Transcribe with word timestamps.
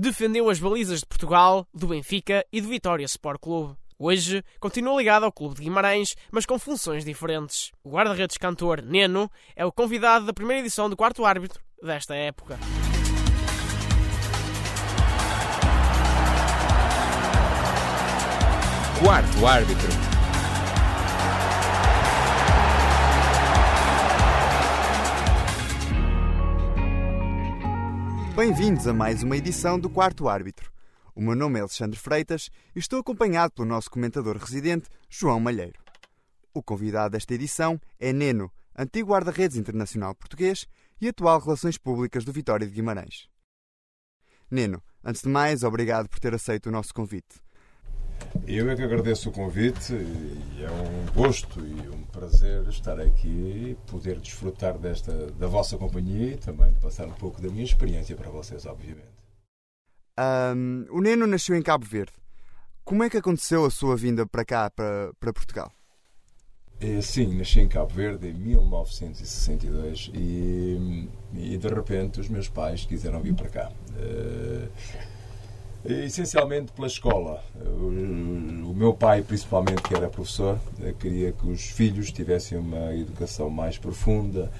defendeu 0.00 0.48
as 0.48 0.58
balizas 0.58 1.00
de 1.00 1.06
Portugal, 1.06 1.66
do 1.74 1.88
Benfica 1.88 2.44
e 2.50 2.60
do 2.60 2.68
Vitória 2.68 3.04
Sport 3.04 3.38
Clube. 3.38 3.76
Hoje 3.98 4.42
continua 4.58 4.96
ligado 4.96 5.24
ao 5.24 5.32
Clube 5.32 5.56
de 5.56 5.62
Guimarães, 5.62 6.16
mas 6.30 6.46
com 6.46 6.58
funções 6.58 7.04
diferentes. 7.04 7.70
O 7.84 7.90
guarda-redes 7.90 8.38
cantor 8.38 8.80
Neno 8.80 9.30
é 9.54 9.64
o 9.64 9.70
convidado 9.70 10.24
da 10.24 10.32
primeira 10.32 10.60
edição 10.60 10.88
do 10.88 10.96
quarto 10.96 11.22
árbitro 11.24 11.62
desta 11.82 12.14
época. 12.14 12.58
Quarto 19.02 19.46
árbitro. 19.46 20.09
Bem-vindos 28.40 28.86
a 28.86 28.94
mais 28.94 29.22
uma 29.22 29.36
edição 29.36 29.78
do 29.78 29.90
Quarto 29.90 30.26
Árbitro. 30.26 30.72
O 31.14 31.20
meu 31.20 31.36
nome 31.36 31.58
é 31.58 31.60
Alexandre 31.60 31.98
Freitas 31.98 32.48
e 32.74 32.78
estou 32.78 32.98
acompanhado 32.98 33.52
pelo 33.52 33.68
nosso 33.68 33.90
comentador 33.90 34.38
residente, 34.38 34.88
João 35.10 35.38
Malheiro. 35.38 35.78
O 36.54 36.62
convidado 36.62 37.10
desta 37.10 37.34
edição 37.34 37.78
é 37.98 38.14
Neno, 38.14 38.50
antigo 38.74 39.10
guarda-redes 39.10 39.58
internacional 39.58 40.14
português 40.14 40.66
e 40.98 41.08
atual 41.08 41.38
Relações 41.38 41.76
Públicas 41.76 42.24
do 42.24 42.32
Vitória 42.32 42.66
de 42.66 42.72
Guimarães. 42.72 43.28
Neno, 44.50 44.82
antes 45.04 45.20
de 45.20 45.28
mais, 45.28 45.62
obrigado 45.62 46.08
por 46.08 46.18
ter 46.18 46.34
aceito 46.34 46.70
o 46.70 46.72
nosso 46.72 46.94
convite. 46.94 47.42
Eu 48.46 48.68
é 48.70 48.76
que 48.76 48.82
agradeço 48.82 49.28
o 49.28 49.32
convite 49.32 49.92
e 49.92 50.64
é 50.64 50.70
um 50.70 51.12
gosto 51.14 51.60
e 51.60 51.88
um 51.88 52.02
prazer 52.04 52.66
estar 52.68 53.00
aqui 53.00 53.28
e 53.28 53.78
poder 53.90 54.18
desfrutar 54.18 54.76
desta, 54.76 55.12
da 55.32 55.46
vossa 55.46 55.76
companhia 55.76 56.32
e 56.32 56.36
também 56.36 56.72
de 56.72 56.80
passar 56.80 57.06
um 57.06 57.12
pouco 57.12 57.40
da 57.40 57.48
minha 57.48 57.64
experiência 57.64 58.16
para 58.16 58.28
vocês, 58.30 58.66
obviamente. 58.66 59.08
Um, 60.18 60.86
o 60.90 61.00
Neno 61.00 61.26
nasceu 61.26 61.56
em 61.56 61.62
Cabo 61.62 61.86
Verde. 61.86 62.12
Como 62.84 63.04
é 63.04 63.08
que 63.08 63.16
aconteceu 63.16 63.64
a 63.64 63.70
sua 63.70 63.96
vinda 63.96 64.26
para 64.26 64.44
cá, 64.44 64.68
para, 64.68 65.12
para 65.20 65.32
Portugal? 65.32 65.72
É, 66.80 67.00
sim, 67.02 67.36
nasci 67.36 67.60
em 67.60 67.68
Cabo 67.68 67.92
Verde 67.94 68.28
em 68.28 68.32
1962 68.32 70.10
e, 70.14 71.08
e 71.34 71.56
de 71.58 71.68
repente 71.68 72.20
os 72.20 72.28
meus 72.28 72.48
pais 72.48 72.84
quiseram 72.86 73.20
vir 73.20 73.34
para 73.34 73.48
cá. 73.48 73.72
Uh, 73.90 74.68
Essencialmente 75.84 76.72
pela 76.72 76.86
escola. 76.86 77.42
O 77.56 78.74
meu 78.74 78.92
pai, 78.92 79.22
principalmente, 79.22 79.82
que 79.82 79.94
era 79.94 80.08
professor, 80.08 80.58
queria 80.98 81.32
que 81.32 81.46
os 81.46 81.62
filhos 81.62 82.12
tivessem 82.12 82.58
uma 82.58 82.94
educação 82.94 83.48
mais 83.48 83.78
profunda 83.78 84.50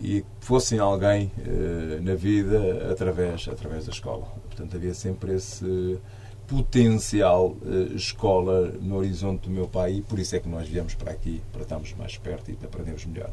e 0.00 0.24
fossem 0.40 0.78
alguém 0.78 1.30
eh, 1.38 1.98
na 2.00 2.14
vida 2.14 2.90
através, 2.90 3.48
através 3.48 3.86
da 3.86 3.92
escola. 3.92 4.26
Portanto, 4.46 4.76
havia 4.76 4.94
sempre 4.94 5.34
esse 5.34 5.98
potencial 6.46 7.56
eh, 7.64 7.94
escola 7.94 8.68
no 8.80 8.96
horizonte 8.96 9.48
do 9.48 9.50
meu 9.50 9.66
pai 9.66 9.94
e 9.94 10.02
por 10.02 10.18
isso 10.18 10.36
é 10.36 10.40
que 10.40 10.48
nós 10.48 10.68
viemos 10.68 10.94
para 10.94 11.10
aqui, 11.10 11.42
para 11.52 11.62
estarmos 11.62 11.92
mais 11.94 12.16
perto 12.16 12.50
e 12.50 12.54
para 12.54 12.68
aprendermos 12.68 13.04
melhor. 13.06 13.30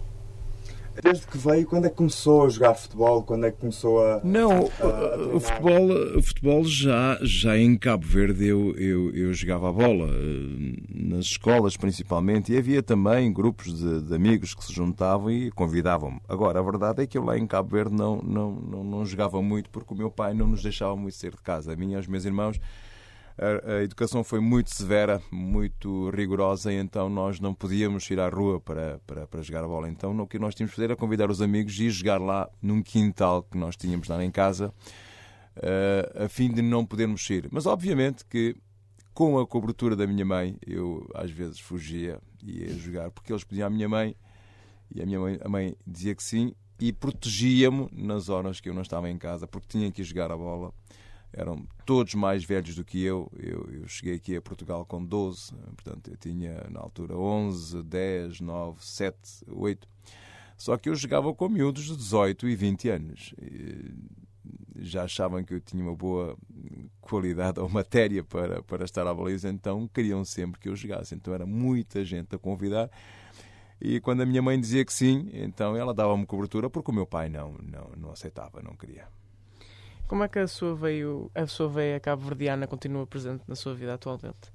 Desde 1.04 1.28
que 1.28 1.38
veio, 1.38 1.66
quando 1.68 1.86
é 1.86 1.90
que 1.90 1.96
começou 1.96 2.46
a 2.46 2.50
jogar 2.50 2.74
futebol? 2.74 3.24
Quando 3.24 3.46
é 3.46 3.52
que 3.52 3.58
começou 3.58 4.02
a. 4.04 4.22
Não, 4.24 4.52
a, 4.52 4.86
a 4.86 5.36
o, 5.36 5.40
futebol, 5.40 6.18
o 6.18 6.22
futebol 6.22 6.64
já, 6.64 7.20
já 7.22 7.58
em 7.58 7.78
Cabo 7.78 8.06
Verde 8.06 8.48
eu, 8.48 8.76
eu, 8.78 9.14
eu 9.14 9.34
jogava 9.34 9.70
a 9.70 9.74
bola, 9.74 10.08
eh, 10.10 10.78
nas 10.94 11.26
escolas 11.26 11.76
principalmente, 11.76 12.54
e 12.54 12.58
havia 12.58 12.82
também 12.82 13.32
grupos 13.32 13.78
de, 13.78 14.02
de 14.02 14.16
amigos 14.16 14.56
que 14.56 14.64
se 14.64 14.74
juntavam 14.74 15.30
e 15.30 15.52
convidavam-me. 15.52 16.20
Agora, 16.28 16.60
a 16.60 16.64
verdade 16.64 17.04
é 17.04 17.08
que 17.08 17.18
eu 17.18 17.24
lá 17.24 17.38
em 17.38 17.46
Cabo 17.46 17.70
Verde 17.76 17.94
não, 17.94 18.22
não, 18.24 18.52
não, 18.52 18.84
não 18.84 19.06
jogava 19.06 19.42
muito 19.42 19.70
porque 19.70 19.94
o 19.94 19.98
meu 19.98 20.10
pai 20.10 20.34
não 20.34 20.48
nos 20.48 20.64
deixava 20.64 20.96
muito 20.96 21.16
sair 21.16 21.32
de 21.32 21.42
casa. 21.42 21.74
A 21.74 21.76
mim 21.76 21.94
e 21.94 21.98
os 21.98 22.08
meus 22.08 22.26
irmãos 22.26 22.60
a, 23.38 23.74
a, 23.74 23.84
educação 23.84 24.24
foi 24.24 24.40
muito 24.40 24.74
severa, 24.74 25.22
muito 25.32 26.10
rigorosa, 26.10 26.72
e 26.72 26.78
então 26.78 27.10
nós 27.10 27.40
não 27.40 27.54
podíamos 27.54 28.10
ir 28.10 28.20
à 28.20 28.30
rua 28.30 28.62
para, 28.62 29.00
para, 29.06 29.28
para 29.28 29.42
jogar 29.42 29.64
a 29.64 29.68
bola. 29.68 29.90
Então 29.90 30.18
o 30.18 30.28
que 30.28 30.40
nós 30.40 30.56
tínhamos 30.56 30.72
de 30.72 30.76
fazer 30.76 30.86
era 30.86 30.96
convidar 30.96 31.30
os 31.30 31.42
amigos 31.42 31.78
e 31.80 31.86
ir 31.86 31.90
jogar 31.90 32.20
lá 32.20 32.50
num 32.62 32.82
quintal 32.82 33.44
que 33.44 33.58
nós 33.58 33.76
tínhamos 33.76 34.08
lá 34.08 34.24
em 34.24 34.32
casa, 34.32 34.74
uh, 35.58 36.24
a 36.24 36.30
fim 36.30 36.50
de 36.50 36.62
não 36.62 36.86
podermos 36.86 37.26
sair. 37.26 37.48
Mas 37.52 37.66
obviamente 37.66 38.24
que 38.26 38.56
com 39.14 39.40
a 39.40 39.48
cobertura 39.48 39.96
da 39.96 40.06
minha 40.06 40.26
mãe, 40.26 40.58
eu 40.66 41.10
às 41.14 41.32
vezes 41.32 41.60
fugia 41.60 42.20
e 42.44 42.64
ia 42.64 42.74
jogar, 42.74 43.12
porque 43.12 43.32
eles 43.32 43.44
pediam 43.44 43.68
à 43.68 43.70
minha 43.70 43.88
mãe, 43.88 44.16
e 44.94 45.02
a 45.02 45.06
minha 45.06 45.20
mãe, 45.20 45.40
a 45.42 45.50
mãe 45.50 45.76
dizia 45.88 46.14
que 46.14 46.24
sim, 46.24 46.54
e 46.80 46.92
protegia-me 46.92 47.88
nas 47.94 48.28
horas 48.28 48.60
que 48.60 48.70
eu 48.70 48.74
não 48.74 48.82
estava 48.82 49.10
em 49.10 49.18
casa, 49.18 49.48
porque 49.48 49.68
tinha 49.70 49.90
que 49.92 50.02
ir 50.02 50.06
jogar 50.06 50.32
a 50.32 50.38
bola 50.38 50.74
eram 51.36 51.68
todos 51.86 52.14
mais 52.16 52.44
velhos 52.44 52.76
do 52.76 52.84
que 52.84 53.04
eu. 53.04 53.30
eu. 53.38 53.68
Eu, 53.72 53.88
cheguei 53.88 54.16
aqui 54.16 54.36
a 54.36 54.42
Portugal 54.42 54.86
com 54.86 55.04
12, 55.04 55.54
portanto 55.76 56.10
eu 56.10 56.18
tinha 56.18 56.66
na 56.70 56.80
altura 56.80 57.18
11, 57.18 57.84
10, 57.84 58.40
9, 58.42 58.78
7, 58.84 59.18
8. 59.48 59.88
Só 60.58 60.78
que 60.78 60.90
eu 60.90 60.96
jogava 60.96 61.34
com 61.34 61.50
miúdos 61.50 61.86
de 61.86 61.98
18 61.98 62.48
e 62.48 62.56
20 62.56 62.90
anos. 62.90 63.34
E 63.42 63.94
já 64.78 65.04
achavam 65.04 65.44
que 65.44 65.54
eu 65.54 65.60
tinha 65.60 65.84
uma 65.84 65.96
boa 65.96 66.38
qualidade 67.02 67.60
ou 67.60 67.68
matéria 67.70 68.24
para, 68.24 68.64
para 68.64 68.86
estar 68.86 69.06
à 69.06 69.14
baliza, 69.14 69.50
então 69.50 69.88
queriam 69.88 70.24
sempre 70.24 70.60
que 70.60 70.70
eu 70.70 70.76
jogasse. 70.76 71.16
Então 71.16 71.34
era 71.34 71.46
muita 71.46 72.04
gente 72.06 72.36
a 72.36 72.40
convidar. 72.40 72.90
E 73.82 74.00
quando 74.00 74.22
a 74.22 74.26
minha 74.26 74.42
mãe 74.42 74.60
dizia 74.60 74.86
que 74.86 74.94
sim, 74.94 75.30
então 75.34 75.76
ela 75.76 75.94
dava-me 75.94 76.26
cobertura 76.26 76.70
porque 76.70 76.92
o 76.92 76.94
meu 76.94 77.06
pai 77.06 77.28
não, 77.28 77.54
não, 77.62 77.92
não 77.98 78.12
aceitava, 78.12 78.62
não 78.62 78.76
queria. 78.76 79.08
Como 80.08 80.24
é 80.24 80.28
que 80.28 80.40
a 80.40 80.48
sua 80.48 80.76
veio, 80.76 81.32
a 81.34 81.48
sua 81.48 81.68
veia 81.68 82.00
cabo-verdiana 82.00 82.68
continua 82.68 83.08
presente 83.08 83.44
na 83.48 83.56
sua 83.56 83.74
vida 83.74 83.94
atualmente? 83.94 84.54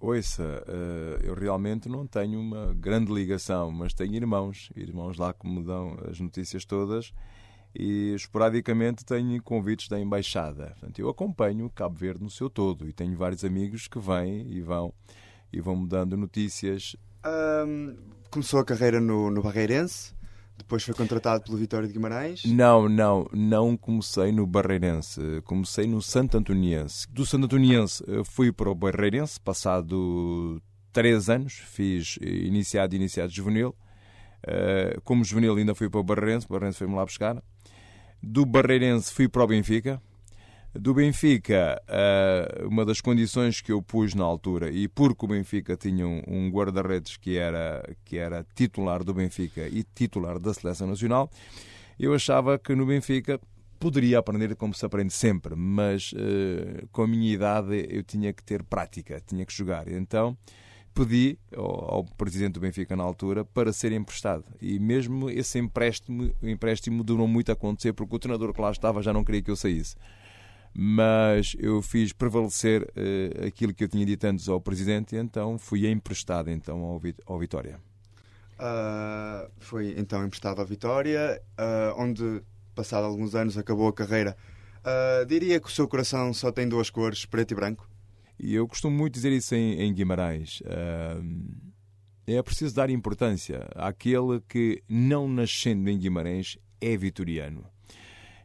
Ouça, 0.00 0.64
eh, 0.66 1.20
eu 1.24 1.34
realmente 1.34 1.88
não 1.88 2.06
tenho 2.06 2.38
uma 2.38 2.74
grande 2.74 3.12
ligação, 3.12 3.70
mas 3.70 3.92
tenho 3.92 4.14
irmãos, 4.14 4.70
irmãos 4.74 5.18
lá 5.18 5.32
que 5.32 5.46
me 5.46 5.62
dão 5.62 5.98
as 6.08 6.20
notícias 6.20 6.64
todas 6.64 7.12
e 7.74 8.14
esporadicamente 8.14 9.04
tenho 9.04 9.42
convites 9.42 9.88
da 9.88 10.00
embaixada. 10.00 10.68
Portanto, 10.78 10.98
eu 10.98 11.08
acompanho 11.08 11.70
Cabo 11.70 11.96
Verde 11.96 12.22
no 12.22 12.30
seu 12.30 12.48
todo 12.48 12.88
e 12.88 12.92
tenho 12.92 13.16
vários 13.16 13.44
amigos 13.44 13.88
que 13.88 13.98
vêm 13.98 14.46
e 14.48 14.60
vão 14.60 14.92
e 15.52 15.60
vão 15.60 15.76
me 15.76 15.86
dando 15.86 16.16
notícias. 16.16 16.96
Um, 17.24 17.96
começou 18.30 18.60
a 18.60 18.64
carreira 18.64 19.00
no, 19.00 19.30
no 19.30 19.42
Barreirense, 19.42 20.14
depois 20.56 20.82
foi 20.82 20.94
contratado 20.94 21.44
pelo 21.44 21.56
Vitória 21.56 21.86
de 21.86 21.92
Guimarães? 21.92 22.44
Não, 22.44 22.88
não, 22.88 23.28
não 23.32 23.76
comecei 23.76 24.32
no 24.32 24.46
Barreirense, 24.46 25.20
comecei 25.44 25.86
no 25.86 26.00
Santo 26.00 26.38
Antoniense. 26.38 27.06
Do 27.10 27.26
Santo 27.26 27.44
Antoniense 27.44 28.02
eh, 28.08 28.24
fui 28.24 28.50
para 28.50 28.70
o 28.70 28.74
Barreirense, 28.74 29.40
passado 29.40 30.60
três 30.92 31.28
anos, 31.28 31.52
fiz 31.52 32.18
iniciado 32.22 32.94
e 32.94 32.96
iniciado 32.96 33.30
juvenil. 33.30 33.76
Eh, 34.46 34.98
como 35.04 35.24
juvenil 35.24 35.56
ainda 35.56 35.74
fui 35.74 35.90
para 35.90 36.00
o 36.00 36.04
Barreirense, 36.04 36.46
o 36.46 36.52
Barreirense 36.52 36.78
foi-me 36.78 36.94
lá 36.94 37.04
buscar. 37.04 37.42
Do 38.22 38.46
Barreirense 38.46 39.12
fui 39.12 39.28
para 39.28 39.44
o 39.44 39.46
Benfica, 39.46 40.00
do 40.78 40.94
Benfica, 40.94 41.80
eh, 41.88 42.64
uma 42.66 42.84
das 42.84 43.00
condições 43.00 43.60
que 43.60 43.72
eu 43.72 43.82
pus 43.82 44.14
na 44.14 44.24
altura, 44.24 44.70
e 44.70 44.88
porque 44.88 45.24
o 45.24 45.28
Benfica 45.28 45.76
tinha 45.76 46.06
um 46.06 46.50
guarda-redes 46.50 47.16
que 47.16 47.36
era, 47.36 47.82
que 48.04 48.16
era 48.16 48.46
titular 48.54 49.02
do 49.04 49.14
Benfica 49.14 49.66
e 49.68 49.82
titular 49.82 50.38
da 50.38 50.52
Seleção 50.54 50.86
Nacional, 50.86 51.30
eu 51.98 52.14
achava 52.14 52.58
que 52.58 52.74
no 52.74 52.86
Benfica 52.86 53.40
poderia 53.78 54.18
aprender 54.18 54.54
como 54.56 54.74
se 54.74 54.84
aprende 54.84 55.12
sempre, 55.12 55.54
mas 55.54 56.12
uh, 56.12 56.86
com 56.92 57.02
a 57.02 57.06
minha 57.06 57.32
idade 57.32 57.86
eu 57.90 58.02
tinha 58.02 58.32
que 58.32 58.42
ter 58.42 58.62
prática, 58.62 59.20
tinha 59.26 59.44
que 59.44 59.52
jogar. 59.52 59.88
Então 59.88 60.36
pedi 60.94 61.38
ao, 61.54 62.04
presidente 62.16 62.54
do 62.54 62.60
Benfica 62.60 62.96
na 62.96 63.04
altura 63.04 63.44
para 63.44 63.70
ser 63.70 63.92
emprestado. 63.92 64.44
E 64.62 64.78
mesmo 64.78 65.28
esse 65.28 65.58
empréstimo, 65.58 66.32
empréstimo 66.42 67.04
durou 67.04 67.28
muito 67.28 67.50
a 67.50 67.52
acontecer 67.52 67.92
porque 67.92 68.16
o 68.16 68.18
treinador 68.18 68.54
que 68.54 68.60
lá 68.62 68.70
estava 68.70 69.02
já 69.02 69.12
não 69.12 69.22
queria 69.22 69.42
que 69.42 69.50
eu 69.50 69.56
saísse 69.56 69.94
mas 70.78 71.56
eu 71.58 71.80
fiz 71.80 72.12
prevalecer 72.12 72.82
uh, 72.82 73.46
aquilo 73.46 73.72
que 73.72 73.82
eu 73.82 73.88
tinha 73.88 74.04
dito 74.04 74.24
antes 74.26 74.46
ao 74.46 74.60
Presidente 74.60 75.16
e 75.16 75.18
então 75.18 75.58
fui 75.58 75.90
emprestado 75.90 76.50
então 76.50 76.80
ao, 76.80 77.00
ao 77.24 77.38
Vitória. 77.38 77.80
Uh, 78.58 79.50
foi 79.58 79.94
então 79.96 80.22
emprestado 80.22 80.60
ao 80.60 80.66
Vitória, 80.66 81.40
uh, 81.58 81.98
onde, 81.98 82.42
passado 82.74 83.04
alguns 83.04 83.34
anos, 83.34 83.56
acabou 83.56 83.88
a 83.88 83.92
carreira. 83.92 84.36
diria 85.26 85.58
que 85.58 85.66
o 85.66 85.70
seu 85.70 85.88
coração 85.88 86.34
só 86.34 86.52
tem 86.52 86.68
duas 86.68 86.90
cores, 86.90 87.24
preto 87.24 87.52
e 87.52 87.54
branco? 87.54 87.88
E 88.38 88.54
eu 88.54 88.68
costumo 88.68 88.94
muito 88.94 89.14
dizer 89.14 89.32
isso 89.32 89.54
em, 89.54 89.80
em 89.80 89.94
Guimarães. 89.94 90.62
é 92.26 92.42
preciso 92.42 92.74
dar 92.74 92.90
importância 92.90 93.66
àquele 93.74 94.42
que, 94.46 94.82
não 94.86 95.26
nascendo 95.26 95.88
em 95.88 95.98
Guimarães, 95.98 96.58
é 96.82 96.94
vitoriano. 96.98 97.64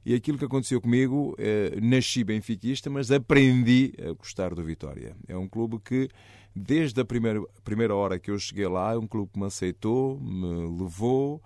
E 0.05 0.15
aquilo 0.15 0.37
que 0.37 0.45
aconteceu 0.45 0.81
comigo, 0.81 1.35
eh, 1.37 1.77
nasci 1.81 2.23
benfiquista, 2.23 2.89
mas 2.89 3.11
aprendi 3.11 3.93
a 3.99 4.13
gostar 4.13 4.55
do 4.55 4.63
Vitória. 4.63 5.15
É 5.27 5.37
um 5.37 5.47
clube 5.47 5.79
que, 5.79 6.09
desde 6.55 7.01
a 7.01 7.05
primeira, 7.05 7.41
primeira 7.63 7.95
hora 7.95 8.17
que 8.17 8.31
eu 8.31 8.39
cheguei 8.39 8.67
lá, 8.67 8.93
é 8.93 8.97
um 8.97 9.07
clube 9.07 9.31
que 9.33 9.39
me 9.39 9.45
aceitou, 9.45 10.19
me 10.19 10.81
levou, 10.81 11.41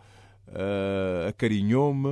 uh, 0.47 1.27
acarinhou-me, 1.27 2.09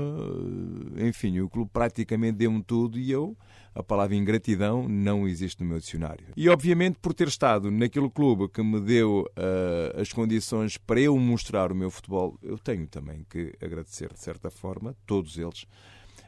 enfim, 1.08 1.40
o 1.40 1.50
clube 1.50 1.70
praticamente 1.72 2.38
deu-me 2.38 2.62
tudo 2.62 3.00
e 3.00 3.12
eu 3.12 3.38
a 3.76 3.82
palavra 3.82 4.16
ingratidão 4.16 4.88
não 4.88 5.28
existe 5.28 5.62
no 5.62 5.68
meu 5.68 5.80
dicionário. 5.80 6.28
E, 6.38 6.48
obviamente, 6.48 7.00
por 7.02 7.14
ter 7.14 7.28
estado 7.28 7.72
naquele 7.72 8.10
clube 8.10 8.48
que 8.48 8.62
me 8.62 8.80
deu 8.80 9.28
uh, 9.30 10.00
as 10.00 10.14
condições 10.14 10.78
para 10.78 11.00
eu 11.00 11.18
mostrar 11.18 11.72
o 11.72 11.76
meu 11.76 11.90
futebol, 11.90 12.38
eu 12.44 12.58
tenho 12.58 12.86
também 12.88 13.26
que 13.30 13.54
agradecer, 13.62 14.14
de 14.14 14.20
certa 14.20 14.52
forma, 14.52 14.96
todos 15.08 15.38
eles, 15.38 15.66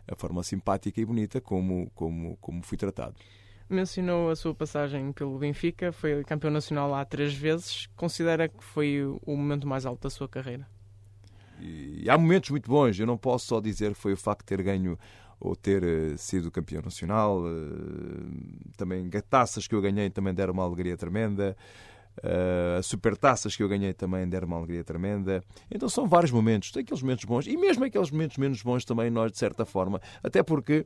a 0.08 0.16
forma 0.16 0.44
simpática 0.44 1.00
e 1.00 1.06
bonita 1.06 1.42
como, 1.42 1.90
como, 1.96 2.38
como 2.38 2.64
fui 2.64 2.78
tratado. 2.78 3.16
Mencionou 3.68 4.30
a 4.30 4.36
sua 4.36 4.54
passagem 4.54 5.12
pelo 5.12 5.40
Benfica, 5.40 5.92
foi 5.92 6.24
campeão 6.24 6.52
nacional 6.52 6.90
lá 6.90 7.04
três 7.04 7.34
vezes. 7.34 7.88
Considera 7.96 8.48
que 8.48 8.64
foi 8.64 9.04
o 9.04 9.36
momento 9.36 9.68
mais 9.68 9.86
alto 9.86 10.04
da 10.04 10.10
sua 10.10 10.30
carreira? 10.30 10.68
E 11.60 12.08
há 12.10 12.18
momentos 12.18 12.52
muito 12.52 12.70
bons. 12.70 13.00
Eu 13.00 13.08
não 13.08 13.18
posso 13.18 13.48
só 13.48 13.60
dizer 13.60 13.94
que 13.94 14.00
foi 14.00 14.14
o 14.14 14.18
facto 14.18 14.42
de 14.42 14.46
ter 14.46 14.62
ganho 14.62 15.00
ou 15.40 15.56
ter 15.56 15.84
uh, 15.84 16.18
sido 16.18 16.52
campeão 16.52 16.82
nacional. 16.84 17.42
Uh, 17.42 18.72
também 18.78 19.10
taças 19.30 19.68
que 19.68 19.74
eu 19.74 19.82
ganhei 19.82 20.10
também 20.10 20.34
deram 20.34 20.54
uma 20.54 20.64
alegria 20.64 20.96
tremenda. 20.96 21.58
Uh, 22.24 22.80
as 22.80 22.86
supertaças 22.86 23.56
que 23.56 23.62
eu 23.62 23.68
ganhei 23.68 23.94
também 23.94 24.28
deram 24.28 24.48
uma 24.48 24.58
alegria 24.58 24.84
tremenda. 24.84 25.44
Então 25.70 25.90
são 25.90 26.08
vários 26.08 26.32
momentos, 26.32 26.72
aqueles 26.76 27.02
momentos 27.02 27.26
bons 27.26 27.48
e 27.48 27.58
mesmo 27.58 27.84
aqueles 27.84 28.10
momentos 28.10 28.38
menos 28.38 28.62
bons 28.62 28.86
também 28.86 29.10
nós, 29.10 29.32
de 29.32 29.38
certa 29.38 29.66
forma, 29.66 30.02
até 30.24 30.42
porque 30.42 30.86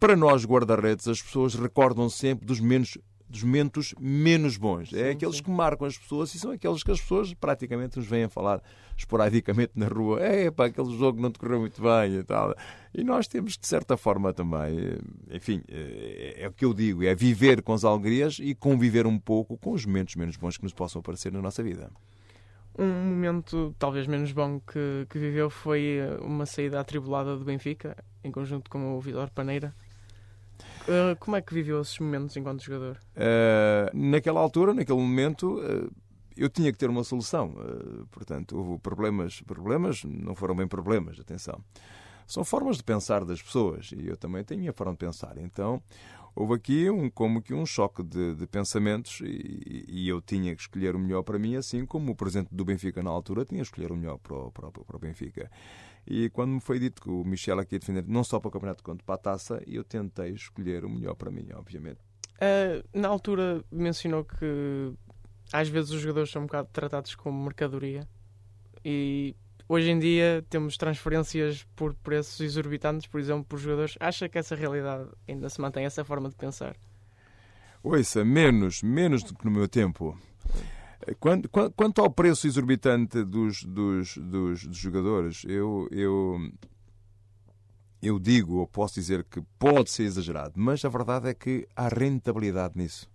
para 0.00 0.16
nós 0.16 0.44
guarda-redes 0.44 1.06
as 1.08 1.22
pessoas 1.22 1.54
recordam 1.54 2.08
sempre 2.08 2.46
dos 2.46 2.60
menos 2.60 2.98
dos 3.28 3.42
momentos 3.42 3.94
menos 4.00 4.56
bons. 4.56 4.92
É 4.92 5.04
sim, 5.04 5.10
aqueles 5.10 5.36
sim. 5.36 5.42
que 5.42 5.50
marcam 5.50 5.86
as 5.86 5.98
pessoas 5.98 6.34
e 6.34 6.38
são 6.38 6.50
aqueles 6.50 6.82
que 6.82 6.90
as 6.90 7.00
pessoas 7.00 7.34
praticamente 7.34 7.98
nos 7.98 8.06
vêm 8.06 8.24
a 8.24 8.28
falar 8.28 8.62
esporadicamente 8.98 9.72
na 9.76 9.86
rua. 9.86 10.20
É, 10.20 10.50
pá, 10.50 10.66
aquele 10.66 10.96
jogo 10.96 11.20
não 11.20 11.30
te 11.30 11.38
correu 11.38 11.60
muito 11.60 11.80
bem 11.80 12.16
e 12.16 12.24
tal. 12.24 12.54
E 12.92 13.04
nós 13.04 13.28
temos, 13.28 13.56
de 13.56 13.66
certa 13.66 13.96
forma, 13.96 14.32
também, 14.32 14.78
eh, 14.78 15.36
enfim, 15.36 15.62
é, 15.68 16.42
é 16.42 16.48
o 16.48 16.52
que 16.52 16.64
eu 16.64 16.74
digo, 16.74 17.04
é 17.04 17.14
viver 17.14 17.62
com 17.62 17.72
as 17.72 17.84
alegrias 17.84 18.38
e 18.40 18.54
conviver 18.54 19.06
um 19.06 19.18
pouco 19.18 19.56
com 19.56 19.72
os 19.72 19.86
momentos 19.86 20.16
menos 20.16 20.36
bons 20.36 20.56
que 20.56 20.64
nos 20.64 20.72
possam 20.72 21.00
aparecer 21.00 21.32
na 21.32 21.40
nossa 21.40 21.62
vida. 21.62 21.90
Um 22.76 22.86
momento 22.86 23.74
talvez 23.78 24.06
menos 24.06 24.30
bom 24.32 24.60
que, 24.60 25.06
que 25.08 25.18
viveu 25.18 25.48
foi 25.48 25.98
eh, 25.98 26.18
uma 26.20 26.44
saída 26.44 26.80
atribulada 26.80 27.36
do 27.36 27.44
Benfica, 27.44 27.96
em 28.24 28.32
conjunto 28.32 28.68
com 28.68 28.96
o 28.96 29.00
Vidor 29.00 29.30
Paneira. 29.30 29.74
Como 31.20 31.36
é 31.36 31.42
que 31.42 31.52
viveu 31.52 31.80
esses 31.82 31.98
momentos 31.98 32.36
enquanto 32.36 32.64
jogador? 32.64 32.98
Uh, 33.14 33.90
naquela 33.92 34.40
altura, 34.40 34.72
naquele 34.72 34.98
momento, 34.98 35.58
uh, 35.60 35.92
eu 36.38 36.48
tinha 36.48 36.72
que 36.72 36.78
ter 36.78 36.88
uma 36.88 37.04
solução. 37.04 37.54
portanto, 38.10 38.56
houve 38.56 38.78
problemas. 38.80 39.40
Problemas 39.42 40.04
não 40.04 40.34
foram 40.34 40.54
bem 40.54 40.66
problemas, 40.66 41.18
atenção. 41.18 41.62
São 42.26 42.44
formas 42.44 42.76
de 42.76 42.84
pensar 42.84 43.24
das 43.24 43.40
pessoas 43.40 43.90
e 43.90 44.06
eu 44.06 44.16
também 44.16 44.44
tenho 44.44 44.68
a 44.68 44.72
forma 44.74 44.92
de 44.92 44.98
pensar. 44.98 45.38
Então, 45.38 45.82
houve 46.36 46.54
aqui 46.54 46.90
um, 46.90 47.08
como 47.08 47.40
que 47.40 47.54
um 47.54 47.64
choque 47.64 48.02
de, 48.02 48.34
de 48.34 48.46
pensamentos 48.46 49.20
e, 49.22 49.86
e, 49.88 50.08
eu 50.08 50.20
tinha 50.20 50.54
que 50.54 50.60
escolher 50.60 50.94
o 50.94 50.98
melhor 50.98 51.22
para 51.22 51.38
mim, 51.38 51.56
assim 51.56 51.86
como 51.86 52.12
o 52.12 52.14
presidente 52.14 52.54
do 52.54 52.66
Benfica 52.66 53.02
na 53.02 53.08
altura 53.08 53.46
tinha 53.46 53.60
que 53.60 53.66
escolher 53.66 53.90
o 53.90 53.96
melhor 53.96 54.18
para 54.18 54.36
o, 54.36 54.52
para, 54.52 54.70
para 54.70 54.96
o 54.96 54.98
Benfica. 54.98 55.50
E 56.06 56.28
quando 56.30 56.50
me 56.52 56.60
foi 56.60 56.78
dito 56.78 57.00
que 57.00 57.08
o 57.08 57.24
Michel 57.24 57.58
aqui 57.60 57.76
ia 57.76 57.78
defender 57.78 58.04
não 58.06 58.22
só 58.22 58.38
para 58.38 58.48
o 58.48 58.52
campeonato 58.52 58.84
quanto 58.84 59.04
para 59.04 59.14
a 59.14 59.18
taça, 59.18 59.62
eu 59.66 59.82
tentei 59.82 60.30
escolher 60.30 60.84
o 60.84 60.90
melhor 60.90 61.14
para 61.14 61.30
mim, 61.30 61.48
obviamente. 61.54 62.00
Uh, 62.36 62.86
na 62.92 63.08
altura 63.08 63.64
mencionou 63.72 64.24
que 64.24 64.92
às 65.52 65.68
vezes 65.68 65.90
os 65.90 66.00
jogadores 66.00 66.30
são 66.30 66.42
um 66.42 66.46
bocado 66.46 66.68
tratados 66.72 67.14
como 67.14 67.42
mercadoria 67.42 68.06
e 68.84 69.34
hoje 69.68 69.90
em 69.90 69.98
dia 69.98 70.44
temos 70.48 70.76
transferências 70.76 71.66
por 71.76 71.94
preços 71.94 72.40
exorbitantes, 72.40 73.06
por 73.06 73.20
exemplo, 73.20 73.44
por 73.44 73.58
jogadores. 73.58 73.96
Acha 74.00 74.28
que 74.28 74.38
essa 74.38 74.54
realidade 74.54 75.08
ainda 75.26 75.48
se 75.48 75.60
mantém, 75.60 75.84
essa 75.84 76.04
forma 76.04 76.28
de 76.28 76.36
pensar? 76.36 76.76
Ouça, 77.82 78.24
menos, 78.24 78.82
menos 78.82 79.22
do 79.22 79.34
que 79.34 79.44
no 79.44 79.50
meu 79.50 79.68
tempo. 79.68 80.18
Quanto, 81.20 81.48
quanto 81.48 82.02
ao 82.02 82.10
preço 82.10 82.46
exorbitante 82.46 83.24
dos, 83.24 83.62
dos, 83.62 84.16
dos, 84.16 84.64
dos 84.64 84.76
jogadores, 84.76 85.42
eu, 85.46 85.88
eu, 85.90 86.50
eu 88.02 88.18
digo, 88.18 88.56
ou 88.56 88.66
posso 88.66 88.94
dizer 88.94 89.24
que 89.24 89.40
pode 89.58 89.90
ser 89.90 90.02
exagerado, 90.02 90.54
mas 90.56 90.84
a 90.84 90.88
verdade 90.88 91.28
é 91.28 91.34
que 91.34 91.66
há 91.74 91.88
rentabilidade 91.88 92.74
nisso. 92.76 93.08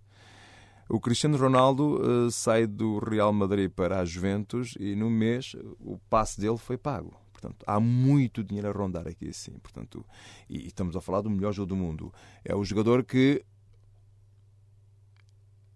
O 0.88 1.00
Cristiano 1.00 1.36
Ronaldo 1.36 2.00
uh, 2.00 2.30
sai 2.30 2.66
do 2.66 2.98
Real 2.98 3.32
Madrid 3.32 3.70
para 3.70 4.00
a 4.00 4.04
Juventus 4.04 4.74
e 4.78 4.94
no 4.94 5.08
mês 5.08 5.56
o 5.80 5.98
passe 6.10 6.40
dele 6.40 6.58
foi 6.58 6.76
pago. 6.76 7.14
Portanto, 7.32 7.64
há 7.66 7.78
muito 7.80 8.42
dinheiro 8.42 8.68
a 8.68 8.72
rondar 8.72 9.06
aqui 9.06 9.28
assim. 9.28 9.52
Portanto, 9.62 10.04
e 10.48 10.66
estamos 10.66 10.96
a 10.96 11.00
falar 11.00 11.20
do 11.20 11.30
melhor 11.30 11.52
jogo 11.52 11.68
do 11.68 11.76
mundo. 11.76 12.12
É 12.44 12.54
o 12.54 12.64
jogador 12.64 13.04
que 13.04 13.44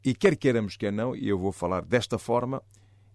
e 0.04 0.14
quer 0.14 0.36
queiramos, 0.36 0.76
quer 0.76 0.92
não, 0.92 1.14
e 1.14 1.28
eu 1.28 1.38
vou 1.38 1.52
falar 1.52 1.82
desta 1.82 2.18
forma, 2.18 2.62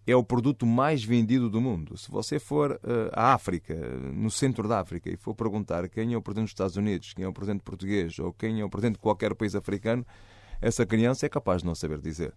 é 0.05 0.15
o 0.15 0.23
produto 0.23 0.65
mais 0.65 1.03
vendido 1.03 1.49
do 1.49 1.61
mundo. 1.61 1.97
Se 1.97 2.11
você 2.11 2.37
for 2.37 2.71
uh, 2.71 3.09
à 3.13 3.33
África, 3.33 3.73
no 4.13 4.29
centro 4.29 4.67
da 4.67 4.81
África, 4.81 5.09
e 5.09 5.15
for 5.15 5.33
perguntar 5.33 5.87
quem 5.89 6.13
é 6.13 6.17
o 6.17 6.21
presidente 6.21 6.47
dos 6.47 6.51
Estados 6.51 6.75
Unidos, 6.75 7.13
quem 7.13 7.23
é 7.25 7.27
o 7.27 7.33
presidente 7.33 7.63
português 7.63 8.19
ou 8.19 8.33
quem 8.33 8.59
é 8.59 8.65
o 8.65 8.69
presidente 8.69 8.95
de 8.95 9.01
qualquer 9.01 9.33
país 9.33 9.55
africano, 9.55 10.05
essa 10.63 10.85
criança 10.85 11.25
é 11.25 11.29
capaz 11.29 11.61
de 11.61 11.67
não 11.67 11.75
saber 11.75 11.99
dizer. 11.99 12.33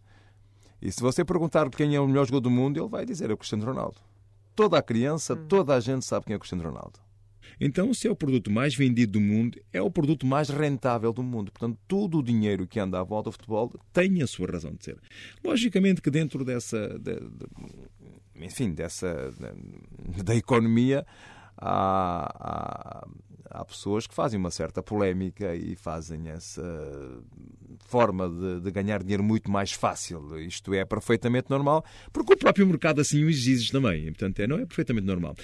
E 0.83 0.91
se 0.91 1.01
você 1.01 1.25
perguntar 1.25 1.71
quem 1.71 1.95
é 1.95 2.01
o 2.01 2.07
melhor 2.09 2.27
jogador 2.27 2.41
do 2.41 2.51
mundo, 2.51 2.79
ele 2.79 2.89
vai 2.89 3.07
dizer 3.07 3.31
é 3.31 3.33
o 3.33 3.37
Cristiano 3.37 3.65
Ronaldo. 3.65 3.97
Toda 4.55 4.77
a 4.77 4.83
criança, 4.83 5.35
hum. 5.35 5.47
toda 5.49 5.75
a 5.75 5.81
gente 5.81 6.05
sabe 6.05 6.27
quem 6.27 6.35
é 6.35 6.37
o 6.37 6.41
Cristiano 6.41 6.65
Ronaldo. 6.65 6.99
Então, 7.61 7.95
se 7.95 8.09
é 8.09 8.11
o 8.11 8.17
produto 8.17 8.51
mais 8.51 8.75
vendido 8.75 9.13
do 9.13 9.21
mundo, 9.21 9.59
é 9.73 9.81
o 9.81 9.91
produto 9.91 10.27
mais 10.27 10.49
rentável 10.49 11.13
do 11.13 11.23
mundo. 11.23 11.53
Portanto, 11.53 11.79
todo 11.87 12.19
o 12.19 12.23
dinheiro 12.23 12.67
que 12.67 12.81
anda 12.81 12.99
à 12.99 13.05
volta 13.05 13.31
do 13.31 13.33
futebol 13.33 13.73
tem 13.93 14.21
a 14.23 14.27
sua 14.27 14.51
razão 14.51 14.75
de 14.75 14.85
ser. 14.85 14.99
Logicamente 15.45 16.03
que 16.03 16.11
dentro 16.11 16.45
dessa, 16.45 16.99
de, 16.99 17.15
de, 17.21 17.47
enfim, 18.45 18.73
dessa 18.73 19.31
da, 19.39 20.23
da 20.25 20.35
economia 20.35 21.07
há, 21.57 22.29
há, 22.35 23.61
há, 23.61 23.65
pessoas 23.65 24.07
que 24.07 24.15
fazem 24.15 24.39
uma 24.39 24.51
certa 24.51 24.83
polémica 24.83 25.55
e 25.55 25.77
fazem 25.77 26.29
essa 26.29 26.63
forma 27.87 28.29
de, 28.29 28.61
de, 28.61 28.71
ganhar 28.71 29.03
dinheiro 29.03 29.23
muito 29.23 29.51
mais 29.51 29.73
fácil. 29.73 30.39
Isto 30.41 30.75
é 30.75 30.85
perfeitamente 30.85 31.51
normal, 31.51 31.85
porque 32.13 32.33
o 32.33 32.37
próprio 32.37 32.67
mercado 32.67 33.01
assim 33.01 33.25
o 33.25 33.31
exige 33.31 33.71
também. 33.71 34.07
Portanto, 34.07 34.41
é, 34.41 34.47
não 34.47 34.57
é 34.57 34.67
perfeitamente 34.67 35.07
normal. 35.07 35.35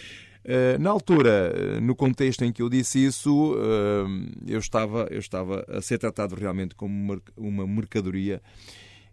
Eh, 0.44 0.76
na 0.79 0.90
altura, 0.90 1.52
eh, 1.55 1.81
no 1.81 1.94
contexto 1.94 2.44
em 2.44 2.52
que 2.52 2.62
eu 2.62 2.69
disse 2.69 3.05
isso, 3.05 3.55
eh, 3.56 4.52
eu 4.52 4.58
estava, 4.58 5.06
eu 5.11 5.20
estava 5.20 5.64
a 5.69 5.81
ser 5.81 5.99
tratado 5.99 6.34
realmente 6.34 6.75
como 6.75 7.20
uma 7.37 7.67
mercadoria. 7.67 8.43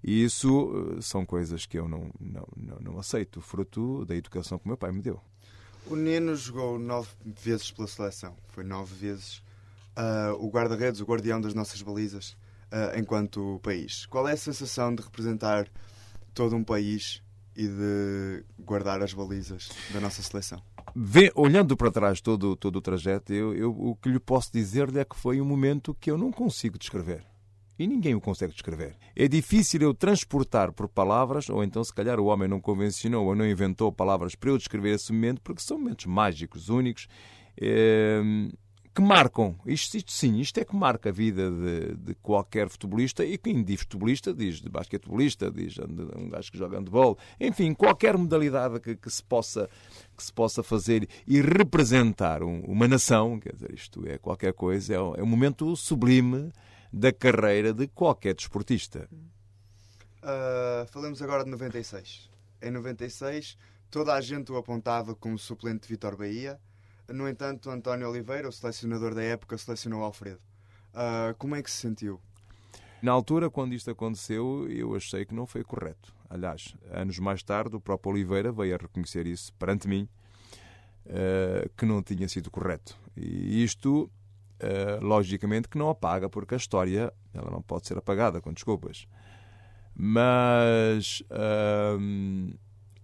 E 0.04 0.24
isso 0.24 0.98
são 1.02 1.26
coisas 1.26 1.66
que 1.66 1.78
eu 1.78 1.88
não, 1.88 2.10
não, 2.20 2.48
não, 2.80 3.00
aceito, 3.00 3.42
fruto 3.42 4.06
da 4.06 4.16
educação 4.16 4.58
que 4.58 4.66
o 4.66 4.68
meu 4.70 4.78
pai 4.78 4.92
me 4.94 5.02
deu. 5.02 5.20
O 5.88 5.96
Neno 5.96 6.36
jogou 6.36 6.80
nove 6.80 7.10
vezes 7.26 7.70
pela 7.70 7.86
seleção. 7.86 8.34
Foi 8.48 8.64
nove 8.64 8.96
vezes 8.96 9.44
uh, 9.98 10.34
o 10.40 10.50
guarda-redes, 10.50 11.02
o 11.02 11.06
guardião 11.06 11.42
das 11.42 11.54
nossas 11.54 11.82
balizas, 11.82 12.38
uh, 12.72 12.98
enquanto 13.00 13.60
país. 13.62 14.06
Qual 14.06 14.28
é 14.28 14.34
a 14.34 14.38
sensação 14.38 14.94
de 14.94 15.04
representar 15.04 15.68
todo 16.34 16.56
um 16.56 16.64
país 16.64 17.22
e 17.56 17.68
de 17.68 18.44
guardar 18.58 19.02
as 19.02 19.14
balizas 19.14 19.70
da 19.92 20.00
nossa 20.00 20.22
seleção? 20.22 20.62
Vê, 20.96 21.32
olhando 21.36 21.78
para 21.78 21.92
trás 21.92 22.22
todo, 22.22 22.56
todo 22.56 22.78
o 22.78 22.82
trajeto, 22.82 23.34
eu, 23.34 23.54
eu, 23.56 23.72
o 23.72 23.96
que 23.96 24.10
lhe 24.10 24.20
posso 24.20 24.52
dizer-lhe 24.52 25.00
é 25.00 25.06
que 25.06 25.16
foi 25.16 25.40
um 25.40 25.46
momento 25.46 25.96
que 26.00 26.10
eu 26.10 26.18
não 26.18 26.32
consigo 26.32 26.78
descrever. 26.78 27.24
E 27.78 27.88
ninguém 27.88 28.14
o 28.14 28.20
consegue 28.20 28.52
descrever. 28.52 28.98
É 29.16 29.28
difícil 29.28 29.82
eu 29.82 29.94
transportar 29.94 30.74
por 30.74 30.90
palavras, 30.90 31.48
ou 31.50 31.64
então, 31.64 31.82
se 31.84 31.94
calhar, 31.94 32.20
o 32.20 32.26
homem 32.26 32.48
não 32.48 32.60
convencionou 32.60 33.26
ou 33.26 33.36
não 33.36 33.48
inventou 33.48 33.90
palavras 33.92 34.36
para 34.36 34.50
eu 34.50 34.58
descrever 34.58 34.96
esse 34.96 35.14
momento, 35.14 35.40
porque 35.42 35.62
são 35.62 35.78
momentos 35.80 36.06
mágicos, 36.06 36.68
únicos. 36.68 37.08
É 37.62 38.22
que 39.00 39.06
marcam, 39.06 39.56
isto, 39.66 39.96
isto, 39.96 40.12
sim, 40.12 40.40
isto 40.40 40.60
é 40.60 40.66
que 40.66 40.76
marca 40.76 41.08
a 41.08 41.12
vida 41.12 41.50
de, 41.50 41.96
de, 41.96 42.16
qualquer 42.16 42.68
futebolista 42.68 43.24
e 43.24 43.38
quem 43.38 43.64
diz 43.64 43.80
futebolista 43.80 44.34
diz 44.34 44.60
de 44.60 44.68
basquetebolista, 44.68 45.50
diz 45.50 45.78
um 45.80 46.28
gajo 46.28 46.52
que 46.52 46.58
joga 46.58 46.78
handball, 46.78 47.18
enfim, 47.40 47.74
qualquer 47.74 48.18
modalidade 48.18 48.82
que, 48.82 48.98
que, 48.98 49.10
se, 49.10 49.24
possa, 49.24 49.70
que 50.18 50.22
se 50.22 50.34
possa 50.34 50.62
fazer 50.62 51.08
e 51.26 51.40
representar 51.42 52.44
um, 52.44 52.60
uma 52.66 52.90
nação, 52.90 53.40
quer 53.40 53.54
dizer, 53.54 53.74
isto 53.74 54.06
é 54.06 54.18
qualquer 54.18 54.52
coisa, 54.52 54.94
é, 54.94 54.98
é 54.98 55.24
um 55.24 55.28
momento 55.28 55.74
sublime 55.78 56.52
da 56.92 57.14
carreira 57.14 57.74
de 57.74 57.88
qualquer 57.88 58.36
desportista. 58.36 59.08
Uh, 60.22 60.86
falamos 60.88 61.22
agora 61.22 61.46
de 61.46 61.52
96. 61.52 62.30
Em 62.62 62.72
96, 62.72 63.58
toda 63.90 64.14
a 64.14 64.20
gente 64.20 64.52
o 64.52 64.58
apontava 64.58 65.16
como 65.16 65.40
suplente 65.40 65.84
de 65.84 65.94
Vitor 65.94 66.18
Bahia 66.18 66.60
no 67.14 67.28
entanto, 67.28 67.70
António 67.70 68.10
Oliveira, 68.10 68.48
o 68.48 68.52
selecionador 68.52 69.14
da 69.14 69.24
época, 69.24 69.58
selecionou 69.58 70.04
Alfredo. 70.04 70.40
Uh, 70.94 71.36
como 71.38 71.56
é 71.56 71.62
que 71.62 71.70
se 71.70 71.78
sentiu? 71.78 72.20
Na 73.02 73.12
altura, 73.12 73.50
quando 73.50 73.74
isto 73.74 73.90
aconteceu, 73.90 74.68
eu 74.70 74.96
achei 74.96 75.26
que 75.26 75.34
não 75.34 75.46
foi 75.46 75.64
correto. 75.64 76.14
Aliás, 76.30 76.76
anos 76.92 77.18
mais 77.20 77.42
tarde, 77.42 77.76
o 77.76 77.80
próprio 77.80 78.12
Oliveira 78.14 78.52
veio 78.52 78.76
a 78.76 78.78
reconhecer 78.78 79.26
isso 79.26 79.54
perante 79.54 79.88
mim, 79.88 80.08
uh, 81.06 81.70
que 81.78 81.86
não 81.86 82.04
tinha 82.04 82.28
sido 82.28 82.52
correto. 82.52 82.98
E 83.16 83.64
isto 83.64 84.12
uh, 84.62 85.06
logicamente 85.06 85.70
que 85.70 85.78
não 85.78 85.90
apaga, 85.90 86.30
porque 86.30 86.56
a 86.56 86.58
história 86.58 87.14
ela 87.34 87.50
não 87.50 87.62
pode 87.62 87.88
ser 87.88 87.98
apagada 87.98 88.42
com 88.42 88.52
desculpas. 88.52 89.08
Mas 90.02 91.24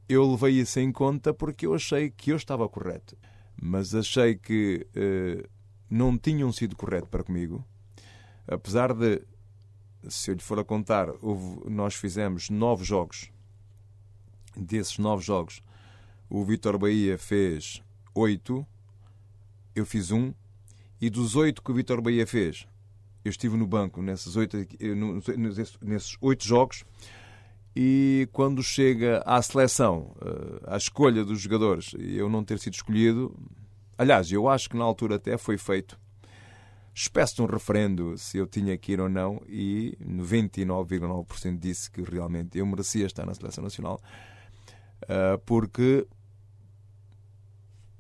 eu 0.08 0.32
levei 0.32 0.62
isso 0.62 0.80
em 0.80 0.94
conta 0.94 1.34
porque 1.34 1.66
eu 1.66 1.74
achei 1.74 2.10
que 2.10 2.32
eu 2.32 2.38
estava 2.38 2.70
correto. 2.70 3.18
Mas 3.62 3.96
achei 3.96 4.36
que 4.36 4.86
uh, 4.96 5.48
não 5.90 6.18
tinham 6.18 6.52
sido 6.52 6.76
correto 6.76 7.08
para 7.08 7.24
comigo. 7.24 7.66
Apesar 8.48 8.94
de, 8.94 9.22
se 10.10 10.32
eu 10.32 10.36
lhe 10.36 10.42
for 10.42 10.60
a 10.60 10.64
contar, 10.64 11.10
houve, 11.22 11.70
nós 11.70 11.96
fizemos 11.96 12.50
nove 12.50 12.84
jogos. 12.84 13.32
Desses 14.56 14.98
nove 14.98 15.24
jogos, 15.24 15.62
o 16.30 16.44
Vitor 16.44 16.78
Bahia 16.78 17.18
fez 17.18 17.84
oito, 18.14 18.66
eu 19.76 19.86
fiz 19.86 20.12
um, 20.12 20.34
e 21.02 21.10
dos 21.10 21.36
oito 21.36 21.62
que 21.62 21.72
o 21.72 21.74
Vitor 21.76 22.02
Bahia 22.02 22.26
fez, 22.26 22.66
eu 23.24 23.30
estive 23.30 23.58
no 23.58 23.68
banco 23.68 24.02
nesses 24.02 24.36
oito, 24.36 24.56
nesses 25.82 26.18
oito 26.22 26.46
jogos 26.46 26.86
e 27.76 28.30
quando 28.32 28.64
chega 28.64 29.22
à 29.26 29.42
seleção, 29.42 30.16
eh, 30.22 30.74
à 30.74 30.78
escolha 30.78 31.26
dos 31.26 31.42
jogadores, 31.42 31.94
eu 32.00 32.30
não 32.30 32.44
ter 32.44 32.58
sido 32.58 32.74
escolhido, 32.74 33.38
aliás, 33.98 34.32
eu 34.32 34.48
acho 34.48 34.70
que 34.70 34.78
na 34.78 34.86
altura 34.86 35.16
até 35.16 35.38
foi 35.38 35.58
feito 35.58 36.00
espécie 36.94 37.36
de 37.36 37.42
um 37.42 37.46
referendo 37.46 38.18
se 38.18 38.38
eu 38.38 38.48
tinha 38.48 38.78
que 38.78 38.94
ir 38.94 39.02
ou 39.02 39.10
não 39.10 39.42
e 39.50 39.98
99,9% 40.02 41.60
disse 41.60 41.92
que 41.92 42.02
realmente 42.02 42.58
eu 42.58 42.66
merecia 42.66 43.06
estar 43.06 43.26
na 43.26 43.34
seleção 43.34 43.62
nacional 43.66 44.00
eh, 45.10 45.38
porque 45.46 46.08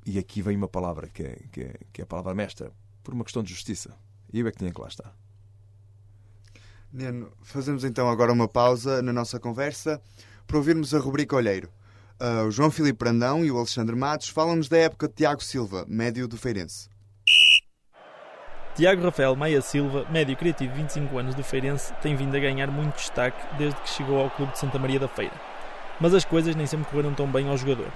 e 0.05 0.17
aqui 0.17 0.41
vem 0.41 0.55
uma 0.55 0.69
palavra 0.69 1.09
que 1.09 1.23
é, 1.23 1.35
que 1.51 1.61
é, 1.61 1.79
que 1.91 2.01
é 2.01 2.03
a 2.03 2.07
palavra 2.07 2.33
mestra 2.33 2.71
por 3.03 3.13
uma 3.13 3.23
questão 3.23 3.43
de 3.43 3.49
justiça. 3.49 3.97
E 4.31 4.39
eu 4.39 4.47
é 4.47 4.51
que 4.51 4.59
tinha 4.59 4.71
que 4.71 4.79
lá 4.79 4.87
estar 4.87 5.24
Neno, 6.95 7.29
fazemos 7.41 7.83
então 7.83 8.09
agora 8.09 8.31
uma 8.31 8.47
pausa 8.47 9.01
na 9.01 9.11
nossa 9.11 9.37
conversa 9.37 10.01
para 10.47 10.55
ouvirmos 10.55 10.95
a 10.95 10.97
rubrica 10.97 11.35
Olheiro. 11.35 11.69
Uh, 12.21 12.47
o 12.47 12.51
João 12.51 12.71
Filipe 12.71 12.97
Brandão 12.97 13.43
e 13.43 13.51
o 13.51 13.57
Alexandre 13.57 13.93
Matos 13.93 14.29
falam-nos 14.29 14.69
da 14.69 14.77
época 14.77 15.09
de 15.09 15.15
Tiago 15.15 15.43
Silva, 15.43 15.85
médio 15.89 16.25
do 16.25 16.37
Feirense. 16.37 16.89
Tiago 18.75 19.03
Rafael 19.03 19.35
Maia 19.35 19.61
Silva, 19.61 20.05
médio 20.09 20.37
criativo 20.37 20.71
de 20.71 20.81
25 20.83 21.17
anos 21.17 21.35
do 21.35 21.43
Feirense, 21.43 21.93
tem 22.01 22.15
vindo 22.15 22.33
a 22.33 22.39
ganhar 22.39 22.71
muito 22.71 22.95
destaque 22.95 23.45
desde 23.57 23.79
que 23.81 23.89
chegou 23.89 24.17
ao 24.17 24.29
clube 24.29 24.53
de 24.53 24.59
Santa 24.59 24.79
Maria 24.79 24.99
da 24.99 25.09
Feira. 25.09 25.35
Mas 25.99 26.13
as 26.13 26.23
coisas 26.23 26.55
nem 26.55 26.65
sempre 26.65 26.89
correram 26.89 27.13
tão 27.13 27.27
bem 27.27 27.49
ao 27.49 27.57
jogador. 27.57 27.91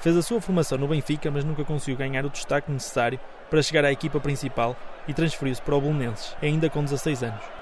Fez 0.00 0.16
a 0.16 0.22
sua 0.22 0.40
formação 0.40 0.78
no 0.78 0.86
Benfica, 0.86 1.28
mas 1.28 1.44
nunca 1.44 1.64
conseguiu 1.64 1.96
ganhar 1.96 2.24
o 2.24 2.30
destaque 2.30 2.70
necessário 2.70 3.18
para 3.50 3.62
chegar 3.62 3.84
à 3.84 3.90
equipa 3.90 4.20
principal 4.20 4.76
e 5.08 5.14
transferiu-se 5.14 5.60
para 5.60 5.74
o 5.74 5.80
Belenenses, 5.80 6.36
ainda 6.40 6.70
com 6.70 6.84
16 6.84 7.24
anos. 7.24 7.57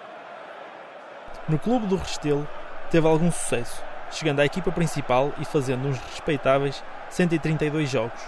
No 1.48 1.60
clube 1.60 1.86
do 1.86 1.94
Restelo 1.94 2.44
teve 2.90 3.06
algum 3.06 3.30
sucesso, 3.30 3.80
chegando 4.10 4.40
à 4.40 4.44
equipa 4.44 4.72
principal 4.72 5.32
e 5.38 5.44
fazendo 5.44 5.86
uns 5.86 5.96
respeitáveis 5.98 6.82
132 7.08 7.88
jogos. 7.88 8.20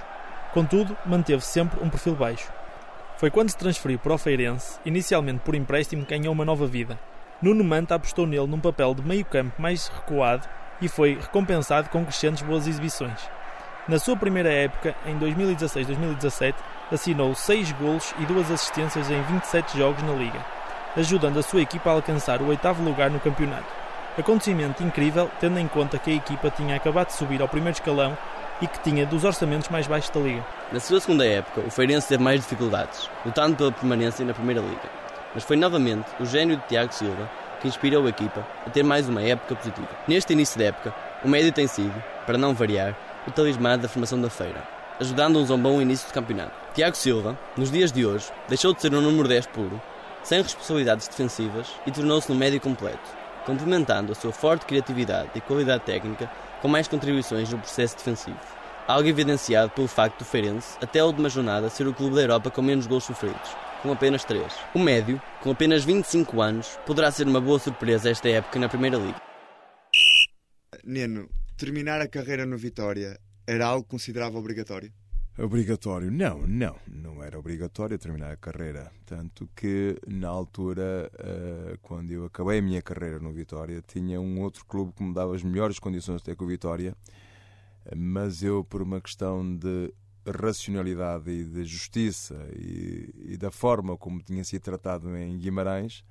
Contudo, 0.53 0.97
manteve 1.05 1.45
sempre 1.45 1.83
um 1.83 1.91
perfil 1.91 2.15
baixo. 2.15 2.49
Foi 3.17 3.29
quando 3.29 3.51
se 3.51 3.57
transferiu 3.57 3.99
para 3.99 4.15
o 4.15 4.19
Feirense, 4.19 4.79
inicialmente 4.87 5.41
por 5.41 5.57
empréstimo, 5.57 6.05
que 6.05 6.17
ganhou 6.17 6.33
uma 6.33 6.45
nova 6.45 6.65
vida. 6.65 6.97
Nuno 7.43 7.65
Manta 7.65 7.97
apostou 7.97 8.25
nele 8.25 8.47
num 8.47 8.61
papel 8.61 8.95
de 8.95 9.03
meio-campo 9.03 9.61
mais 9.61 9.89
recuado 9.89 10.49
e 10.81 10.87
foi 10.87 11.19
recompensado 11.21 11.89
com 11.89 12.05
crescentes 12.05 12.43
boas 12.43 12.69
exibições. 12.69 13.29
Na 13.89 13.99
sua 13.99 14.17
primeira 14.17 14.53
época, 14.53 14.95
em 15.05 15.19
2016-2017, 15.19 16.55
assinou 16.93 17.35
6 17.35 17.73
golos 17.73 18.15
e 18.21 18.27
2 18.27 18.53
assistências 18.53 19.11
em 19.11 19.21
27 19.23 19.77
jogos 19.77 20.05
na 20.05 20.13
Liga 20.13 20.58
ajudando 20.97 21.39
a 21.39 21.43
sua 21.43 21.63
equipa 21.63 21.91
a 21.91 21.95
alcançar 21.95 22.41
o 22.43 22.49
oitavo 22.49 22.83
lugar 22.83 23.11
no 23.11 23.21
campeonato. 23.21 23.67
Acontecimento 24.17 24.83
incrível, 24.83 25.31
tendo 25.41 25.59
em 25.59 25.69
conta 25.69 25.99
que 25.99 26.11
a 26.11 26.15
equipa 26.15 26.51
tinha 26.51 26.77
acabado 26.77 27.09
de 27.09 27.15
subir 27.15 27.41
ao 27.41 27.49
primeiro 27.49 27.77
escalão 27.77 28.17
e 28.61 28.67
que 28.67 28.81
tinha 28.81 29.07
dos 29.07 29.23
orçamentos 29.25 29.69
mais 29.69 29.87
baixos 29.87 30.11
da 30.11 30.21
Liga. 30.21 30.45
Na 30.73 30.81
sua 30.81 31.01
segunda 31.01 31.25
época, 31.25 31.61
o 31.61 31.71
Feirense 31.71 32.09
teve 32.09 32.23
mais 32.23 32.41
dificuldades, 32.41 33.09
lutando 33.25 33.57
pela 33.57 33.71
permanência 33.71 34.25
na 34.25 34.35
Primeira 34.35 34.61
Liga. 34.61 34.91
Mas 35.35 35.45
foi 35.45 35.57
novamente 35.57 36.07
o 36.19 36.27
gênio 36.27 36.57
de 36.57 36.63
Tiago 36.65 36.93
Silva 36.93 37.31
que 37.61 37.69
inspirou 37.69 38.07
a 38.07 38.09
equipa 38.09 38.47
a 38.67 38.71
ter 38.71 38.83
mais 38.83 39.09
uma 39.09 39.23
época 39.23 39.55
positiva. 39.55 39.89
Neste 40.07 40.33
início 40.33 40.59
da 40.59 40.67
época, 40.67 40.95
o 41.25 41.29
médio 41.29 41.53
tem 41.53 41.67
sido, 41.67 41.95
para 42.27 42.39
não 42.39 42.55
variar, 42.55 42.97
o 43.27 43.31
talismã 43.31 43.79
da 43.79 43.89
formação 43.89 44.21
da 44.21 44.31
feira, 44.31 44.63
ajudando-nos 45.01 45.51
a 45.51 45.55
um 45.55 45.59
bom 45.59 45.81
início 45.81 46.07
de 46.07 46.13
campeonato. 46.13 46.53
Tiago 46.75 46.97
Silva, 46.97 47.39
nos 47.57 47.71
dias 47.71 47.93
de 47.93 48.07
hoje, 48.07 48.31
deixou 48.49 48.73
de 48.73 48.81
ser 48.81 48.95
um 48.95 49.01
número 49.01 49.29
10 49.29 49.47
puro 49.47 49.81
sem 50.29 50.43
responsabilidades 50.43 51.09
defensivas 51.09 51.69
e 51.87 51.91
tornou-se 51.91 52.31
no 52.31 52.39
médio 52.39 52.61
completo, 52.61 53.17
complementando 53.47 54.13
a 54.13 54.15
sua 54.15 54.31
forte 54.31 54.67
criatividade 54.67 55.31
e 55.35 55.41
qualidade 55.41 55.85
técnica 55.85 56.31
com 56.61 56.69
mais 56.69 56.87
contribuições 56.87 57.51
no 57.51 57.59
processo 57.59 57.97
defensivo. 57.97 58.39
Algo 58.87 59.09
evidenciado 59.09 59.71
pelo 59.71 59.89
facto 59.89 60.19
do 60.19 60.25
Feirense, 60.27 60.77
até 60.83 61.01
a 61.01 61.07
última 61.07 61.31
jornada, 61.31 61.71
ser 61.71 61.87
o 61.87 61.95
clube 61.95 62.15
da 62.15 62.21
Europa 62.21 62.51
com 62.51 62.61
menos 62.61 62.87
gols 62.87 63.05
sofridos, 63.05 63.57
com 63.83 63.91
apenas 63.91 64.23
3. 64.25 64.53
O 64.75 64.79
médio, 64.79 65.21
com 65.41 65.51
apenas 65.51 65.83
25 65.83 66.43
anos, 66.43 66.79
poderá 66.85 67.11
ser 67.11 67.27
uma 67.27 67.41
boa 67.41 67.59
surpresa 67.59 68.11
esta 68.11 68.29
época 68.29 68.59
na 68.59 68.69
Primeira 68.69 68.99
Liga. 68.99 69.23
Neno, 70.85 71.27
terminar 71.57 72.03
a 72.03 72.09
carreira 72.09 72.45
no 72.45 72.59
Vitória 72.59 73.19
era 73.47 73.67
algo 73.67 73.89
considerável 73.89 74.39
obrigatório? 74.39 74.93
Obrigatório? 75.41 76.11
Não, 76.11 76.45
não, 76.49 76.77
não 76.89 77.23
era 77.23 77.39
obrigatório 77.39 77.97
terminar 77.97 78.33
a 78.33 78.37
carreira. 78.37 78.91
Tanto 79.07 79.49
que, 79.55 79.97
na 80.05 80.27
altura, 80.29 81.09
uh, 81.15 81.79
quando 81.81 82.11
eu 82.11 82.25
acabei 82.25 82.59
a 82.59 82.63
minha 82.63 82.83
carreira 82.83 83.21
no 83.21 83.33
Vitória, 83.33 83.81
tinha 83.87 84.21
um 84.21 84.41
outro 84.41 84.67
clube 84.67 84.93
que 84.93 85.03
me 85.05 85.15
dava 85.15 85.37
as 85.37 85.45
melhores 85.45 85.79
condições 85.79 86.23
até 86.23 86.35
com 86.35 86.45
o 86.45 86.49
Vitória, 86.49 86.93
mas 87.97 88.43
eu, 88.43 88.65
por 88.65 88.83
uma 88.83 89.01
questão 89.01 89.57
de 89.57 89.95
racionalidade 90.27 91.31
e 91.31 91.45
de 91.45 91.65
justiça 91.65 92.35
e, 92.57 93.15
e 93.35 93.37
da 93.37 93.53
forma 93.53 93.97
como 93.97 94.21
tinha 94.21 94.43
sido 94.43 94.63
tratado 94.63 95.17
em 95.17 95.39
Guimarães, 95.39 96.05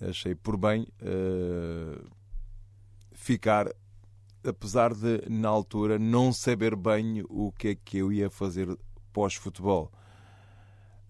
achei 0.00 0.34
por 0.34 0.56
bem 0.56 0.88
uh, 1.02 2.04
ficar 3.12 3.72
apesar 4.50 4.94
de, 4.94 5.22
na 5.28 5.48
altura, 5.48 5.98
não 5.98 6.32
saber 6.32 6.74
bem 6.76 7.24
o 7.28 7.52
que 7.52 7.68
é 7.68 7.74
que 7.74 7.98
eu 7.98 8.12
ia 8.12 8.30
fazer 8.30 8.68
pós-futebol. 9.12 9.90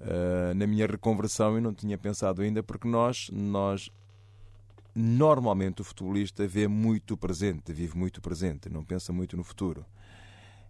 Uh, 0.01 0.55
na 0.55 0.67
minha 0.67 0.87
reconversão 0.87 1.55
eu 1.55 1.61
não 1.61 1.73
tinha 1.73 1.97
pensado 1.97 2.43
ainda, 2.43 2.63
porque 2.63 2.87
nós, 2.87 3.31
nós 3.33 3.91
normalmente 4.95 5.83
o 5.83 5.85
futebolista 5.85 6.47
vê 6.47 6.69
muito 6.69 7.17
presente, 7.17 7.73
vive 7.73 7.97
muito 7.97 8.21
presente, 8.21 8.69
não 8.69 8.85
pensa 8.85 9.13
muito 9.13 9.37
no 9.37 9.45
futuro. 9.45 9.85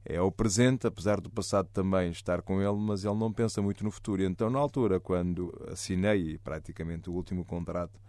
É 0.04 0.20
o 0.20 0.30
presente, 0.30 0.86
apesar 0.86 1.20
do 1.20 1.28
passado 1.28 1.68
também 1.72 2.10
estar 2.10 2.40
com 2.40 2.62
ele, 2.62 2.78
mas 2.78 3.04
ele 3.04 3.16
não 3.16 3.32
pensa 3.32 3.60
muito 3.60 3.82
no 3.82 3.90
futuro. 3.90 4.22
Então, 4.22 4.48
na 4.48 4.58
altura, 4.58 5.00
quando 5.00 5.52
assinei 5.72 6.38
praticamente 6.38 7.10
o 7.10 7.12
último 7.12 7.44
contrato, 7.44 8.00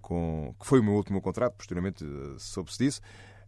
com, 0.00 0.54
que 0.58 0.66
foi 0.66 0.80
o 0.80 0.84
meu 0.84 0.94
último 0.94 1.20
contrato, 1.20 1.54
posteriormente 1.54 2.04
eh, 2.04 2.36
soube-se 2.38 2.78
disso, 2.78 3.00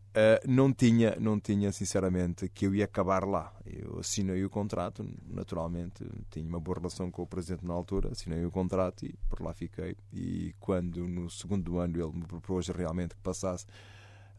Uh, 0.09 0.51
não 0.51 0.73
tinha, 0.73 1.17
não 1.21 1.39
tinha 1.39 1.71
sinceramente 1.71 2.49
que 2.49 2.67
eu 2.67 2.75
ia 2.75 2.87
acabar 2.87 3.25
lá. 3.25 3.53
Eu 3.65 3.99
assinei 4.01 4.43
o 4.45 4.51
contrato, 4.51 5.07
naturalmente 5.27 6.05
tinha 6.31 6.49
uma 6.49 6.59
boa 6.59 6.79
relação 6.79 7.11
com 7.11 7.23
o 7.23 7.27
presidente 7.27 7.65
na 7.65 7.75
altura, 7.75 8.11
assinei 8.11 8.45
o 8.45 8.51
contrato 8.51 9.05
e 9.05 9.15
por 9.29 9.41
lá 9.41 9.53
fiquei. 9.53 9.97
E 10.13 10.55
quando 10.59 11.07
no 11.07 11.31
segundo 11.31 11.79
ano 11.79 12.03
ele 12.03 12.19
me 12.19 12.27
propôs 12.27 12.69
realmente 12.69 13.15
que 13.15 13.21
passasse 13.21 13.67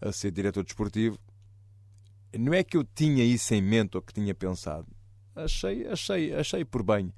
a 0.01 0.11
ser 0.11 0.31
diretor 0.31 0.63
desportivo, 0.63 1.17
não 2.37 2.53
é 2.53 2.63
que 2.63 2.75
eu 2.75 2.83
tinha 2.83 3.23
isso 3.23 3.53
em 3.53 3.61
mente 3.61 3.95
ou 3.95 4.01
que 4.01 4.13
tinha 4.13 4.33
pensado. 4.33 4.87
Achei, 5.35 5.87
achei, 5.87 6.33
achei 6.33 6.65
por 6.65 6.83
bem 6.83 7.13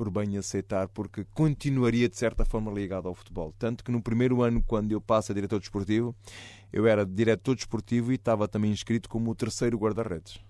por 0.00 0.08
bem 0.08 0.38
aceitar, 0.38 0.88
porque 0.88 1.26
continuaria 1.34 2.08
de 2.08 2.16
certa 2.16 2.42
forma 2.42 2.72
ligado 2.72 3.06
ao 3.06 3.14
futebol. 3.14 3.54
Tanto 3.58 3.84
que 3.84 3.92
no 3.92 4.00
primeiro 4.00 4.40
ano, 4.40 4.64
quando 4.66 4.92
eu 4.92 5.00
passo 5.00 5.30
a 5.30 5.34
diretor 5.34 5.60
desportivo, 5.60 6.16
eu 6.72 6.86
era 6.86 7.04
diretor 7.04 7.54
desportivo 7.54 8.12
e 8.12 8.14
estava 8.14 8.46
também 8.48 8.70
inscrito 8.70 9.08
como 9.08 9.30
o 9.30 9.34
terceiro 9.34 9.78
guarda-redes. 9.78 10.40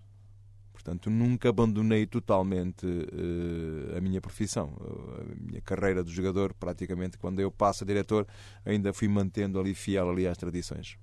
Portanto, 0.72 1.10
nunca 1.10 1.50
abandonei 1.50 2.06
totalmente 2.06 2.86
uh, 2.86 3.98
a 3.98 4.00
minha 4.00 4.20
profissão, 4.20 4.74
a 5.20 5.34
minha 5.34 5.60
carreira 5.60 6.02
de 6.02 6.10
jogador, 6.10 6.54
praticamente, 6.54 7.18
quando 7.18 7.38
eu 7.38 7.50
passo 7.50 7.84
a 7.84 7.86
diretor, 7.86 8.26
ainda 8.64 8.90
fui 8.92 9.06
mantendo 9.06 9.60
ali 9.60 9.74
fiel 9.74 10.08
ali 10.08 10.26
às 10.26 10.38
tradições. 10.38 10.96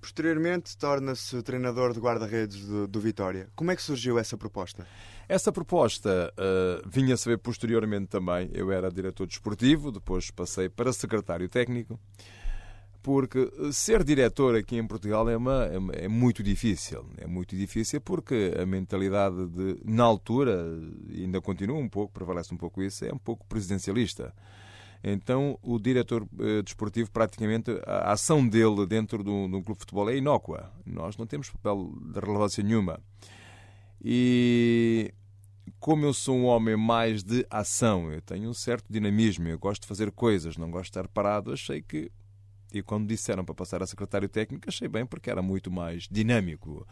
Posteriormente, 0.00 0.76
torna-se 0.76 1.42
treinador 1.42 1.92
de 1.92 1.98
guarda-redes 1.98 2.66
do, 2.66 2.86
do, 2.86 3.00
Vitória. 3.00 3.48
Como 3.56 3.70
é 3.70 3.76
que 3.76 3.82
surgiu 3.82 4.18
essa 4.18 4.36
proposta? 4.36 4.86
Essa 5.26 5.50
proposta 5.50 6.32
uh, 6.38 6.88
vinha 6.88 7.14
a 7.14 7.16
saber 7.16 7.38
posteriormente 7.38 8.08
também. 8.08 8.50
Eu 8.52 8.70
era 8.70 8.90
diretor 8.90 9.26
desportivo, 9.26 9.90
depois 9.90 10.30
passei 10.30 10.68
para 10.68 10.92
secretário 10.92 11.48
técnico. 11.48 11.98
Porque 13.04 13.52
ser 13.70 14.02
diretor 14.02 14.56
aqui 14.56 14.78
em 14.78 14.86
Portugal 14.86 15.28
é, 15.28 15.36
uma, 15.36 15.66
é, 15.66 16.04
é, 16.06 16.08
muito 16.08 16.42
difícil. 16.42 17.04
É 17.18 17.26
muito 17.26 17.54
difícil 17.54 18.00
porque 18.00 18.54
a 18.58 18.64
mentalidade 18.64 19.46
de, 19.48 19.76
na 19.84 20.04
altura, 20.04 20.64
ainda 21.14 21.38
continua 21.42 21.76
um 21.76 21.88
pouco, 21.88 22.14
prevalece 22.14 22.54
um 22.54 22.56
pouco 22.56 22.82
isso, 22.82 23.04
é 23.04 23.12
um 23.12 23.18
pouco 23.18 23.44
presidencialista. 23.46 24.34
Então, 25.06 25.58
o 25.62 25.78
diretor 25.78 26.26
eh, 26.40 26.62
desportivo, 26.62 27.10
praticamente, 27.10 27.70
a 27.86 28.12
ação 28.12 28.48
dele 28.48 28.86
dentro 28.86 29.22
de 29.22 29.28
um, 29.28 29.50
de 29.50 29.56
um 29.56 29.62
clube 29.62 29.76
de 29.76 29.80
futebol 29.80 30.08
é 30.08 30.16
inócua. 30.16 30.72
Nós 30.86 31.18
não 31.18 31.26
temos 31.26 31.50
papel 31.50 31.92
de 32.10 32.18
relevância 32.18 32.64
nenhuma. 32.64 32.98
E 34.02 35.12
como 35.78 36.06
eu 36.06 36.14
sou 36.14 36.34
um 36.38 36.46
homem 36.46 36.74
mais 36.74 37.22
de 37.22 37.46
ação, 37.50 38.10
eu 38.10 38.22
tenho 38.22 38.48
um 38.48 38.54
certo 38.54 38.86
dinamismo, 38.88 39.46
eu 39.46 39.58
gosto 39.58 39.82
de 39.82 39.88
fazer 39.88 40.10
coisas, 40.10 40.56
não 40.56 40.70
gosto 40.70 40.84
de 40.84 40.98
estar 40.98 41.08
parado, 41.08 41.52
achei 41.52 41.82
que. 41.82 42.10
E 42.74 42.82
quando 42.82 43.06
disseram 43.06 43.44
para 43.44 43.54
passar 43.54 43.82
a 43.82 43.86
secretário 43.86 44.28
técnico, 44.28 44.68
achei 44.68 44.88
bem 44.88 45.06
porque 45.06 45.30
era 45.30 45.40
muito 45.40 45.70
mais 45.70 46.08
dinâmico 46.10 46.86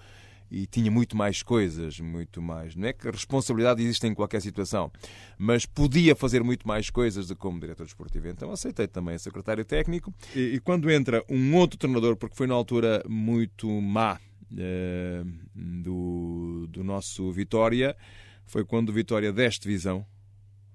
e 0.53 0.67
tinha 0.67 0.91
muito 0.91 1.17
mais 1.17 1.43
coisas, 1.43 1.99
muito 1.99 2.43
mais. 2.43 2.77
Não 2.77 2.87
é 2.87 2.93
que 2.93 3.09
a 3.09 3.11
responsabilidade 3.11 3.83
existe 3.83 4.07
em 4.07 4.15
qualquer 4.15 4.43
situação, 4.43 4.93
mas 5.39 5.65
podia 5.65 6.15
fazer 6.15 6.43
muito 6.43 6.69
mais 6.69 6.91
coisas 6.91 7.27
de 7.27 7.35
como 7.35 7.59
diretor 7.59 7.87
desportivo. 7.87 8.29
Então 8.29 8.53
aceitei 8.53 8.87
também 8.87 9.15
a 9.15 9.19
secretário 9.19 9.65
técnico. 9.65 10.13
E, 10.37 10.55
e 10.55 10.61
quando 10.61 10.91
entra 10.91 11.25
um 11.27 11.57
outro 11.57 11.79
treinador, 11.79 12.17
porque 12.17 12.37
foi 12.37 12.47
na 12.47 12.55
altura 12.55 13.03
muito 13.09 13.67
má 13.81 14.21
uh, 14.53 15.33
do, 15.55 16.67
do 16.69 16.85
nosso 16.85 17.33
Vitória, 17.33 17.97
foi 18.45 18.63
quando 18.63 18.91
o 18.91 18.93
Vitória 18.93 19.33
deste 19.33 19.63
divisão. 19.63 20.05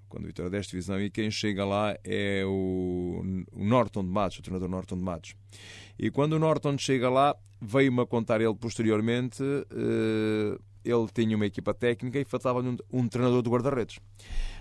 Quando 0.10 0.24
o 0.24 0.28
Vitória 0.28 0.50
deste 0.50 0.72
divisão 0.72 1.00
e 1.02 1.10
quem 1.10 1.30
chega 1.30 1.66
lá 1.66 1.96
é 2.04 2.44
o, 2.46 3.22
o 3.52 3.64
Norton 3.64 4.04
de 4.04 4.10
Matos, 4.10 4.40
o 4.40 4.42
treinador 4.42 4.70
Norton 4.70 4.98
de 4.98 5.04
Matos. 5.04 5.36
E 6.00 6.10
quando 6.10 6.34
o 6.34 6.40
Norton 6.40 6.78
chega 6.78 7.10
lá, 7.10 7.36
veio-me 7.62 8.02
a 8.02 8.06
contar 8.06 8.40
ele 8.42 8.56
posteriormente, 8.56 9.44
uh, 9.44 10.62
ele 10.84 11.08
tinha 11.14 11.36
uma 11.36 11.46
equipa 11.46 11.74
técnica 11.74 12.20
e 12.20 12.26
faltava-lhe 12.26 12.70
um, 12.70 12.78
um, 12.92 13.08
treinador 13.08 13.42
de 13.42 13.50
guarda-redes. 13.50 14.00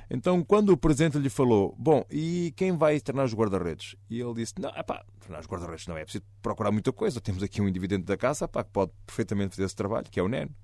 Então, 0.09 0.43
quando 0.43 0.71
o 0.71 0.77
presidente 0.77 1.19
lhe 1.19 1.29
falou, 1.29 1.75
bom, 1.79 2.05
e 2.11 2.53
quem 2.57 2.77
vai 2.77 2.99
treinar 3.01 3.27
os 3.27 3.35
guarda-redes? 3.35 3.97
E 4.09 4.21
ele 4.21 4.35
disse, 4.35 4.55
não, 4.59 4.71
epá, 4.71 5.05
treinar 5.21 5.41
os 5.41 5.47
guarda-redes 5.47 5.87
não 5.87 5.97
é 5.97 6.05
preciso 6.05 6.25
procurar 6.43 6.71
muita 6.71 6.93
coisa, 6.93 7.21
temos 7.21 7.43
aqui 7.43 7.61
um 7.61 7.69
indivíduo 7.69 7.99
da 7.99 8.17
casa 8.17 8.45
epá, 8.45 8.65
que 8.65 8.71
pode 8.71 8.93
perfeitamente 9.05 9.57
fazer 9.57 9.67
esse 9.67 9.77
trabalho, 9.77 10.07
que 10.11 10.19
é 10.19 10.23
o 10.23 10.29
Neno. 10.29 10.55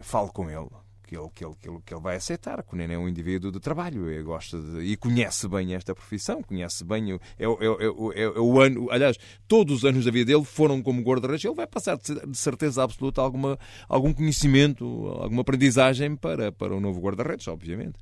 Falo 0.00 0.32
com 0.32 0.48
ele 0.48 0.68
que 1.08 1.16
ele, 1.16 1.28
que 1.34 1.42
ele, 1.42 1.54
que 1.58 1.68
ele, 1.68 1.78
que 1.86 1.94
ele 1.94 2.02
vai 2.02 2.16
aceitar, 2.16 2.62
que 2.62 2.74
o 2.74 2.76
Nene 2.76 2.92
é 2.92 2.98
um 2.98 3.08
indivíduo 3.08 3.50
de 3.50 3.58
trabalho 3.58 4.12
e 4.12 4.22
gosta 4.22 4.60
de, 4.60 4.80
e 4.80 4.94
conhece 4.94 5.48
bem 5.48 5.74
esta 5.74 5.94
profissão, 5.94 6.42
conhece 6.42 6.84
bem 6.84 7.14
o, 7.14 7.20
é, 7.38 7.44
é, 7.44 7.46
é, 7.46 8.22
é, 8.24 8.28
o 8.38 8.60
ano, 8.60 8.90
aliás, 8.90 9.16
todos 9.48 9.78
os 9.78 9.84
anos 9.86 10.04
da 10.04 10.10
vida 10.10 10.26
dele 10.32 10.44
foram 10.44 10.82
como 10.82 11.00
guarda-redes, 11.00 11.46
ele 11.46 11.54
vai 11.54 11.66
passar 11.66 11.96
de 11.96 12.36
certeza 12.36 12.82
absoluta 12.82 13.22
alguma, 13.22 13.58
algum 13.88 14.12
conhecimento, 14.12 14.84
alguma 15.18 15.40
aprendizagem 15.40 16.14
para, 16.14 16.52
para 16.52 16.76
o 16.76 16.80
novo 16.80 17.00
guarda-redes, 17.00 17.48
obviamente. 17.48 17.98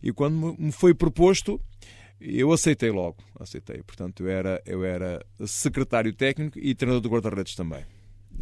E 0.00 0.12
quando 0.12 0.54
me 0.56 0.70
foi 0.70 0.94
proposto, 0.94 1.60
eu 2.20 2.52
aceitei 2.52 2.90
logo, 2.90 3.16
aceitei. 3.40 3.82
Portanto, 3.82 4.22
eu 4.22 4.30
era, 4.30 4.62
eu 4.64 4.84
era 4.84 5.26
secretário 5.44 6.12
técnico 6.14 6.56
e 6.58 6.72
treinador 6.72 7.02
de 7.02 7.08
guarda-redes 7.08 7.56
também. 7.56 7.84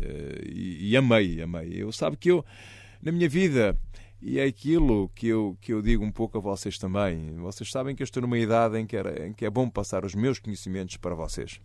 Eh, 0.01 0.43
e, 0.45 0.91
e 0.91 0.97
amei, 0.97 1.41
amei. 1.41 1.71
Eu 1.75 1.91
sabe 1.93 2.17
que 2.19 2.31
eu, 2.31 2.45
na 3.03 3.11
minha 3.11 3.29
vida, 3.29 3.77
e 4.23 4.39
é 4.39 4.45
aquilo 4.45 5.11
que 5.15 5.27
eu, 5.27 5.59
que 5.61 5.73
eu 5.73 5.83
digo 5.83 6.05
um 6.05 6.13
pouco 6.13 6.39
a 6.39 6.41
vocês 6.41 6.79
também. 6.79 7.35
Vocês 7.39 7.69
sabem 7.71 7.95
que 7.95 8.03
eu 8.03 8.05
estou 8.05 8.23
numa 8.23 8.39
idade 8.39 8.79
em 8.79 8.87
que, 8.87 8.97
era, 8.97 9.27
em 9.27 9.33
que 9.33 9.45
é 9.45 9.51
bom 9.51 9.69
passar 9.69 10.05
os 10.05 10.15
meus 10.15 10.39
conhecimentos 10.39 10.97
para 10.97 11.13
vocês. 11.13 11.61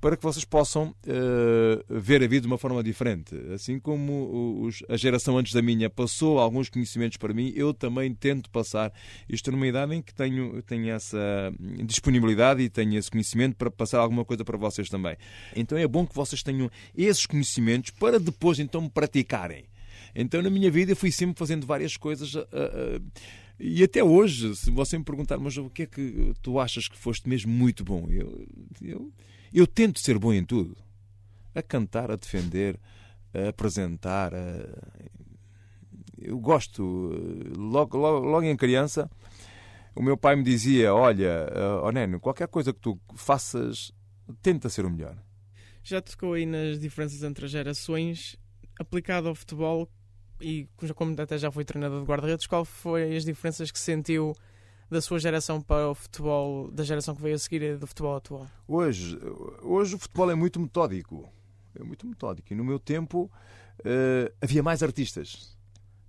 Para 0.00 0.16
que 0.16 0.22
vocês 0.22 0.44
possam 0.44 0.88
uh, 0.88 1.84
ver 1.88 2.22
a 2.22 2.26
vida 2.26 2.42
de 2.42 2.46
uma 2.48 2.58
forma 2.58 2.82
diferente. 2.82 3.34
Assim 3.54 3.78
como 3.78 4.62
os, 4.62 4.82
a 4.88 4.96
geração 4.96 5.38
antes 5.38 5.52
da 5.52 5.62
minha 5.62 5.88
passou 5.88 6.40
alguns 6.40 6.68
conhecimentos 6.68 7.16
para 7.16 7.32
mim, 7.32 7.52
eu 7.54 7.72
também 7.72 8.12
tento 8.12 8.50
passar. 8.50 8.92
Estou 9.28 9.52
numa 9.52 9.66
idade 9.66 9.94
em 9.94 10.02
que 10.02 10.12
tenho, 10.12 10.60
tenho 10.64 10.90
essa 10.90 11.18
disponibilidade 11.84 12.62
e 12.62 12.68
tenho 12.68 12.98
esse 12.98 13.10
conhecimento 13.10 13.56
para 13.56 13.70
passar 13.70 14.00
alguma 14.00 14.24
coisa 14.24 14.44
para 14.44 14.58
vocês 14.58 14.88
também. 14.88 15.16
Então 15.54 15.78
é 15.78 15.86
bom 15.86 16.04
que 16.04 16.14
vocês 16.14 16.42
tenham 16.42 16.68
esses 16.96 17.24
conhecimentos 17.26 17.90
para 17.90 18.18
depois 18.18 18.58
então 18.58 18.88
praticarem 18.88 19.64
então, 20.16 20.40
na 20.40 20.48
minha 20.48 20.70
vida, 20.70 20.96
fui 20.96 21.12
sempre 21.12 21.38
fazendo 21.38 21.66
várias 21.66 21.96
coisas. 21.96 22.34
Uh, 22.34 22.40
uh, 22.40 23.10
e 23.60 23.84
até 23.84 24.02
hoje, 24.02 24.56
se 24.56 24.70
você 24.70 24.96
me 24.96 25.04
perguntar, 25.04 25.38
mas 25.38 25.56
o 25.58 25.68
que 25.68 25.82
é 25.82 25.86
que 25.86 26.32
tu 26.42 26.58
achas 26.58 26.88
que 26.88 26.96
foste 26.96 27.28
mesmo 27.28 27.52
muito 27.52 27.84
bom? 27.84 28.06
Eu, 28.10 28.46
eu, 28.80 29.12
eu 29.52 29.66
tento 29.66 30.00
ser 30.00 30.18
bom 30.18 30.32
em 30.32 30.44
tudo. 30.44 30.74
A 31.54 31.62
cantar, 31.62 32.10
a 32.10 32.16
defender, 32.16 32.80
a 33.34 33.50
apresentar. 33.50 34.34
A... 34.34 34.68
Eu 36.18 36.38
gosto. 36.38 36.82
Logo, 37.56 37.98
logo, 37.98 38.26
logo 38.26 38.46
em 38.46 38.56
criança, 38.56 39.10
o 39.94 40.02
meu 40.02 40.16
pai 40.16 40.36
me 40.36 40.42
dizia: 40.42 40.94
Olha, 40.94 41.46
oh 41.82 41.90
Neno, 41.90 42.20
qualquer 42.20 42.48
coisa 42.48 42.72
que 42.72 42.80
tu 42.80 42.98
faças, 43.14 43.92
tenta 44.42 44.68
ser 44.68 44.84
o 44.84 44.90
melhor. 44.90 45.16
Já 45.82 46.00
tocou 46.02 46.32
aí 46.32 46.44
nas 46.44 46.78
diferenças 46.80 47.22
entre 47.22 47.44
as 47.44 47.50
gerações. 47.50 48.36
Aplicado 48.78 49.28
ao 49.28 49.34
futebol, 49.34 49.88
e 50.40 50.68
como 50.94 51.20
até 51.20 51.38
já 51.38 51.50
foi 51.50 51.64
treinador 51.64 52.00
de 52.00 52.06
guarda-redes, 52.06 52.46
qual 52.46 52.64
foi 52.64 53.16
as 53.16 53.24
diferenças 53.24 53.70
que 53.70 53.78
sentiu 53.78 54.34
da 54.90 55.00
sua 55.00 55.18
geração 55.18 55.60
para 55.60 55.88
o 55.90 55.94
futebol, 55.94 56.70
da 56.70 56.84
geração 56.84 57.14
que 57.14 57.22
veio 57.22 57.34
a 57.34 57.38
seguir 57.38 57.62
e 57.62 57.76
do 57.76 57.86
futebol 57.86 58.16
atual? 58.16 58.46
Hoje, 58.68 59.18
hoje 59.62 59.94
o 59.94 59.98
futebol 59.98 60.30
é 60.30 60.34
muito 60.34 60.60
metódico. 60.60 61.28
É 61.78 61.82
muito 61.82 62.06
metódico. 62.06 62.52
E 62.52 62.56
no 62.56 62.64
meu 62.64 62.78
tempo 62.78 63.30
uh, 63.80 64.32
havia 64.40 64.62
mais 64.62 64.82
artistas. 64.82 65.56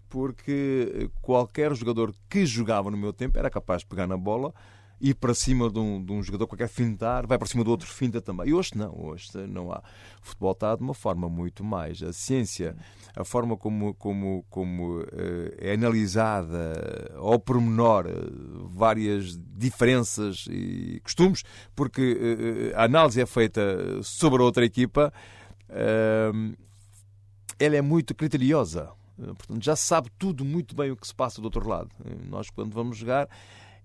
Porque 0.09 1.09
qualquer 1.21 1.75
jogador 1.75 2.13
que 2.29 2.45
jogava 2.45 2.89
no 2.89 2.97
meu 2.97 3.11
tempo 3.11 3.37
era 3.37 3.49
capaz 3.49 3.81
de 3.81 3.87
pegar 3.87 4.07
na 4.07 4.15
bola 4.15 4.53
ir 4.99 5.13
para 5.15 5.33
cima 5.33 5.69
de 5.69 5.79
um, 5.79 6.03
de 6.03 6.11
um 6.11 6.23
jogador 6.23 6.47
qualquer 6.47 6.67
fintar, 6.67 7.27
vai 7.27 7.37
para 7.37 7.47
cima 7.47 7.63
do 7.63 7.69
outro 7.69 7.87
finta 7.87 8.19
também. 8.19 8.49
E 8.49 8.53
hoje 8.53 8.71
não, 8.75 8.93
hoje 8.97 9.29
não 9.47 9.71
há. 9.71 9.79
O 10.21 10.25
futebol 10.25 10.51
está 10.51 10.75
de 10.75 10.81
uma 10.81 10.93
forma 10.93 11.29
muito 11.29 11.63
mais. 11.63 12.01
A 12.01 12.11
ciência, 12.11 12.75
a 13.15 13.23
forma 13.23 13.55
como, 13.55 13.93
como, 13.93 14.43
como 14.49 15.01
uh, 15.01 15.07
é 15.57 15.73
analisada 15.73 17.13
ao 17.15 17.39
pormenor 17.39 18.07
uh, 18.07 18.67
várias 18.69 19.37
diferenças 19.55 20.45
e 20.49 20.99
costumes, 21.03 21.43
porque 21.75 22.71
uh, 22.73 22.77
a 22.77 22.85
análise 22.85 23.21
é 23.21 23.25
feita 23.25 24.01
sobre 24.01 24.41
a 24.41 24.45
outra 24.45 24.65
equipa, 24.65 25.13
ela 27.59 27.75
é 27.75 27.81
muito 27.81 28.15
criteriosa. 28.15 28.89
Portanto, 29.17 29.63
já 29.63 29.75
sabe 29.75 30.09
tudo 30.17 30.45
muito 30.45 30.75
bem 30.75 30.91
o 30.91 30.95
que 30.95 31.07
se 31.07 31.13
passa 31.13 31.41
do 31.41 31.45
outro 31.45 31.67
lado. 31.67 31.89
Nós, 32.29 32.49
quando 32.51 32.71
vamos 32.71 32.97
jogar, 32.97 33.27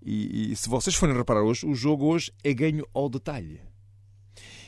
e, 0.05 0.51
e, 0.51 0.55
se 0.55 0.67
vocês 0.69 0.95
forem 0.95 1.15
reparar 1.15 1.41
hoje, 1.41 1.65
o 1.65 1.73
jogo 1.73 2.05
hoje 2.05 2.31
é 2.43 2.53
ganho 2.53 2.85
ao 2.93 3.09
detalhe. 3.09 3.61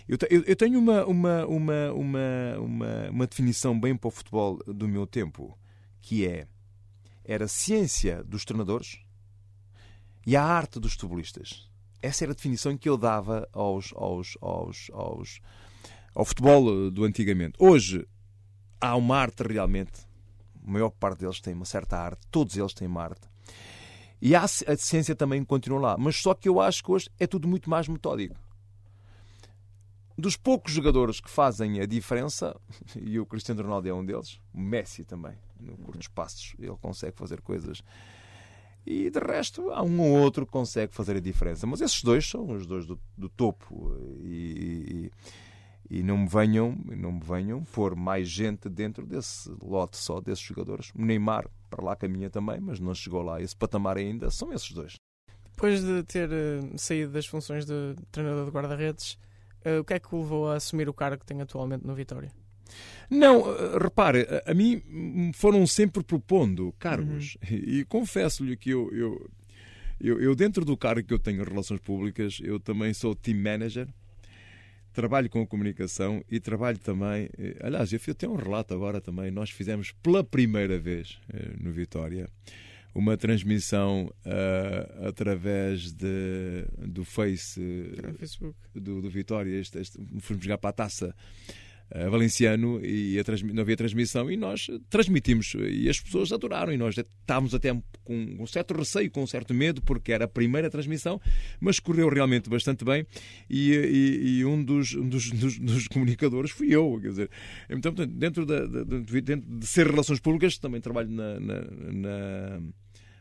Eu, 0.07 0.17
eu, 0.29 0.43
eu 0.43 0.55
tenho 0.55 0.79
uma, 0.79 1.05
uma, 1.05 1.45
uma, 1.45 1.91
uma, 1.91 2.59
uma, 2.59 3.09
uma 3.09 3.27
definição 3.27 3.79
bem 3.79 3.95
para 3.95 4.07
o 4.07 4.11
futebol 4.11 4.57
do 4.65 4.87
meu 4.87 5.07
tempo, 5.07 5.57
que 6.01 6.27
é 6.27 6.47
era 7.23 7.45
a 7.45 7.47
ciência 7.47 8.23
dos 8.23 8.45
treinadores 8.45 8.99
e 10.25 10.35
a 10.35 10.43
arte 10.43 10.79
dos 10.79 10.93
futebolistas. 10.93 11.67
Essa 12.01 12.23
era 12.23 12.33
a 12.33 12.35
definição 12.35 12.77
que 12.77 12.87
eu 12.87 12.97
dava 12.97 13.49
aos, 13.51 13.91
aos, 13.95 14.37
aos, 14.41 14.91
aos, 14.93 15.39
ao 16.13 16.23
futebol 16.23 16.91
do 16.91 17.03
antigamente. 17.03 17.55
Hoje 17.57 18.07
há 18.79 18.95
uma 18.95 19.17
arte 19.17 19.41
realmente, 19.41 20.05
a 20.63 20.71
maior 20.71 20.91
parte 20.91 21.21
deles 21.21 21.41
tem 21.41 21.55
uma 21.55 21.65
certa 21.65 21.97
arte, 21.97 22.27
todos 22.29 22.55
eles 22.55 22.73
têm 22.75 22.87
uma 22.87 23.03
arte. 23.03 23.27
E 24.21 24.35
a, 24.35 24.47
ciência 24.47 25.15
também 25.15 25.43
continua 25.43 25.79
lá. 25.79 25.97
Mas 25.97 26.15
só 26.17 26.33
que 26.33 26.47
eu 26.47 26.59
acho 26.59 26.83
que 26.83 26.91
hoje 26.91 27.09
é 27.19 27.27
tudo 27.27 27.47
muito 27.47 27.69
mais 27.69 27.87
metódico. 27.87 28.35
Dos 30.17 30.37
poucos 30.37 30.71
jogadores 30.71 31.19
que 31.19 31.29
fazem 31.29 31.81
a 31.81 31.85
diferença, 31.85 32.55
e 32.95 33.19
o 33.19 33.25
Cristiano 33.25 33.61
Ronaldo 33.61 33.89
é 33.89 33.93
um 33.93 34.05
deles, 34.05 34.39
o 34.53 34.59
Messi 34.59 35.03
também, 35.03 35.33
no 35.59 35.77
curtos 35.77 36.07
passos, 36.07 36.55
ele 36.57 36.77
consegue 36.81 37.17
fazer 37.17 37.41
coisas. 37.41 37.83
E 38.85 39.09
de 39.09 39.19
resto, 39.19 39.71
há 39.71 39.81
um 39.81 39.99
ou 39.99 40.19
outro 40.19 40.45
que 40.45 40.51
consegue 40.51 40.93
fazer 40.93 41.17
a 41.17 41.19
diferença. 41.19 41.65
Mas 41.65 41.81
esses 41.81 42.03
dois 42.03 42.25
são 42.29 42.47
os 42.51 42.67
dois 42.67 42.85
do, 42.85 42.99
do 43.17 43.27
topo. 43.27 43.97
E, 44.21 45.09
e, 45.09 45.11
e, 45.89 46.03
não 46.03 46.17
me 46.19 46.27
venham, 46.27 46.77
não 46.85 47.11
me 47.11 47.21
venham 47.21 47.63
pôr 47.63 47.95
mais 47.95 48.27
gente 48.27 48.69
dentro 48.69 49.05
desse 49.05 49.49
lote 49.61 49.97
só 49.97 50.19
desses 50.19 50.43
jogadores. 50.43 50.91
O 50.95 51.03
Neymar 51.03 51.47
para 51.69 51.83
lá 51.83 51.95
caminha 51.95 52.29
também, 52.29 52.59
mas 52.59 52.79
não 52.79 52.93
chegou 52.93 53.21
lá. 53.21 53.41
Esse 53.41 53.55
patamar 53.55 53.97
ainda 53.97 54.29
são 54.29 54.53
esses 54.53 54.71
dois. 54.71 54.95
Depois 55.51 55.81
de 55.81 56.03
ter 56.03 56.29
uh, 56.29 56.77
saído 56.77 57.11
das 57.11 57.25
funções 57.25 57.65
de 57.65 57.95
treinador 58.11 58.45
de 58.45 58.51
guarda-redes, 58.51 59.17
uh, 59.65 59.79
o 59.79 59.83
que 59.83 59.93
é 59.93 59.99
que 59.99 60.13
o 60.13 60.19
levou 60.19 60.49
a 60.49 60.55
assumir 60.55 60.89
o 60.89 60.93
cargo 60.93 61.19
que 61.19 61.25
tem 61.25 61.41
atualmente 61.41 61.85
no 61.85 61.95
Vitória? 61.95 62.31
Não, 63.09 63.41
uh, 63.41 63.77
repare, 63.77 64.27
a, 64.45 64.53
mim 64.53 65.31
foram 65.33 65.65
sempre 65.65 66.03
propondo 66.03 66.73
cargos 66.79 67.37
uhum. 67.49 67.55
e, 67.55 67.79
e 67.79 67.85
confesso-lhe 67.85 68.57
que 68.57 68.71
eu, 68.71 68.91
eu, 68.91 69.29
eu, 69.99 70.19
eu, 70.19 70.35
dentro 70.35 70.65
do 70.65 70.75
cargo 70.75 71.07
que 71.07 71.13
eu 71.13 71.19
tenho 71.19 71.41
em 71.41 71.45
Relações 71.45 71.79
Públicas, 71.79 72.39
eu 72.43 72.59
também 72.59 72.93
sou 72.93 73.15
team 73.15 73.37
manager 73.37 73.87
trabalho 74.95 75.29
com 75.29 75.41
a 75.41 75.45
comunicação 75.47 76.23
e 76.31 76.39
trabalho 76.39 76.79
também. 76.79 77.29
eh, 77.37 77.57
Aliás, 77.61 77.91
eu 77.93 77.99
até 78.11 78.27
um 78.27 78.35
relato 78.35 78.73
agora 78.73 78.99
também. 79.01 79.29
Nós 79.29 79.49
fizemos 79.51 79.91
pela 80.01 80.23
primeira 80.23 80.79
vez 80.79 81.19
eh, 81.31 81.51
no 81.59 81.71
Vitória 81.71 82.27
uma 82.95 83.17
transmissão 83.17 84.09
ah, 84.25 85.07
através 85.09 85.91
de, 85.91 86.63
do 86.77 87.03
Face 87.03 87.59
No 88.01 88.13
Facebook. 88.13 88.55
do, 88.73 89.01
do 89.01 89.09
Vitória. 89.09 89.59
Este, 89.59 89.77
este, 89.79 89.99
fomos 90.21 90.41
jogar 90.41 90.57
para 90.57 90.69
a 90.69 90.73
taça 90.73 91.13
eh, 91.91 92.09
Valenciano 92.09 92.79
e 92.83 93.21
não 93.53 93.61
havia 93.61 93.75
transmissão 93.77 94.29
e 94.31 94.35
nós 94.37 94.67
transmitimos. 94.89 95.53
E 95.55 95.87
as 95.89 95.99
pessoas 95.99 96.31
adoraram 96.31 96.73
e 96.73 96.77
nós 96.77 96.97
estávamos 96.97 97.53
até 97.53 97.73
com 98.03 98.15
um 98.39 98.45
certo 98.47 98.73
receio, 98.75 99.09
com 99.11 99.23
um 99.23 99.27
certo 99.27 99.53
medo 99.53 99.81
porque 99.81 100.11
era 100.11 100.25
a 100.25 100.27
primeira 100.27 100.69
transmissão, 100.69 101.19
mas 101.59 101.79
correu 101.79 102.09
realmente 102.09 102.49
bastante 102.49 102.83
bem. 102.85 103.05
E, 103.49 103.71
e- 103.73 104.37
e 104.39 104.45
um, 104.45 104.63
dos, 104.63 104.93
um 104.95 105.07
dos, 105.07 105.29
dos- 105.33 105.59
dos 105.59 105.87
comunicadores 105.87 106.51
fui 106.51 106.73
eu, 106.75 106.99
quer 107.01 107.09
dizer, 107.09 107.29
então 107.69 107.93
dentro, 107.93 108.45
da, 108.45 108.65
da- 108.65 108.83
de- 108.83 109.21
dentro 109.21 109.49
de 109.59 109.65
ser 109.67 109.87
relações 109.87 110.19
públicas 110.19 110.57
também 110.57 110.79
trabalho 110.81 111.09
na, 111.09 111.39
na, 111.39 111.61
na- 111.61 112.61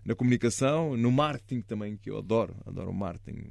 na 0.05 0.15
comunicação, 0.15 0.97
no 0.99 1.11
marketing 1.11 1.63
também, 1.63 1.97
que 1.97 2.11
eu 2.11 2.19
adoro, 2.19 2.55
adoro 2.67 2.91
o 2.91 2.95
marketing. 2.95 3.45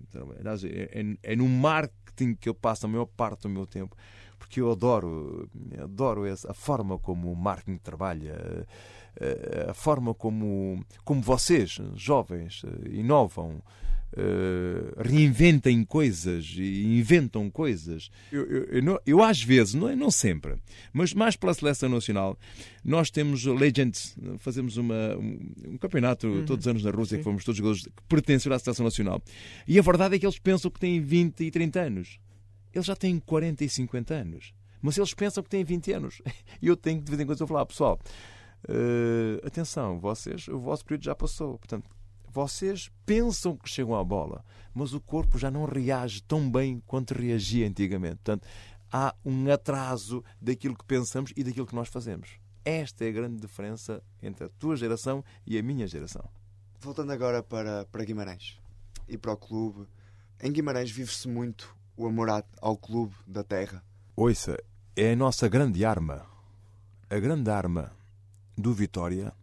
É, 0.66 1.00
é- 1.02 1.18
é 1.34 1.36
no 1.36 1.48
marketing 1.48 2.36
que 2.36 2.48
eu 2.48 2.54
passo 2.54 2.86
a 2.86 2.90
maior 2.90 3.08
parte 3.08 3.42
do 3.44 3.50
meu 3.50 3.66
tempo, 3.66 3.96
porque 4.44 4.60
eu 4.60 4.70
adoro, 4.70 5.50
adoro 5.82 6.24
a 6.50 6.54
forma 6.54 7.00
como 7.00 7.32
o 7.32 7.36
marketing 7.36 7.78
trabalha, 7.78 8.68
eh, 9.16 9.68
a 9.70 9.74
forma 9.74 10.14
como, 10.14 10.84
como 11.06 11.22
vocês, 11.22 11.80
jovens, 11.96 12.62
eh, 12.66 12.90
inovam, 12.92 13.62
eh, 14.16 14.94
reinventem 14.98 15.84
coisas 15.86 16.54
e 16.58 16.84
inventam 17.00 17.50
coisas. 17.50 18.12
Eu, 18.32 18.46
eu- 18.46 18.64
eu 18.66 18.84
não- 18.84 19.00
eu 19.06 19.24
às 19.24 19.42
vezes, 19.42 19.74
não, 19.74 19.88
é- 19.90 19.96
não 19.96 20.12
sempre, 20.12 20.56
mas 20.92 21.14
mais 21.14 21.36
pela 21.36 21.54
seleção 21.54 21.90
nacional, 21.90 22.38
nós 22.84 23.10
temos 23.10 23.46
Legends, 23.46 24.16
fazemos 24.40 24.76
uma, 24.78 25.16
um, 25.18 25.40
um 25.70 25.78
campeonato 25.78 26.28
todos 26.46 26.66
os 26.66 26.68
anos 26.68 26.84
na 26.84 26.92
Rússia, 26.92 27.18
que 27.18 27.24
fomos 27.24 27.44
todos 27.46 27.58
jogadores 27.58 27.84
que 27.86 27.92
pertencem 28.10 28.52
à 28.54 28.60
seleção 28.60 28.84
nacional. 28.84 29.22
E 29.68 29.80
a 29.80 29.82
verdade 29.82 30.16
é 30.16 30.20
que 30.20 30.26
eles 30.26 30.38
pensam 30.38 30.70
que 30.70 30.80
têm 30.80 31.00
20 31.02 31.44
e 31.46 31.50
30 31.50 31.80
anos. 31.82 32.20
Eles 32.74 32.86
já 32.86 32.96
têm 32.96 33.20
40 33.20 33.64
e 33.64 33.70
50 33.70 34.14
anos. 34.14 34.54
Mas 34.82 34.98
eles 34.98 35.14
pensam 35.14 35.44
que 35.44 35.50
têm 35.50 35.64
20 35.64 35.94
anos. 35.94 36.22
E 36.62 36.68
eu 36.68 36.76
tenho 36.76 37.00
que 37.00 37.06
de 37.06 37.12
vez 37.12 37.22
em 37.22 37.26
quando 37.26 37.48
falar, 37.48 37.66
pessoal, 37.66 38.00
eh, 38.68 39.46
atenção, 39.46 40.00
vocês, 40.00 40.48
o 40.48 40.60
vosso 40.60 40.84
período 40.84 41.04
já 41.06 41.16
passou. 41.16 41.58
Portanto, 41.58 41.90
vocês 42.30 42.90
pensam 43.06 43.56
que 43.56 43.70
chegam 43.70 43.96
à 43.96 44.04
bola, 44.04 44.44
mas 44.74 44.94
o 44.94 45.00
corpo 45.00 45.38
já 45.38 45.52
não 45.52 45.66
reage 45.66 46.22
tão 46.24 46.50
bem 46.50 46.82
quanto 46.88 47.14
reagia 47.14 47.68
antigamente. 47.68 48.16
Portanto, 48.16 48.48
há 48.92 49.16
um 49.24 49.52
atraso 49.52 50.24
daquilo 50.42 50.76
que 50.76 50.86
pensamos 50.86 51.32
e 51.36 51.44
daquilo 51.44 51.68
que 51.68 51.76
nós 51.76 51.90
fazemos. 51.90 52.40
Esta 52.66 53.06
é 53.06 53.10
a 53.10 53.12
grande 53.12 53.42
diferença 53.42 54.02
entre 54.22 54.46
a 54.46 54.50
tua 54.50 54.76
geração 54.76 55.24
e 55.46 55.58
a 55.58 55.64
minha 55.64 55.86
geração. 55.86 56.28
Voltando 56.80 57.12
agora 57.12 57.44
para, 57.44 57.86
para 57.86 58.04
Guimarães 58.04 58.58
e 59.08 59.18
para 59.18 59.34
o 59.34 59.38
clube. 59.38 59.88
Em 60.42 60.52
Guimarães 60.52 60.90
vive-se 60.90 61.28
muito 61.28 61.76
o 61.96 62.08
amor 62.08 62.28
ao 62.62 62.78
clube 62.78 63.14
da 63.28 63.44
terra. 63.44 63.84
Ouça, 64.16 64.58
é 64.96 65.14
a 65.14 65.16
nossa 65.16 65.48
grande 65.48 65.84
arma. 65.86 66.26
A 67.10 67.20
grande 67.20 67.50
arma 67.50 67.92
do 68.58 68.74
Vitória 68.74 69.34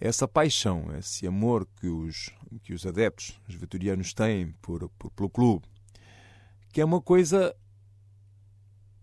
é 0.00 0.08
essa 0.08 0.26
paixão, 0.26 0.94
esse 0.96 1.26
amor 1.26 1.66
que 1.80 1.86
os, 1.86 2.30
que 2.62 2.72
os 2.72 2.86
adeptos, 2.86 3.38
os 3.48 3.54
vitorianos 3.54 4.12
têm 4.14 4.52
por, 4.62 4.88
por- 4.90 5.10
pelo 5.10 5.28
clube, 5.30 5.66
que 6.72 6.80
é 6.80 6.84
uma 6.84 7.00
coisa 7.00 7.54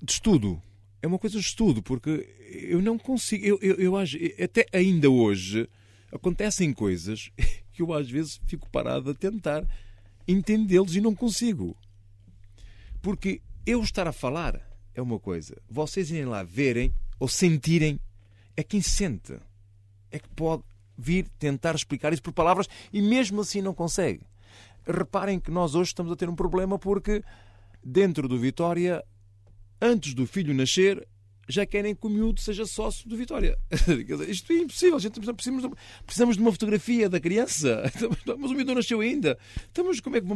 de 0.01 0.11
estudo. 0.11 0.61
É 1.01 1.07
uma 1.07 1.19
coisa 1.19 1.39
de 1.39 1.45
estudo, 1.45 1.81
porque 1.83 2.09
eu 2.69 2.81
não 2.81 2.97
consigo. 2.97 3.45
Eu, 3.45 3.59
eu, 3.61 3.75
eu 3.75 3.93
até 3.97 4.65
ainda 4.73 5.09
hoje 5.09 5.69
acontecem 6.11 6.73
coisas 6.73 7.29
que 7.71 7.81
eu 7.81 7.93
às 7.93 8.09
vezes 8.09 8.39
fico 8.47 8.69
parado 8.69 9.11
a 9.11 9.13
tentar 9.13 9.63
entendê-los 10.27 10.95
e 10.95 11.01
não 11.01 11.13
consigo. 11.13 11.77
Porque 13.07 13.41
eu 13.65 13.81
estar 13.81 14.05
a 14.05 14.11
falar 14.11 14.59
é 14.93 15.01
uma 15.01 15.17
coisa, 15.17 15.55
vocês 15.69 16.11
irem 16.11 16.25
lá 16.25 16.43
verem 16.43 16.93
ou 17.17 17.29
sentirem, 17.29 17.97
é 18.53 18.61
quem 18.61 18.81
sente. 18.81 19.39
É 20.11 20.19
que 20.19 20.27
pode 20.27 20.61
vir 20.97 21.25
tentar 21.39 21.73
explicar 21.73 22.11
isso 22.11 22.21
por 22.21 22.33
palavras 22.33 22.67
e 22.91 23.01
mesmo 23.01 23.39
assim 23.39 23.61
não 23.61 23.73
consegue. 23.73 24.25
Reparem 24.85 25.39
que 25.39 25.49
nós 25.49 25.73
hoje 25.73 25.91
estamos 25.91 26.11
a 26.11 26.17
ter 26.17 26.27
um 26.27 26.35
problema 26.35 26.77
porque 26.77 27.23
dentro 27.81 28.27
do 28.27 28.37
Vitória, 28.37 29.01
antes 29.81 30.13
do 30.13 30.27
filho 30.27 30.53
nascer, 30.53 31.07
já 31.47 31.65
querem 31.65 31.95
que 31.95 32.05
o 32.05 32.09
miúdo 32.09 32.41
seja 32.41 32.65
sócio 32.65 33.07
do 33.07 33.15
Vitória. 33.15 33.57
Isto 34.27 34.53
é 34.53 34.57
impossível. 34.57 34.99
Gente 34.99 35.19
precisamos, 35.19 35.65
precisamos 36.05 36.35
de 36.35 36.41
uma 36.41 36.51
fotografia 36.51 37.09
da 37.09 37.19
criança. 37.19 37.83
Mas 38.37 38.51
o 38.51 38.53
miúdo 38.53 38.67
não 38.67 38.75
nasceu 38.75 38.99
ainda. 39.01 39.37
Então, 39.71 39.85
como 40.03 40.15
é 40.15 40.21
que 40.21 40.27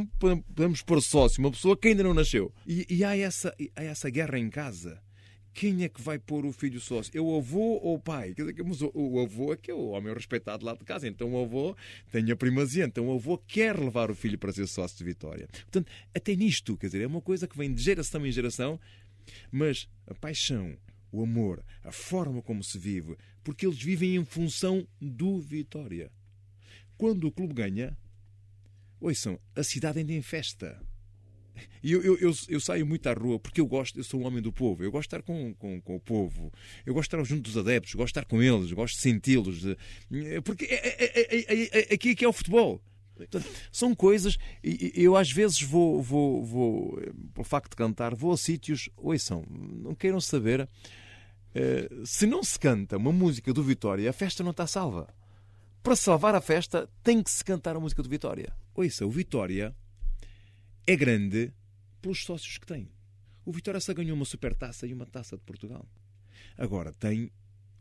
podemos 0.47 0.82
pôr 0.82 1.02
sócio 1.02 1.39
uma 1.39 1.52
pessoa 1.52 1.76
que 1.76 1.89
ainda 1.89 2.04
não 2.04 2.13
nasceu? 2.13 2.54
E, 2.65 2.86
e 2.89 3.04
há, 3.04 3.15
essa, 3.17 3.54
há 3.76 3.84
essa 3.84 4.10
guerra 4.10 4.39
em 4.39 4.50
casa. 4.50 5.02
Quem 5.54 5.84
é 5.84 5.89
que 5.89 6.02
vai 6.02 6.17
pôr 6.17 6.45
o 6.45 6.54
filho 6.54 6.80
sócio? 6.80 7.12
É 7.13 7.19
o 7.19 7.36
avô 7.36 7.78
ou 7.82 7.95
o 7.95 8.00
pai? 8.00 8.34
Mas 8.65 8.82
o, 8.82 8.89
o 8.93 9.19
avô 9.19 9.52
é 9.52 9.58
que 9.58 9.69
é 9.69 9.74
o 9.74 9.89
homem 9.89 10.13
respeitado 10.13 10.65
lá 10.65 10.74
de 10.74 10.86
casa. 10.86 11.08
Então 11.08 11.34
o 11.34 11.43
avô 11.43 11.76
tem 12.10 12.32
a 12.32 12.36
primazia. 12.36 12.86
Então 12.86 13.10
o 13.10 13.15
avô 13.15 13.38
quer 13.38 13.78
levar 13.78 14.10
o 14.10 14.15
filho 14.15 14.38
para 14.38 14.54
ser 14.54 14.65
sócio 14.67 14.97
de 14.97 15.04
Vitória. 15.04 15.47
Portanto, 15.52 15.91
até 16.15 16.36
nisto, 16.36 16.78
quer 16.78 16.88
dizer, 16.88 17.02
é 17.02 17.08
uma 17.08 17.21
coisa 17.21 17.47
que 17.47 17.58
vem 17.58 17.74
de 17.74 17.82
geração 17.82 18.26
em 18.26 18.32
geração, 18.32 18.80
mas 19.52 19.89
a 20.08 20.13
paixão, 20.13 20.78
o 21.12 21.24
amor, 21.24 21.63
a 21.84 21.91
forma 21.91 22.41
como 22.41 22.63
se 22.63 22.78
vive, 22.78 23.17
porque 23.43 23.65
eles 23.65 23.82
vivem 23.82 24.15
em 24.15 24.26
função 24.26 24.88
do 25.00 25.39
Vitória. 25.39 26.12
Quando 26.97 27.28
o 27.28 27.32
clube 27.32 27.54
ganha, 27.54 27.97
ouçam, 29.00 29.39
a 29.56 29.63
cidade 29.63 30.00
ainda 30.00 30.13
é 30.13 30.17
em 30.17 30.21
festa. 30.21 30.80
E 31.84 31.91
eu, 31.91 32.02
eu, 32.02 32.17
eu, 32.19 32.34
eu 32.47 32.60
saio 32.60 32.86
muito 32.86 33.08
à 33.08 33.13
rua 33.13 33.39
porque 33.39 33.60
eu 33.60 33.65
gosto, 33.65 34.00
eu 34.00 34.04
sou 34.04 34.21
um 34.21 34.26
homem 34.26 34.41
do 34.41 34.54
povo, 34.54 34.84
eu 34.84 34.91
gosto 34.91 35.10
de 35.10 35.15
estar 35.15 35.21
com, 35.21 35.54
com, 35.56 35.82
com 35.82 35.95
o 35.95 36.00
povo, 36.00 36.52
eu 36.86 36.93
gosto 36.93 37.10
de 37.10 37.15
estar 37.15 37.24
junto 37.24 37.43
dos 37.43 37.58
adeptos, 37.58 37.93
gosto 37.93 38.13
de 38.13 38.19
estar 38.19 38.26
com 38.26 38.41
eles, 38.41 38.71
gosto 38.71 38.95
de 38.95 39.02
senti-los, 39.02 39.63
porque 40.43 40.65
é, 40.65 40.76
é, 40.76 41.36
é, 41.36 41.54
é, 41.54 41.91
é, 41.91 41.93
aqui 41.93 42.10
é 42.10 42.15
que 42.15 42.26
é 42.26 42.28
o 42.28 42.34
futebol. 42.34 42.82
Portanto, 43.27 43.51
são 43.71 43.95
coisas, 43.95 44.38
eu 44.63 45.15
às 45.15 45.31
vezes 45.31 45.62
vou, 45.62 46.01
vou, 46.01 46.43
vou, 46.43 46.99
eh, 47.01 47.12
pelo 47.34 47.45
facto 47.45 47.71
de 47.71 47.75
cantar, 47.75 48.15
vou 48.15 48.31
a 48.34 48.38
sítios, 48.38 48.89
ouçam, 48.97 49.45
não 49.49 49.93
queiram 49.95 50.21
saber, 50.21 50.67
eh, 51.53 51.89
se 52.05 52.25
não 52.25 52.43
se 52.43 52.57
canta 52.57 52.97
uma 52.97 53.12
música 53.12 53.53
do 53.53 53.63
Vitória, 53.63 54.10
a 54.10 54.13
festa 54.13 54.43
não 54.43 54.51
está 54.51 54.65
salva. 54.65 55.13
Para 55.84 55.95
salvar 55.95 56.36
a 56.36 56.41
festa, 56.41 56.89
tem 57.03 57.23
que 57.23 57.31
se 57.31 57.43
cantar 57.43 57.75
a 57.75 57.79
música 57.79 58.03
do 58.03 58.10
Vitória. 58.10 58.53
Ouça, 58.75 59.05
o 59.05 59.10
Vitória 59.10 59.75
é 60.86 60.95
grande 60.95 61.51
pelos 62.01 62.23
sócios 62.23 62.57
que 62.57 62.65
tem. 62.65 62.89
O 63.43 63.51
Vitória 63.51 63.79
só 63.79 63.93
ganhou 63.93 64.15
uma 64.15 64.25
supertaça 64.25 64.86
e 64.86 64.93
uma 64.93 65.05
taça 65.05 65.36
de 65.36 65.43
Portugal. 65.43 65.88
Agora 66.57 66.93
tem 66.93 67.31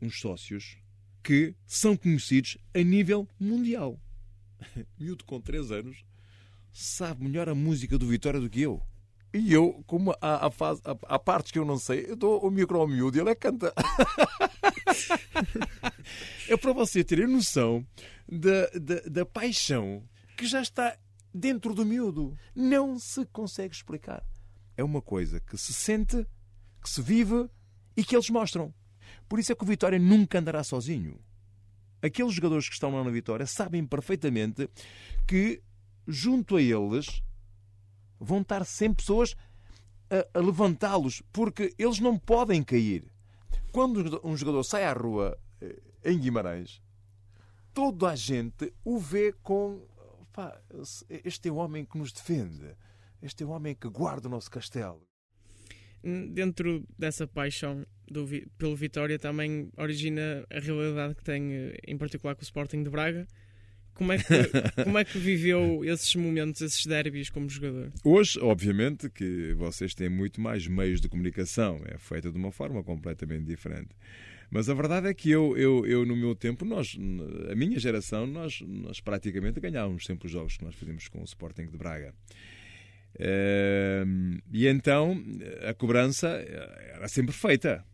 uns 0.01 0.19
sócios 0.19 0.79
que 1.23 1.55
são 1.67 1.97
conhecidos 1.97 2.57
a 2.75 2.83
nível 2.83 3.29
mundial. 3.39 4.01
Miúdo 4.99 5.25
com 5.25 5.41
3 5.41 5.73
anos 5.73 6.05
sabe 6.73 7.25
melhor 7.25 7.49
a 7.49 7.55
música 7.55 7.99
do 7.99 8.07
Vitória 8.07 8.41
do 8.41 8.49
que 8.49 8.63
eu. 8.63 8.81
E 9.33 9.53
eu, 9.53 9.85
como 9.87 10.13
há, 10.21 10.47
há, 10.47 10.51
fase, 10.51 10.81
há, 10.85 11.15
há 11.15 11.19
partes 11.19 11.53
que 11.53 11.59
eu 11.59 11.65
não 11.65 11.79
sei, 11.79 12.07
eu 12.09 12.17
dou 12.17 12.45
o 12.45 12.51
micro 12.51 12.81
ao 12.81 12.89
miúdo 12.89 13.17
e 13.17 13.21
ele 13.21 13.31
é 13.31 13.35
canta. 13.35 13.73
é 16.49 16.57
para 16.57 16.73
você 16.73 17.05
ter 17.05 17.29
noção 17.29 17.87
da, 18.29 18.67
da, 18.71 19.01
da 19.09 19.27
paixão 19.27 20.03
que 20.37 20.47
já 20.47 20.61
está 20.61 20.97
dentro 21.33 21.75
do 21.75 21.87
miúdo. 21.87 22.37
Não 22.55 22.99
se 22.99 23.25
consegue 23.27 23.75
explicar. 23.75 24.25
É 24.77 24.83
uma 24.83 25.01
coisa 25.01 25.41
que 25.41 25.57
se 25.57 25.73
sente, 25.73 26.27
que 26.83 26.91
se 26.91 27.01
vive 27.01 27.49
e 27.97 28.03
que 28.03 28.17
eles 28.17 28.31
mostram. 28.31 28.75
Por 29.29 29.39
isso 29.39 29.53
é 29.53 29.55
que 29.55 29.63
o 29.63 29.67
Vitória 29.67 29.99
nunca 29.99 30.41
andará 30.41 30.65
sozinho. 30.65 31.21
Aqueles 32.03 32.33
jogadores 32.33 32.67
que 32.69 32.75
estão 32.75 32.91
lá 32.95 33.05
na 33.05 33.11
Vitória 33.11 33.47
sabem 33.47 33.85
perfeitamente 33.87 34.69
que, 35.27 35.63
junto 36.07 36.57
a 36.57 36.63
eles, 36.63 37.23
vão 38.19 38.41
estar 38.41 38.65
sempre 38.65 39.03
pessoas 39.03 39.35
a, 40.11 40.39
a 40.39 40.43
levantá-los, 40.43 41.23
porque 41.33 41.75
eles 41.79 42.01
não 42.01 42.19
podem 42.19 42.63
cair. 42.63 43.11
Quando 43.73 44.21
um 44.25 44.37
jogador- 44.37 44.65
sai 44.65 44.85
à 44.85 44.93
rua 44.93 45.39
eh, 45.61 45.81
em 46.05 46.19
Guimarães, 46.19 46.83
toda 47.73 48.09
a 48.11 48.17
gente 48.17 48.73
o 48.85 48.99
vê 48.99 49.33
com 49.43 49.81
pá, 50.33 50.61
este 51.25 51.49
é 51.49 51.53
o 51.53 51.57
homem 51.57 51.85
que 51.85 51.99
nos 51.99 52.13
defende, 52.13 52.75
este 53.23 53.43
é 53.45 53.47
o 53.47 53.51
homem 53.51 53.75
que 53.75 53.89
guarda 53.89 54.27
o 54.27 54.31
nosso 54.31 54.51
castelo. 54.51 55.07
Dentro 56.33 56.85
dessa 56.99 57.27
paixão 57.27 57.85
do 58.11 58.29
pelo 58.59 58.75
Vitória 58.75 59.19
também 59.19 59.71
origina 59.77 60.45
a 60.51 60.59
rivalidade 60.59 61.15
que 61.15 61.23
tem, 61.23 61.53
eh, 61.53 61.79
em 61.87 61.97
particular 61.97 62.35
com 62.35 62.41
o 62.41 62.45
Sporting 62.45 62.83
de 62.83 62.91
Braga, 62.91 63.27
Como 63.95 64.13
é, 64.13 64.19
que, 64.19 64.25
como 64.85 64.99
é 64.99 65.05
que 65.05 65.19
viveu 65.19 65.85
esses 65.85 66.15
momentos, 66.17 66.61
esses 66.63 66.87
derbys 66.87 67.29
como 67.29 67.49
jogador? 67.49 67.93
Hoje, 68.03 68.39
obviamente, 68.41 69.11
que 69.11 69.53
vocês 69.55 69.95
têm 69.95 70.09
muito 70.09 70.41
mais 70.41 70.67
meios 70.67 71.01
de 71.01 71.09
comunicação. 71.09 71.81
É 71.87 71.99
feita 71.99 72.31
de 72.31 72.39
uma 72.39 72.51
forma 72.51 72.83
completamente 72.83 73.45
diferente. 73.45 73.91
Mas 74.51 74.69
a 74.69 74.75
verdade 74.75 75.07
é 75.07 75.15
que 75.15 75.31
eu, 75.31 75.57
eu, 75.57 75.87
eu 75.87 76.05
no 76.05 76.17
meu 76.17 76.35
tempo, 76.35 76.65
nós, 76.65 76.99
a 77.51 77.55
minha 77.55 77.79
geração, 77.79 78.27
nós, 78.27 78.61
nós 78.67 79.01
praticamente 79.01 79.61
ganhávamos 79.61 80.05
sempre 80.05 80.27
os 80.27 80.33
jogos 80.33 80.57
que 80.57 80.65
nós 80.65 80.75
fazíamos 80.75 81.07
com 81.07 81.21
o 81.21 81.25
Sporting 81.25 81.67
de 81.67 81.77
Braga. 81.77 82.13
Uh, 83.15 84.41
e 84.53 84.67
então 84.67 85.23
a 85.69 85.75
cobrança 85.75 86.29
era 86.29 87.07
sempre 87.07 87.35
feita. 87.35 87.85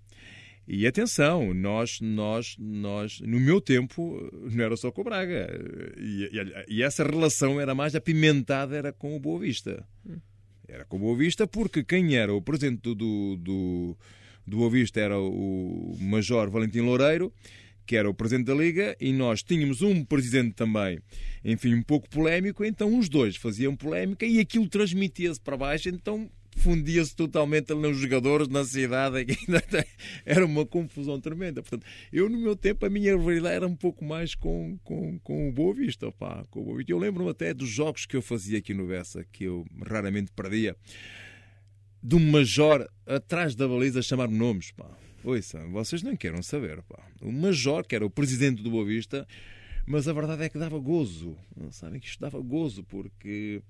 E 0.68 0.84
atenção, 0.84 1.54
nós, 1.54 2.00
nós, 2.00 2.56
nós, 2.58 3.20
no 3.20 3.38
meu 3.38 3.60
tempo, 3.60 4.28
não 4.50 4.64
era 4.64 4.76
só 4.76 4.90
com 4.90 5.02
o 5.02 5.04
Braga. 5.04 5.48
E, 5.96 6.30
e, 6.32 6.76
e 6.76 6.82
essa 6.82 7.04
relação 7.04 7.60
era 7.60 7.74
mais 7.74 7.94
apimentada 7.94 8.76
era 8.76 8.92
com 8.92 9.14
o 9.14 9.20
Boa 9.20 9.38
Vista. 9.38 9.86
Era 10.66 10.84
com 10.84 10.96
o 10.96 11.00
Boa 11.00 11.16
Vista 11.16 11.46
porque 11.46 11.84
quem 11.84 12.16
era 12.16 12.34
o 12.34 12.42
presidente 12.42 12.80
do, 12.82 13.36
do, 13.36 13.96
do 14.44 14.56
Boa 14.56 14.70
Vista 14.70 15.00
era 15.00 15.18
o 15.18 15.96
Major 16.00 16.50
Valentim 16.50 16.80
Loureiro, 16.80 17.32
que 17.86 17.94
era 17.94 18.10
o 18.10 18.14
presidente 18.14 18.46
da 18.46 18.54
Liga, 18.54 18.96
e 19.00 19.12
nós 19.12 19.44
tínhamos 19.44 19.80
um 19.80 20.04
presidente 20.04 20.54
também, 20.54 20.98
enfim, 21.44 21.74
um 21.74 21.82
pouco 21.82 22.10
polémico, 22.10 22.64
então 22.64 22.98
os 22.98 23.08
dois 23.08 23.36
faziam 23.36 23.76
polémica 23.76 24.26
e 24.26 24.40
aquilo 24.40 24.68
transmitia-se 24.68 25.40
para 25.40 25.56
baixo, 25.56 25.88
então 25.88 26.28
fundia-se 26.56 27.14
totalmente 27.14 27.72
ali 27.72 27.82
nos 27.82 27.98
jogadores, 27.98 28.48
na 28.48 28.64
cidade, 28.64 29.26
era 30.24 30.44
uma 30.44 30.66
confusão 30.66 31.20
tremenda. 31.20 31.62
Portanto, 31.62 31.86
eu 32.12 32.28
no 32.28 32.38
meu 32.38 32.56
tempo, 32.56 32.84
a 32.86 32.90
minha 32.90 33.16
rivalidade 33.16 33.56
era 33.56 33.66
um 33.66 33.76
pouco 33.76 34.04
mais 34.04 34.34
com, 34.34 34.78
com, 34.82 35.18
com 35.20 35.48
o 35.48 35.52
Boa 35.52 35.74
Vista. 35.74 36.10
Pá, 36.10 36.44
com 36.50 36.60
o 36.60 36.64
Boa 36.64 36.78
Vista. 36.78 36.92
Eu 36.92 36.98
lembro-me 36.98 37.30
até 37.30 37.52
dos 37.52 37.68
jogos 37.68 38.06
que 38.06 38.16
eu 38.16 38.22
fazia 38.22 38.58
aqui 38.58 38.74
no 38.74 38.86
Bessa, 38.86 39.24
que 39.30 39.44
eu 39.44 39.64
raramente 39.86 40.32
perdia, 40.32 40.74
de 42.02 42.16
um 42.16 42.30
major 42.30 42.88
atrás 43.06 43.54
da 43.54 43.68
baliza 43.68 44.02
chamar-me 44.02 44.36
nomes. 44.36 44.72
Pá. 44.72 44.90
Ouça, 45.22 45.58
vocês 45.66 46.02
não 46.02 46.16
queiram 46.16 46.42
saber. 46.42 46.82
Pá. 46.82 47.06
O 47.20 47.30
major, 47.30 47.84
que 47.84 47.94
era 47.94 48.06
o 48.06 48.10
presidente 48.10 48.62
do 48.62 48.70
Boa 48.70 48.84
Vista, 48.84 49.26
mas 49.86 50.08
a 50.08 50.12
verdade 50.12 50.42
é 50.44 50.48
que 50.48 50.58
dava 50.58 50.78
gozo. 50.78 51.36
Sabem 51.70 52.00
que 52.00 52.08
isto 52.08 52.20
dava 52.20 52.40
gozo, 52.40 52.82
porque 52.84 53.62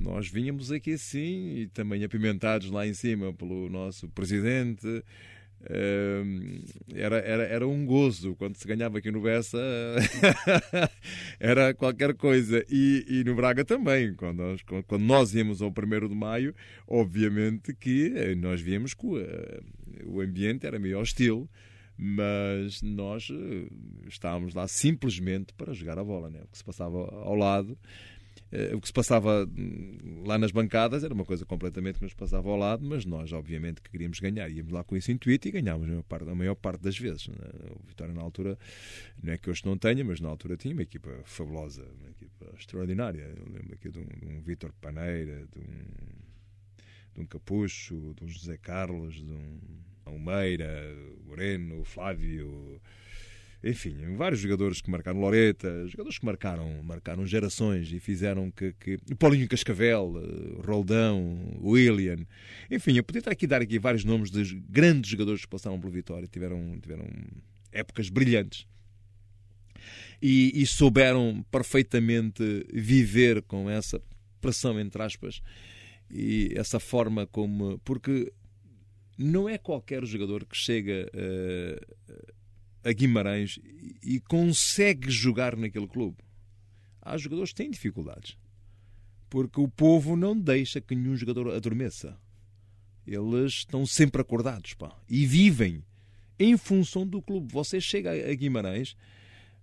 nós 0.00 0.28
vínhamos 0.28 0.72
aqui 0.72 0.94
assim 0.94 1.56
e 1.56 1.66
também 1.68 2.02
apimentados 2.02 2.70
lá 2.70 2.86
em 2.86 2.94
cima 2.94 3.32
pelo 3.32 3.68
nosso 3.68 4.08
presidente. 4.08 4.86
Era, 6.94 7.18
era, 7.18 7.42
era 7.42 7.68
um 7.68 7.84
gozo 7.84 8.34
quando 8.36 8.56
se 8.56 8.66
ganhava 8.66 8.96
aqui 8.96 9.10
no 9.10 9.20
Bessa, 9.20 9.58
era 11.38 11.74
qualquer 11.74 12.14
coisa. 12.14 12.64
E, 12.68 13.04
e 13.06 13.24
no 13.24 13.34
Braga 13.34 13.62
também, 13.62 14.14
quando 14.14 14.38
nós, 14.38 14.62
quando 14.62 15.02
nós 15.02 15.34
íamos 15.34 15.60
ao 15.60 15.68
1 15.68 16.08
de 16.08 16.14
maio, 16.14 16.54
obviamente 16.86 17.74
que 17.74 18.12
eh, 18.16 18.34
nós 18.34 18.60
víamos 18.62 18.94
que 18.94 19.06
o, 19.06 19.20
eh, 19.20 19.60
o 20.06 20.20
ambiente 20.22 20.66
era 20.66 20.78
meio 20.78 20.98
hostil, 20.98 21.48
mas 21.96 22.80
nós 22.80 23.28
eh, 23.30 23.68
estávamos 24.08 24.54
lá 24.54 24.66
simplesmente 24.66 25.52
para 25.52 25.74
jogar 25.74 25.98
a 25.98 26.04
bola, 26.04 26.30
né? 26.30 26.40
o 26.42 26.48
que 26.48 26.56
se 26.56 26.64
passava 26.64 26.96
ao 26.96 27.34
lado 27.34 27.76
o 28.74 28.80
que 28.80 28.88
se 28.88 28.92
passava 28.92 29.46
hum, 29.46 30.24
lá 30.26 30.36
nas 30.36 30.50
bancadas 30.50 31.04
era 31.04 31.14
uma 31.14 31.24
coisa 31.24 31.46
completamente 31.46 31.98
que 31.98 32.04
nos 32.04 32.14
passava 32.14 32.48
ao 32.48 32.56
lado, 32.56 32.84
mas 32.84 33.04
nós, 33.04 33.32
obviamente, 33.32 33.80
que 33.80 33.88
queríamos 33.88 34.18
ganhar. 34.18 34.50
Íamos 34.50 34.72
lá 34.72 34.82
com 34.82 34.96
esse 34.96 35.12
intuito 35.12 35.46
e 35.46 35.52
ganhámos 35.52 35.86
a 35.86 35.88
maior 35.88 36.02
parte, 36.02 36.28
a 36.28 36.34
maior 36.34 36.54
parte 36.56 36.82
das 36.82 36.98
vezes. 36.98 37.28
Né? 37.28 37.36
O 37.70 37.86
Vitória, 37.86 38.12
na 38.12 38.20
altura, 38.20 38.58
não 39.22 39.32
é 39.32 39.38
que 39.38 39.48
hoje 39.48 39.64
não 39.64 39.78
tenha, 39.78 40.04
mas 40.04 40.20
na 40.20 40.28
altura 40.28 40.56
tinha 40.56 40.74
uma 40.74 40.82
equipa 40.82 41.10
fabulosa, 41.24 41.86
uma 42.00 42.10
equipa 42.10 42.52
extraordinária. 42.58 43.32
Eu 43.36 43.52
lembro 43.52 43.74
aqui 43.74 43.88
de 43.88 44.00
um, 44.00 44.06
um 44.24 44.40
Vítor 44.42 44.72
Paneira, 44.80 45.46
de 45.46 45.58
um, 45.60 45.84
de 47.14 47.20
um 47.20 47.26
Capucho, 47.26 48.14
de 48.16 48.24
um 48.24 48.28
José 48.28 48.56
Carlos, 48.56 49.14
de 49.14 49.32
um 49.32 49.60
Almeida, 50.04 50.68
Moreno, 51.24 51.84
Flávio 51.84 52.80
enfim, 53.62 53.94
vários 54.16 54.40
jogadores 54.40 54.80
que 54.80 54.90
marcaram 54.90 55.20
Loreta, 55.20 55.86
jogadores 55.86 56.18
que 56.18 56.24
marcaram, 56.24 56.82
marcaram 56.82 57.26
gerações 57.26 57.92
e 57.92 58.00
fizeram 58.00 58.50
que, 58.50 58.72
que 58.72 58.98
Paulinho 59.18 59.46
Cascavel, 59.48 60.14
eh, 60.16 60.66
Roldão, 60.66 61.58
William, 61.62 62.26
enfim, 62.70 62.96
eu 62.96 63.04
podia 63.04 63.18
estar 63.18 63.30
aqui 63.30 63.46
dar 63.46 63.60
aqui 63.60 63.78
vários 63.78 64.02
nomes 64.02 64.30
de 64.30 64.54
grandes 64.68 65.10
jogadores 65.10 65.42
que 65.42 65.48
passaram 65.48 65.78
pelo 65.78 65.92
Vitória, 65.92 66.26
tiveram, 66.26 66.78
tiveram 66.80 67.06
épocas 67.70 68.08
brilhantes. 68.08 68.66
E, 70.22 70.62
e 70.62 70.66
souberam 70.66 71.44
perfeitamente 71.50 72.66
viver 72.72 73.42
com 73.42 73.70
essa 73.70 74.02
pressão, 74.40 74.78
entre 74.78 75.02
aspas, 75.02 75.42
e 76.10 76.52
essa 76.56 76.78
forma 76.78 77.26
como. 77.26 77.78
Porque 77.78 78.30
não 79.16 79.48
é 79.48 79.56
qualquer 79.56 80.04
jogador 80.04 80.44
que 80.44 80.56
chega 80.56 81.10
uh, 81.14 82.32
a 82.84 82.92
Guimarães 82.92 83.58
e 84.02 84.20
consegue 84.20 85.10
jogar 85.10 85.56
naquele 85.56 85.86
clube. 85.86 86.18
Há 87.02 87.16
jogadores 87.16 87.50
que 87.50 87.56
têm 87.56 87.70
dificuldades. 87.70 88.36
Porque 89.28 89.60
o 89.60 89.68
povo 89.68 90.16
não 90.16 90.38
deixa 90.38 90.80
que 90.80 90.94
nenhum 90.94 91.16
jogador 91.16 91.54
adormeça. 91.54 92.18
Eles 93.06 93.52
estão 93.52 93.86
sempre 93.86 94.20
acordados 94.20 94.74
pá, 94.74 94.96
e 95.08 95.24
vivem 95.26 95.84
em 96.38 96.56
função 96.56 97.06
do 97.06 97.22
clube. 97.22 97.52
Você 97.52 97.80
chega 97.80 98.10
a 98.10 98.34
Guimarães, 98.34 98.96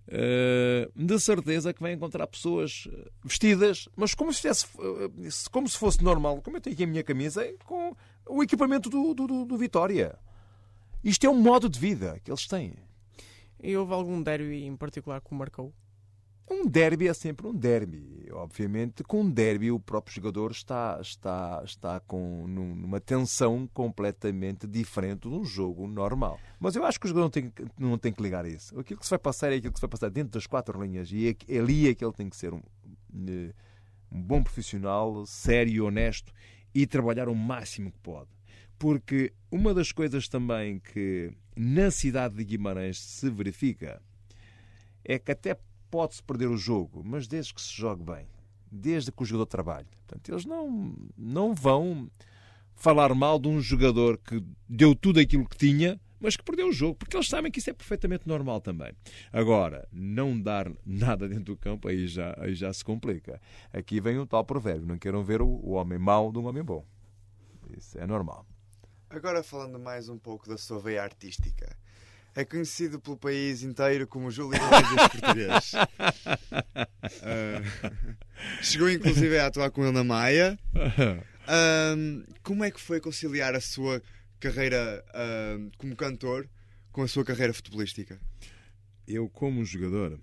uh, 0.08 0.90
de 0.94 1.20
certeza 1.20 1.72
que 1.72 1.82
vai 1.82 1.92
encontrar 1.92 2.26
pessoas 2.26 2.88
vestidas, 3.24 3.88
mas 3.96 4.14
como 4.14 4.32
se, 4.32 4.42
fosse, 4.42 4.66
uh, 4.76 5.50
como 5.50 5.68
se 5.68 5.76
fosse 5.76 6.02
normal, 6.02 6.40
como 6.42 6.56
eu 6.56 6.60
tenho 6.60 6.74
aqui 6.74 6.84
a 6.84 6.86
minha 6.86 7.04
camisa, 7.04 7.44
com 7.64 7.94
o 8.26 8.42
equipamento 8.42 8.88
do, 8.88 9.14
do, 9.14 9.44
do 9.44 9.56
Vitória. 9.56 10.18
Isto 11.02 11.26
é 11.26 11.30
um 11.30 11.40
modo 11.40 11.68
de 11.68 11.78
vida 11.78 12.20
que 12.22 12.30
eles 12.30 12.46
têm. 12.46 12.74
E 13.60 13.76
houve 13.76 13.92
algum 13.92 14.22
derby 14.22 14.64
em 14.64 14.76
particular 14.76 15.20
que 15.20 15.32
o 15.32 15.34
marcou? 15.34 15.72
Um 16.50 16.66
derby 16.66 17.08
é 17.08 17.14
sempre 17.14 17.46
um 17.46 17.54
derby. 17.54 18.26
Obviamente, 18.32 19.04
com 19.04 19.20
um 19.20 19.30
derby 19.30 19.70
o 19.70 19.78
próprio 19.78 20.14
jogador 20.14 20.50
está, 20.50 20.98
está, 21.02 21.62
está 21.64 22.00
com 22.00 22.46
numa 22.46 23.00
tensão 23.00 23.68
completamente 23.72 24.66
diferente 24.66 25.28
de 25.28 25.34
um 25.34 25.44
jogo 25.44 25.86
normal. 25.86 26.40
Mas 26.58 26.74
eu 26.74 26.84
acho 26.84 26.98
que 26.98 27.06
o 27.06 27.08
jogador 27.08 27.24
não 27.24 27.30
tem, 27.30 27.52
não 27.78 27.98
tem 27.98 28.12
que 28.12 28.22
ligar 28.22 28.46
a 28.46 28.48
isso. 28.48 28.78
Aquilo 28.78 28.98
que 28.98 29.04
se 29.04 29.10
vai 29.10 29.18
passar 29.18 29.52
é 29.52 29.56
aquilo 29.56 29.72
que 29.72 29.78
se 29.78 29.82
vai 29.82 29.90
passar 29.90 30.08
dentro 30.08 30.32
das 30.32 30.46
quatro 30.46 30.82
linhas. 30.82 31.10
E 31.12 31.28
é, 31.28 31.58
ali 31.58 31.88
é 31.88 31.94
que 31.94 32.04
ele 32.04 32.14
tem 32.14 32.30
que 32.30 32.36
ser 32.36 32.54
um, 32.54 32.62
eh, 33.28 33.52
um 34.10 34.22
bom 34.22 34.42
profissional, 34.42 35.26
sério 35.26 35.72
e 35.72 35.80
honesto 35.80 36.32
e 36.74 36.86
trabalhar 36.86 37.28
o 37.28 37.34
máximo 37.34 37.92
que 37.92 37.98
pode. 37.98 38.30
Porque 38.78 39.32
uma 39.50 39.74
das 39.74 39.92
coisas 39.92 40.28
também 40.28 40.78
que 40.78 41.32
na 41.58 41.90
cidade 41.90 42.36
de 42.36 42.44
Guimarães 42.44 43.00
se 43.00 43.28
verifica 43.28 44.00
é 45.04 45.18
que 45.18 45.32
até 45.32 45.58
pode-se 45.90 46.22
perder 46.22 46.46
o 46.46 46.56
jogo, 46.56 47.02
mas 47.04 47.26
desde 47.26 47.52
que 47.52 47.60
se 47.60 47.74
jogue 47.74 48.04
bem, 48.04 48.26
desde 48.70 49.10
que 49.10 49.22
o 49.22 49.26
jogador 49.26 49.46
trabalhe. 49.46 49.86
Portanto, 50.06 50.28
eles 50.28 50.44
não, 50.44 50.94
não 51.16 51.54
vão 51.54 52.08
falar 52.74 53.12
mal 53.12 53.40
de 53.40 53.48
um 53.48 53.60
jogador 53.60 54.18
que 54.18 54.40
deu 54.68 54.94
tudo 54.94 55.18
aquilo 55.18 55.48
que 55.48 55.56
tinha, 55.56 56.00
mas 56.20 56.36
que 56.36 56.44
perdeu 56.44 56.68
o 56.68 56.72
jogo, 56.72 56.94
porque 56.94 57.16
eles 57.16 57.28
sabem 57.28 57.50
que 57.50 57.58
isso 57.58 57.70
é 57.70 57.72
perfeitamente 57.72 58.28
normal 58.28 58.60
também. 58.60 58.92
Agora, 59.32 59.88
não 59.90 60.40
dar 60.40 60.70
nada 60.86 61.28
dentro 61.28 61.44
do 61.44 61.56
campo, 61.56 61.88
aí 61.88 62.06
já, 62.06 62.36
aí 62.38 62.54
já 62.54 62.72
se 62.72 62.84
complica. 62.84 63.40
Aqui 63.72 64.00
vem 64.00 64.18
um 64.18 64.26
tal 64.26 64.44
provérbio: 64.44 64.86
não 64.86 64.98
queiram 64.98 65.24
ver 65.24 65.42
o, 65.42 65.48
o 65.48 65.70
homem 65.72 65.98
mau 65.98 66.30
de 66.30 66.38
um 66.38 66.46
homem 66.46 66.62
bom. 66.62 66.84
Isso 67.76 67.98
é 67.98 68.06
normal. 68.06 68.46
Agora 69.10 69.42
falando 69.42 69.78
mais 69.78 70.10
um 70.10 70.18
pouco 70.18 70.46
da 70.46 70.58
sua 70.58 70.78
veia 70.78 71.02
artística. 71.02 71.74
É 72.34 72.44
conhecido 72.44 73.00
pelo 73.00 73.16
país 73.16 73.62
inteiro 73.62 74.06
como 74.06 74.30
Júlio 74.30 74.60
Iglesias 74.62 75.08
português. 75.08 75.72
Uh, 77.24 78.12
chegou 78.62 78.90
inclusive 78.90 79.38
a 79.38 79.46
atuar 79.46 79.70
com 79.70 79.82
ele 79.82 79.92
na 79.92 80.04
Maia. 80.04 80.58
Uh, 80.76 82.22
como 82.42 82.62
é 82.64 82.70
que 82.70 82.78
foi 82.78 83.00
conciliar 83.00 83.54
a 83.54 83.62
sua 83.62 84.02
carreira 84.38 85.02
uh, 85.08 85.70
como 85.78 85.96
cantor 85.96 86.46
com 86.92 87.00
a 87.00 87.08
sua 87.08 87.24
carreira 87.24 87.54
futebolística? 87.54 88.20
Eu, 89.06 89.26
como 89.30 89.64
jogador, 89.64 90.20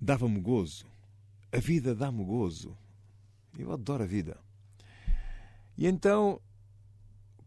dava-me 0.00 0.40
gozo. 0.40 0.86
A 1.50 1.58
vida 1.58 1.92
dá-me 1.92 2.24
gozo. 2.24 2.78
Eu 3.58 3.72
adoro 3.72 4.04
a 4.04 4.06
vida. 4.06 4.38
E 5.76 5.88
então 5.88 6.40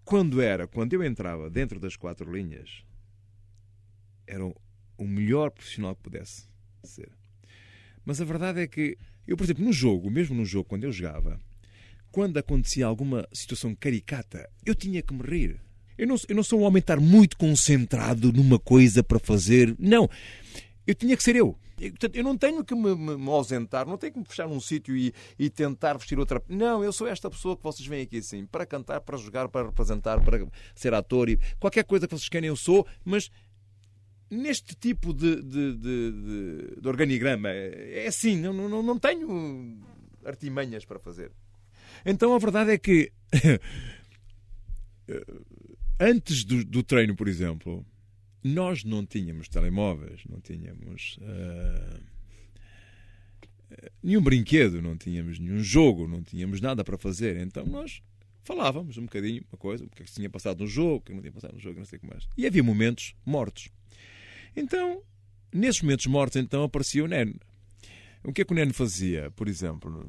quando 0.06 0.39
era, 0.39 0.68
quando 0.68 0.94
eu 0.94 1.04
entrava 1.04 1.50
dentro 1.50 1.80
das 1.80 1.96
quatro 1.98 2.32
linhas, 2.32 2.84
era 4.28 4.46
o 4.46 5.04
melhor 5.04 5.50
profissional 5.50 5.96
que 5.96 6.04
pudesse 6.04 6.48
ser. 6.84 7.12
Mas 8.06 8.22
a 8.22 8.26
verdade 8.26 8.62
é 8.62 8.68
que 8.68 8.98
eu, 9.28 9.36
por 9.36 9.44
exemplo, 9.44 9.65
no 9.65 9.74
jogo, 9.74 10.10
mesmo 10.12 10.36
no 10.36 10.46
jogo, 10.46 10.70
quando 10.70 10.84
eu 10.84 10.91
jogava, 10.91 11.39
quando 12.12 12.38
acontecia 12.38 12.86
alguma 12.86 13.28
situação 13.34 13.76
caricata, 13.76 14.48
eu 14.63 14.76
tinha 14.76 15.02
que 15.02 15.13
me 15.13 15.24
rir. 15.24 15.60
Eu 15.98 16.08
não, 16.08 16.15
eu 16.30 16.36
não 16.36 16.44
sou 16.44 16.60
um 16.60 16.63
homem 16.63 16.80
estar 16.80 17.00
muito 17.00 17.36
concentrado 17.38 18.32
numa 18.32 18.60
coisa 18.60 19.04
para 19.04 19.18
fazer. 19.18 19.76
Não. 19.80 20.10
Eu 20.86 20.94
tinha 20.94 21.18
que 21.18 21.24
ser 21.24 21.36
eu. 21.36 21.58
Portanto, 21.76 22.16
eu 22.16 22.24
não 22.24 22.38
tenho 22.38 22.64
que 22.64 22.74
me, 22.74 22.96
me, 22.96 23.18
me, 23.18 23.30
ausentar, 23.30 23.86
não 23.86 23.98
tenho 23.98 24.14
que 24.14 24.20
me 24.20 24.26
fechar 24.26 24.48
num 24.48 24.62
sítio 24.62 24.96
e, 24.96 25.14
e, 25.38 25.50
tentar 25.50 25.98
vestir 25.98 26.18
outra. 26.18 26.42
Não, 26.48 26.84
eu 26.84 26.94
sou 26.94 27.06
esta 27.08 27.30
pessoa 27.30 27.58
que 27.58 27.64
vocês 27.64 27.88
veem 27.88 28.04
aqui 28.04 28.18
assim, 28.20 28.46
para 28.46 28.66
cantar, 28.66 29.02
para 29.02 29.18
jogar, 29.18 29.50
para 29.50 29.66
representar, 29.66 30.22
para 30.24 30.48
ser 30.74 30.94
ator 30.94 31.30
e 31.30 31.38
qualquer 31.60 31.84
coisa 31.84 32.08
que 32.08 32.16
vocês 32.18 32.30
querem, 32.30 32.48
eu 32.48 32.56
sou, 32.56 32.88
mas 33.04 33.30
neste 34.30 34.74
tipo 34.76 35.14
de, 35.14 35.42
de, 35.44 35.76
de, 35.76 36.82
de 36.82 36.88
organigrama 36.88 37.50
é 37.50 38.08
assim, 38.08 38.38
não, 38.38 38.54
não, 38.54 38.82
não 38.82 38.98
tenho 38.98 39.78
artimanhas 40.24 40.86
para 40.86 41.00
fazer. 41.00 41.32
Então 42.06 42.34
a 42.34 42.40
verdade 42.40 42.72
é 42.72 42.78
que 42.78 43.12
antes 46.00 46.44
do, 46.44 46.64
do 46.64 46.84
treino, 46.84 47.16
por 47.16 47.28
exemplo, 47.28 47.86
nós 48.48 48.84
não 48.84 49.04
tínhamos 49.04 49.50
telemóveis, 49.50 50.22
não 50.30 50.40
tínhamos 50.40 51.18
uh, 51.20 52.00
nenhum 54.04 54.22
brinquedo, 54.22 54.84
não 54.84 54.96
tínhamos 54.96 55.40
nenhum 55.40 55.64
jogo, 55.64 56.08
não 56.08 56.22
tínhamos 56.22 56.62
nada 56.62 56.84
para 56.84 56.96
fazer. 56.96 57.38
Então 57.38 57.66
nós 57.66 58.04
falávamos 58.44 59.00
um 59.00 59.06
bocadinho, 59.06 59.44
uma 59.52 59.58
coisa, 59.58 59.84
o 59.84 59.90
que 59.90 60.04
é 60.04 60.06
que 60.06 60.12
tinha 60.12 60.30
passado 60.30 60.60
no 60.60 60.68
jogo, 60.68 60.98
o 60.98 61.02
que 61.02 61.14
não 61.14 61.22
tinha 61.22 61.32
passado 61.34 61.54
no 61.56 61.60
jogo, 61.60 61.80
não 61.80 61.86
sei 61.86 61.98
o 61.98 62.02
que 62.02 62.06
mais. 62.08 62.28
E 62.38 62.46
havia 62.46 62.62
momentos 62.62 63.16
mortos. 63.26 63.70
Então, 64.56 65.02
nesses 65.52 65.82
momentos 65.82 66.06
mortos, 66.06 66.36
então 66.36 66.62
aparecia 66.62 67.04
o 67.04 67.08
Neno. 67.08 67.40
O 68.24 68.32
que 68.32 68.44
é 68.44 68.46
que 68.46 68.54
o 68.54 68.56
Neno 68.56 68.76
fazia, 68.76 69.32
por 69.32 69.48
exemplo? 69.48 70.08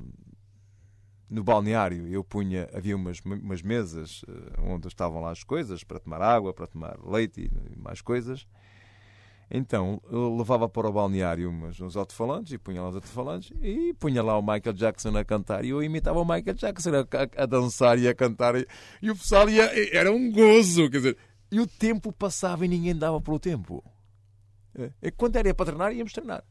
No 1.28 1.42
balneário 1.42 2.06
eu 2.08 2.22
punha, 2.22 2.68
havia 2.72 2.96
umas, 2.96 3.20
umas 3.24 3.62
mesas 3.62 4.24
eh, 4.28 4.60
onde 4.62 4.86
estavam 4.88 5.20
lá 5.20 5.30
as 5.32 5.42
coisas 5.42 5.82
para 5.82 5.98
tomar 5.98 6.22
água, 6.22 6.54
para 6.54 6.66
tomar 6.66 6.96
leite 7.04 7.50
e 7.70 7.78
mais 7.78 8.00
coisas. 8.00 8.46
Então 9.50 10.00
eu 10.10 10.36
levava 10.36 10.68
para 10.68 10.88
o 10.88 10.92
balneário 10.92 11.48
uns, 11.48 11.80
uns 11.80 11.96
alto-falantes 11.96 12.52
e 12.52 12.58
punha 12.58 12.82
lá 12.82 12.88
os 12.88 12.94
alto-falantes 12.96 13.52
e 13.62 13.94
punha 13.94 14.22
lá 14.22 14.36
o 14.38 14.42
Michael 14.42 14.72
Jackson 14.72 15.16
a 15.16 15.24
cantar 15.24 15.64
e 15.64 15.70
eu 15.70 15.82
imitava 15.82 16.20
o 16.20 16.24
Michael 16.24 16.54
Jackson 16.54 16.90
a, 16.90 17.00
a, 17.00 17.42
a 17.42 17.46
dançar 17.46 17.98
e 17.98 18.08
a 18.08 18.14
cantar 18.14 18.56
e, 18.56 18.66
e 19.00 19.10
o 19.10 19.16
pessoal 19.16 19.48
ia, 19.48 19.64
era 19.96 20.12
um 20.12 20.32
gozo, 20.32 20.90
quer 20.90 20.96
dizer, 20.98 21.16
e 21.50 21.60
o 21.60 21.66
tempo 21.66 22.12
passava 22.12 22.64
e 22.64 22.68
ninguém 22.68 22.96
dava 22.96 23.20
pelo 23.20 23.38
tempo. 23.38 23.84
É, 24.76 24.90
é 25.00 25.10
quando 25.10 25.36
era 25.36 25.54
para 25.54 25.66
treinar, 25.66 25.92
íamos 25.92 26.12
treinar. 26.12 26.44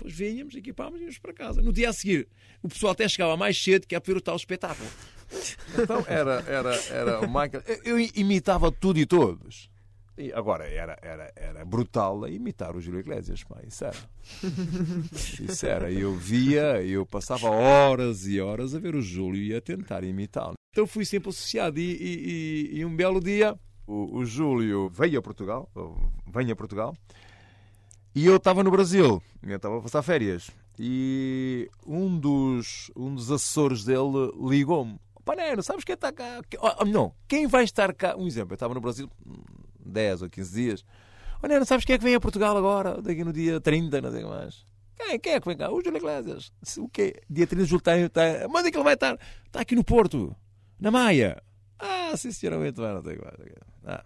Depois 0.00 0.14
vinhamos, 0.14 0.54
equipávamos 0.54 1.00
e 1.00 1.02
íamos 1.02 1.18
para 1.18 1.32
casa. 1.34 1.60
No 1.60 1.72
dia 1.72 1.90
a 1.90 1.92
seguir, 1.92 2.26
o 2.62 2.68
pessoal 2.68 2.92
até 2.92 3.06
chegava 3.06 3.36
mais 3.36 3.62
cedo 3.62 3.86
que 3.86 3.94
é 3.94 4.00
para 4.00 4.12
ver 4.12 4.18
o 4.18 4.20
tal 4.22 4.36
espetáculo. 4.36 4.88
Então 5.78 6.04
era, 6.08 6.42
era, 6.46 6.74
era 6.90 7.20
o 7.20 7.26
Michael. 7.26 7.62
Eu 7.84 7.98
imitava 8.16 8.72
tudo 8.72 8.98
e 8.98 9.04
todos. 9.04 9.70
E 10.16 10.32
agora 10.32 10.66
era, 10.66 10.98
era, 11.00 11.32
era 11.36 11.64
brutal 11.64 12.26
imitar 12.28 12.74
o 12.74 12.80
Júlio 12.80 13.00
Iglesias. 13.00 13.44
Pá. 13.44 13.58
Isso 13.66 13.84
era. 13.84 13.96
Isso 15.48 15.66
era. 15.66 15.92
Eu 15.92 16.14
via, 16.16 16.82
eu 16.82 17.06
passava 17.06 17.50
horas 17.50 18.26
e 18.26 18.40
horas 18.40 18.74
a 18.74 18.78
ver 18.78 18.94
o 18.94 19.02
Júlio 19.02 19.42
e 19.42 19.54
a 19.54 19.60
tentar 19.60 20.02
imitá-lo. 20.02 20.54
Então 20.72 20.86
fui 20.86 21.04
sempre 21.04 21.28
associado. 21.28 21.78
E, 21.78 22.70
e, 22.72 22.78
e 22.78 22.84
um 22.84 22.94
belo 22.94 23.20
dia 23.20 23.56
o, 23.86 24.18
o 24.18 24.24
Júlio 24.24 24.88
veio 24.88 25.18
a 25.18 25.22
Portugal, 25.22 25.68
vem 26.32 26.50
a 26.50 26.56
Portugal, 26.56 26.96
e 28.14 28.26
eu 28.26 28.36
estava 28.36 28.64
no 28.64 28.70
Brasil, 28.70 29.22
eu 29.42 29.56
estava 29.56 29.78
a 29.78 29.82
passar 29.82 30.02
férias. 30.02 30.50
E 30.78 31.70
um 31.86 32.18
dos, 32.18 32.90
um 32.96 33.14
dos 33.14 33.30
assessores 33.30 33.84
dele 33.84 34.32
ligou-me: 34.40 34.98
Panero, 35.24 35.62
sabes 35.62 35.84
quem 35.84 35.94
está 35.94 36.12
cá? 36.12 36.40
Oh, 36.58 36.84
não, 36.84 37.14
quem 37.28 37.46
vai 37.46 37.64
estar 37.64 37.94
cá? 37.94 38.16
Um 38.16 38.26
exemplo, 38.26 38.52
eu 38.52 38.54
estava 38.54 38.74
no 38.74 38.80
Brasil 38.80 39.08
10 39.84 40.22
ou 40.22 40.30
15 40.30 40.54
dias. 40.54 40.84
Oh, 41.42 41.46
não 41.46 41.64
sabes 41.64 41.84
quem 41.84 41.94
é 41.94 41.98
que 41.98 42.04
vem 42.04 42.14
a 42.14 42.20
Portugal 42.20 42.56
agora? 42.56 43.00
Daqui 43.00 43.22
no 43.22 43.32
dia 43.32 43.60
30, 43.60 44.00
não 44.00 44.10
sei 44.10 44.24
mais. 44.24 44.64
Quem, 44.96 45.18
quem 45.20 45.32
é 45.34 45.40
que 45.40 45.46
vem 45.46 45.56
cá? 45.56 45.70
O 45.70 45.80
Júlio 45.82 45.98
Iglesias. 45.98 46.52
O 46.78 46.88
quê? 46.88 47.22
Dia 47.28 47.46
30 47.46 47.64
de 47.64 47.70
julho 47.70 47.78
está, 47.78 47.96
está. 47.96 48.48
Mas 48.48 48.66
é 48.66 48.70
que 48.70 48.76
ele 48.76 48.84
vai 48.84 48.94
estar? 48.94 49.18
Está 49.46 49.60
aqui 49.60 49.76
no 49.76 49.84
Porto, 49.84 50.34
na 50.80 50.90
Maia. 50.90 51.40
Ah, 51.78 52.16
sim, 52.16 52.32
sinceramente, 52.32 52.80
não 52.80 53.02
sei 53.02 53.16
mais. 53.16 53.36
Ah. 53.84 54.04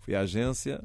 Fui 0.00 0.14
à 0.14 0.20
agência, 0.20 0.82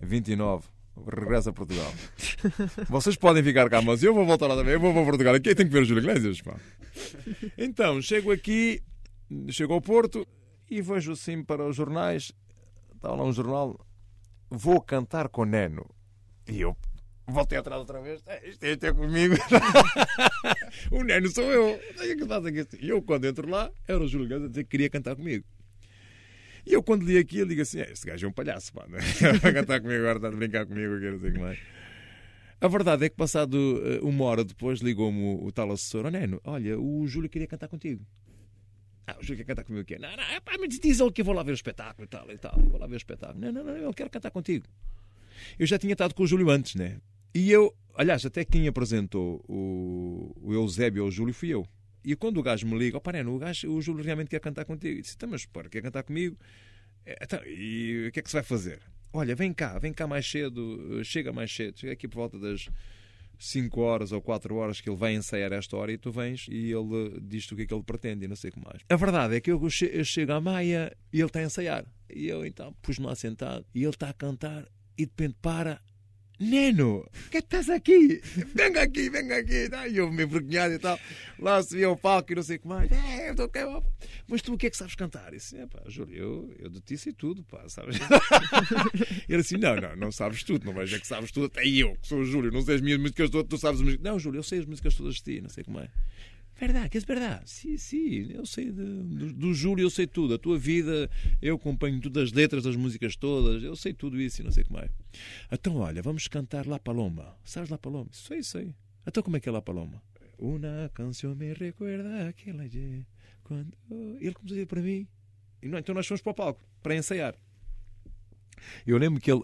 29 0.00 0.66
regressa 1.06 1.50
a 1.50 1.52
Portugal. 1.52 1.92
Vocês 2.88 3.16
podem 3.16 3.42
ficar 3.42 3.68
cá, 3.68 3.82
mas 3.82 4.02
eu 4.02 4.14
vou 4.14 4.26
voltar 4.26 4.46
lá 4.46 4.56
também. 4.56 4.74
Eu 4.74 4.80
vou 4.80 4.92
para 4.92 5.04
Portugal. 5.04 5.34
Aqui 5.34 5.54
tem 5.54 5.66
que 5.66 5.72
ver 5.72 5.82
o 5.82 5.84
Júlio 5.84 6.02
Iglesias. 6.02 6.40
Pá. 6.40 6.56
Então, 7.56 8.00
chego 8.00 8.32
aqui, 8.32 8.82
chego 9.50 9.74
ao 9.74 9.80
Porto 9.80 10.26
e 10.70 10.82
vejo 10.82 11.12
assim 11.12 11.42
para 11.42 11.66
os 11.66 11.76
jornais. 11.76 12.32
Está 12.94 13.14
lá 13.14 13.24
um 13.24 13.32
jornal. 13.32 13.78
Vou 14.50 14.80
cantar 14.80 15.28
com 15.28 15.44
Neno. 15.44 15.86
E 16.48 16.60
eu 16.60 16.76
voltei 17.26 17.58
atrás 17.58 17.80
outra 17.80 18.00
vez. 18.00 18.22
É, 18.26 18.48
isto, 18.48 18.64
é, 18.64 18.72
isto 18.72 18.84
é 18.84 18.92
comigo. 18.92 19.34
o 20.90 21.02
Neno 21.04 21.28
sou 21.28 21.44
eu. 21.44 21.80
E 22.80 22.88
eu, 22.88 23.02
quando 23.02 23.26
entro 23.26 23.48
lá, 23.48 23.70
era 23.86 24.02
o 24.02 24.08
Júlio 24.08 24.26
Iglesias 24.26 24.46
a 24.46 24.48
dizer 24.48 24.64
que 24.64 24.70
queria 24.70 24.90
cantar 24.90 25.16
comigo. 25.16 25.44
E 26.68 26.74
eu, 26.74 26.82
quando 26.82 27.02
li 27.02 27.16
aqui, 27.16 27.38
eu 27.38 27.46
digo 27.46 27.62
assim: 27.62 27.80
é, 27.80 27.90
este 27.90 28.06
gajo 28.06 28.26
é 28.26 28.28
um 28.28 28.32
palhaço, 28.32 28.70
pá, 28.74 28.86
né? 28.86 28.98
cantar 29.54 29.80
comigo 29.80 30.00
agora, 30.00 30.18
está 30.18 30.28
a 30.28 30.30
brincar 30.30 30.66
comigo, 30.66 30.94
eu 30.96 31.12
não 31.12 31.18
sei 31.18 31.30
o 31.30 31.32
que 31.32 31.38
mais. 31.38 31.58
A 32.60 32.68
verdade 32.68 33.06
é 33.06 33.08
que, 33.08 33.16
passado 33.16 33.54
uh, 33.54 34.06
uma 34.06 34.26
hora 34.26 34.44
depois, 34.44 34.80
ligou-me 34.80 35.38
o, 35.42 35.50
tal 35.50 35.72
assessor: 35.72 36.04
oh, 36.04 36.10
Neno, 36.10 36.38
olha, 36.44 36.78
o 36.78 37.06
Júlio 37.06 37.30
queria 37.30 37.46
cantar 37.46 37.68
contigo. 37.68 38.04
Ah, 39.06 39.16
o 39.18 39.22
Júlio 39.22 39.38
quer 39.38 39.44
cantar 39.44 39.64
comigo 39.64 39.82
o 39.82 39.86
quê? 39.86 39.96
Não, 39.98 40.14
não, 40.14 40.22
é 40.24 40.40
pá, 40.40 40.56
mas 40.60 40.78
diz 40.78 41.00
ele 41.00 41.10
que 41.10 41.22
eu 41.22 41.24
vou 41.24 41.34
lá 41.34 41.42
ver 41.42 41.52
o 41.52 41.54
espetáculo 41.54 42.04
e 42.04 42.08
tal 42.08 42.30
e 42.30 42.36
tal. 42.36 42.60
Eu 42.60 42.68
vou 42.68 42.78
lá 42.78 42.86
ver 42.86 42.96
o 42.96 42.98
espetáculo. 42.98 43.40
Não, 43.40 43.50
não, 43.50 43.64
não, 43.64 43.74
eu 43.74 43.94
quero 43.94 44.10
cantar 44.10 44.30
contigo. 44.30 44.66
Eu 45.58 45.66
já 45.66 45.78
tinha 45.78 45.94
estado 45.94 46.14
com 46.14 46.22
o 46.22 46.26
Júlio 46.26 46.50
antes, 46.50 46.74
né? 46.74 46.98
E 47.34 47.50
eu, 47.50 47.74
aliás, 47.94 48.26
até 48.26 48.44
quem 48.44 48.68
apresentou 48.68 49.42
o, 49.48 50.36
o 50.42 50.52
Eusébio 50.52 51.04
ao 51.04 51.10
Júlio 51.10 51.32
fui 51.32 51.48
eu. 51.48 51.66
E 52.04 52.14
quando 52.16 52.38
o 52.38 52.42
gajo 52.42 52.66
me 52.66 52.78
liga, 52.78 52.96
opa, 52.96 53.12
oh, 53.26 53.30
o, 53.30 53.38
gajo, 53.38 53.70
o 53.70 53.80
Júlio 53.80 54.04
realmente 54.04 54.28
quer 54.28 54.40
cantar 54.40 54.64
contigo. 54.64 54.98
Eu 54.98 55.02
disse, 55.02 55.14
então, 55.16 55.28
mas 55.28 55.44
para, 55.44 55.68
quer 55.68 55.82
cantar 55.82 56.02
comigo? 56.02 56.36
É, 57.04 57.18
então, 57.22 57.40
e 57.44 58.08
o 58.08 58.12
que 58.12 58.20
é 58.20 58.22
que 58.22 58.28
se 58.28 58.36
vai 58.36 58.42
fazer? 58.42 58.80
Olha, 59.12 59.34
vem 59.34 59.52
cá, 59.52 59.78
vem 59.78 59.92
cá 59.92 60.06
mais 60.06 60.30
cedo, 60.30 61.02
chega 61.04 61.32
mais 61.32 61.54
cedo, 61.54 61.78
chega 61.78 61.92
aqui 61.94 62.06
por 62.06 62.16
volta 62.16 62.38
das 62.38 62.68
5 63.38 63.80
horas 63.80 64.12
ou 64.12 64.20
4 64.20 64.54
horas 64.56 64.80
que 64.80 64.90
ele 64.90 64.96
vai 64.96 65.14
ensaiar 65.14 65.52
esta 65.52 65.76
hora 65.76 65.92
e 65.92 65.98
tu 65.98 66.10
vens 66.10 66.46
e 66.50 66.70
ele 66.72 67.18
diz-te 67.22 67.54
o 67.54 67.56
que 67.56 67.62
é 67.62 67.66
que 67.66 67.74
ele 67.74 67.82
pretende 67.82 68.24
e 68.24 68.28
não 68.28 68.36
sei 68.36 68.50
o 68.50 68.52
que 68.52 68.60
mais. 68.60 68.82
A 68.88 68.96
verdade 68.96 69.36
é 69.36 69.40
que 69.40 69.50
eu 69.50 69.60
chego 69.70 70.32
à 70.32 70.40
Maia 70.40 70.94
e 71.12 71.18
ele 71.18 71.26
está 71.26 71.40
a 71.40 71.44
ensaiar. 71.44 71.86
E 72.10 72.28
eu 72.28 72.44
então 72.44 72.74
pus-me 72.82 73.06
lá 73.06 73.14
sentado 73.14 73.64
e 73.74 73.82
ele 73.82 73.90
está 73.90 74.10
a 74.10 74.12
cantar 74.12 74.66
e 74.96 75.06
de 75.06 75.10
repente 75.10 75.36
para 75.40 75.80
Neno, 76.40 77.04
que 77.30 77.38
estás 77.38 77.68
aqui? 77.68 78.20
Venga 78.54 78.82
aqui, 78.82 79.10
venga 79.10 79.38
aqui. 79.38 79.68
E 79.90 79.96
eu 79.96 80.10
me 80.10 80.22
envergonhado 80.22 80.74
e 80.74 80.78
tal. 80.78 80.98
Lá 81.38 81.60
se 81.62 81.76
via 81.76 81.90
o 81.90 81.96
palco 81.96 82.32
e 82.32 82.36
não 82.36 82.42
sei 82.42 82.56
o 82.56 82.60
que 82.60 82.68
mais. 82.68 82.90
É, 82.92 83.30
eu 83.30 83.34
tô... 83.34 83.48
Mas 84.28 84.42
tu 84.42 84.54
o 84.54 84.58
que 84.58 84.68
é 84.68 84.70
que 84.70 84.76
sabes 84.76 84.94
cantar? 84.94 85.32
Eu 85.32 85.38
disse, 85.38 85.56
é 85.56 85.66
pá, 85.66 85.80
Júlio, 85.88 86.16
eu, 86.16 86.54
eu 86.58 86.70
de 86.70 86.80
ti 86.80 86.96
sei 86.96 87.12
tudo, 87.12 87.42
pá, 87.42 87.68
sabes? 87.68 87.96
ele 89.28 89.40
assim, 89.40 89.56
não, 89.56 89.74
não, 89.76 89.96
não 89.96 90.12
sabes 90.12 90.42
tudo, 90.44 90.64
não 90.64 90.74
vais 90.74 90.92
é 90.92 90.98
que 90.98 91.06
sabes 91.06 91.32
tudo. 91.32 91.46
Até 91.46 91.66
eu, 91.66 91.96
que 91.96 92.06
sou 92.06 92.20
o 92.20 92.24
Júlio, 92.24 92.52
não 92.52 92.62
sei 92.62 92.76
as 92.76 92.80
minhas 92.80 93.00
músicas 93.00 93.30
todas, 93.30 93.48
tu 93.48 93.58
sabes 93.58 93.80
as 93.80 93.84
músicas. 93.84 94.04
Não, 94.04 94.18
Júlio, 94.18 94.38
eu 94.38 94.42
sei 94.42 94.60
as 94.60 94.66
músicas 94.66 94.94
todas 94.94 95.16
de 95.16 95.22
ti, 95.22 95.40
não 95.40 95.48
sei 95.48 95.64
como 95.64 95.80
é. 95.80 95.88
Verdade, 96.58 96.88
que 96.88 96.98
é 96.98 97.00
verdade. 97.00 97.48
Sim, 97.48 97.76
sim, 97.76 98.32
eu 98.32 98.44
sei 98.44 98.72
de, 98.72 98.82
do, 98.82 99.32
do 99.32 99.54
Júlio, 99.54 99.84
eu 99.84 99.90
sei 99.90 100.08
tudo. 100.08 100.34
A 100.34 100.38
tua 100.38 100.58
vida, 100.58 101.08
eu 101.40 101.54
acompanho 101.54 102.00
todas 102.00 102.24
as 102.24 102.32
letras 102.32 102.64
das 102.64 102.74
músicas 102.74 103.14
todas, 103.14 103.62
eu 103.62 103.76
sei 103.76 103.92
tudo 103.92 104.20
isso 104.20 104.42
e 104.42 104.44
não 104.44 104.50
sei 104.50 104.64
como 104.64 104.80
é. 104.80 104.90
Então, 105.52 105.76
olha, 105.76 106.02
vamos 106.02 106.26
cantar 106.26 106.66
La 106.66 106.80
Paloma. 106.80 107.36
Sabes 107.44 107.70
La 107.70 107.78
Paloma? 107.78 108.08
Sei, 108.10 108.42
sei. 108.42 108.74
Então, 109.06 109.22
como 109.22 109.36
é 109.36 109.40
que 109.40 109.48
é 109.48 109.52
La 109.52 109.62
Paloma? 109.62 110.02
Uma 110.36 110.90
canção 110.92 111.32
me 111.34 111.52
recuerda 111.52 112.28
aquela 112.28 112.68
de 112.68 113.06
quando. 113.44 113.72
Ele 114.20 114.34
começou 114.34 114.60
a 114.60 114.66
para 114.66 114.82
mim. 114.82 115.06
E 115.62 115.68
não, 115.68 115.78
então, 115.78 115.94
nós 115.94 116.08
fomos 116.08 116.22
para 116.22 116.32
o 116.32 116.34
palco 116.34 116.68
para 116.82 116.96
ensaiar. 116.96 117.36
Eu 118.84 118.98
lembro 118.98 119.20
que 119.20 119.30
ele, 119.30 119.42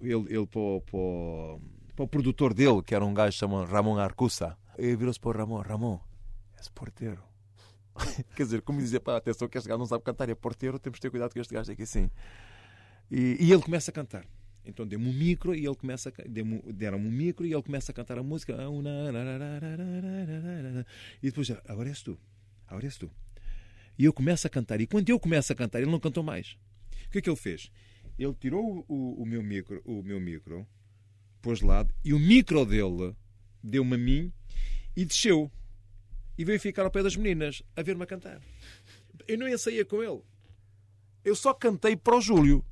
ele, 0.00 0.34
ele 0.34 0.46
para, 0.46 0.60
o, 0.60 0.80
para, 0.80 1.94
para 1.94 2.04
o 2.04 2.08
produtor 2.08 2.54
dele, 2.54 2.82
que 2.82 2.94
era 2.94 3.04
um 3.04 3.12
gajo 3.12 3.36
chamado 3.36 3.70
Ramon 3.70 3.98
Arcusa, 3.98 4.56
ele 4.78 4.96
virou-se 4.96 5.20
para 5.20 5.28
o 5.28 5.32
Ramon: 5.32 5.60
Ramon 5.60 6.05
porteiro. 6.72 7.22
Quer 8.36 8.42
dizer, 8.42 8.62
como 8.62 8.80
dizia, 8.80 9.00
para 9.00 9.18
atenção 9.18 9.48
que 9.48 9.56
este 9.58 9.68
gajo 9.68 9.78
não 9.78 9.86
sabe 9.86 10.04
cantar, 10.04 10.28
é 10.28 10.34
porteiro, 10.34 10.78
temos 10.78 10.98
de 10.98 11.02
ter 11.02 11.10
cuidado 11.10 11.32
com 11.32 11.40
este 11.40 11.54
gajo 11.54 11.72
aqui 11.72 11.82
assim. 11.82 12.10
E, 13.10 13.36
e 13.40 13.52
ele 13.52 13.62
começa 13.62 13.90
a 13.90 13.94
cantar. 13.94 14.26
Então 14.64 14.86
deu-me 14.86 15.08
um 15.08 15.12
micro 15.12 15.54
e 15.54 15.64
ele 15.64 15.76
começa 15.76 16.08
a, 16.08 16.72
deram-me 16.72 17.06
um 17.06 17.10
micro 17.10 17.46
e 17.46 17.52
ele 17.52 17.62
começa 17.62 17.92
a 17.92 17.94
cantar 17.94 18.18
a 18.18 18.22
música. 18.22 18.56
E 21.22 21.26
depois, 21.30 21.50
agora 21.66 21.88
és 21.88 22.02
tu. 22.02 22.18
Agora 22.66 22.84
és 22.84 22.96
tu. 22.96 23.10
E 23.98 24.04
eu 24.04 24.12
começo 24.12 24.46
a 24.46 24.50
cantar. 24.50 24.80
E 24.80 24.86
quando 24.86 25.08
eu 25.08 25.20
começo 25.20 25.52
a 25.52 25.56
cantar, 25.56 25.80
ele 25.80 25.90
não 25.90 26.00
cantou 26.00 26.22
mais. 26.22 26.58
O 27.06 27.10
que 27.10 27.18
é 27.18 27.22
que 27.22 27.30
ele 27.30 27.36
fez? 27.36 27.70
Ele 28.18 28.34
tirou 28.34 28.84
o, 28.88 29.22
o 29.22 29.24
meu 29.24 29.42
micro, 29.42 29.80
o 29.84 30.02
meu 30.02 30.20
micro, 30.20 30.66
pôs 31.40 31.60
de 31.60 31.64
lado, 31.64 31.94
e 32.04 32.12
o 32.12 32.18
micro 32.18 32.64
dele 32.64 33.14
deu-me 33.62 33.94
a 33.94 33.98
mim 33.98 34.32
e 34.96 35.04
desceu 35.04 35.50
e 36.38 36.44
veio 36.44 36.60
ficar 36.60 36.84
ao 36.84 36.90
pé 36.90 37.02
das 37.02 37.16
meninas 37.16 37.62
a 37.74 37.82
ver-me 37.82 38.02
a 38.02 38.06
cantar. 38.06 38.40
Eu 39.26 39.38
não 39.38 39.48
ensaiei 39.48 39.84
com 39.84 40.02
ele. 40.02 40.20
Eu 41.24 41.34
só 41.34 41.52
cantei 41.52 41.96
para 41.96 42.16
o 42.16 42.20
Júlio. 42.20 42.64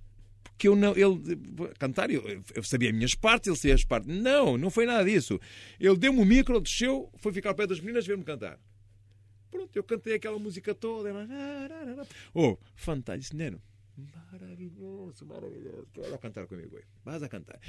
porque 0.44 0.68
eu 0.68 0.76
não. 0.76 0.92
Ele, 0.92 1.36
cantar, 1.78 2.10
eu, 2.10 2.22
eu 2.54 2.62
sabia 2.62 2.90
as 2.90 2.94
minhas 2.94 3.14
partes, 3.14 3.48
ele 3.48 3.56
sabia 3.56 3.74
as 3.74 3.84
partes. 3.84 4.08
Não, 4.14 4.56
não 4.56 4.70
foi 4.70 4.86
nada 4.86 5.04
disso. 5.04 5.40
Ele 5.80 5.96
deu-me 5.96 6.20
o 6.20 6.24
micro, 6.24 6.60
desceu, 6.60 7.10
foi 7.16 7.32
ficar 7.32 7.50
ao 7.50 7.54
pé 7.54 7.66
das 7.66 7.80
meninas 7.80 8.06
ver-me 8.06 8.22
cantar. 8.22 8.58
Pronto, 9.50 9.76
eu 9.76 9.84
cantei 9.84 10.14
aquela 10.14 10.38
música 10.38 10.74
toda. 10.74 11.10
Oh, 12.32 12.56
fantástico, 12.74 13.36
Neno. 13.36 13.60
Maravilhoso, 13.96 15.24
maravilhoso. 15.24 15.86
Quero 15.92 16.18
cantar 16.18 16.46
comigo. 16.46 16.78
Vas 17.04 17.22
a 17.22 17.28
cantar. 17.28 17.60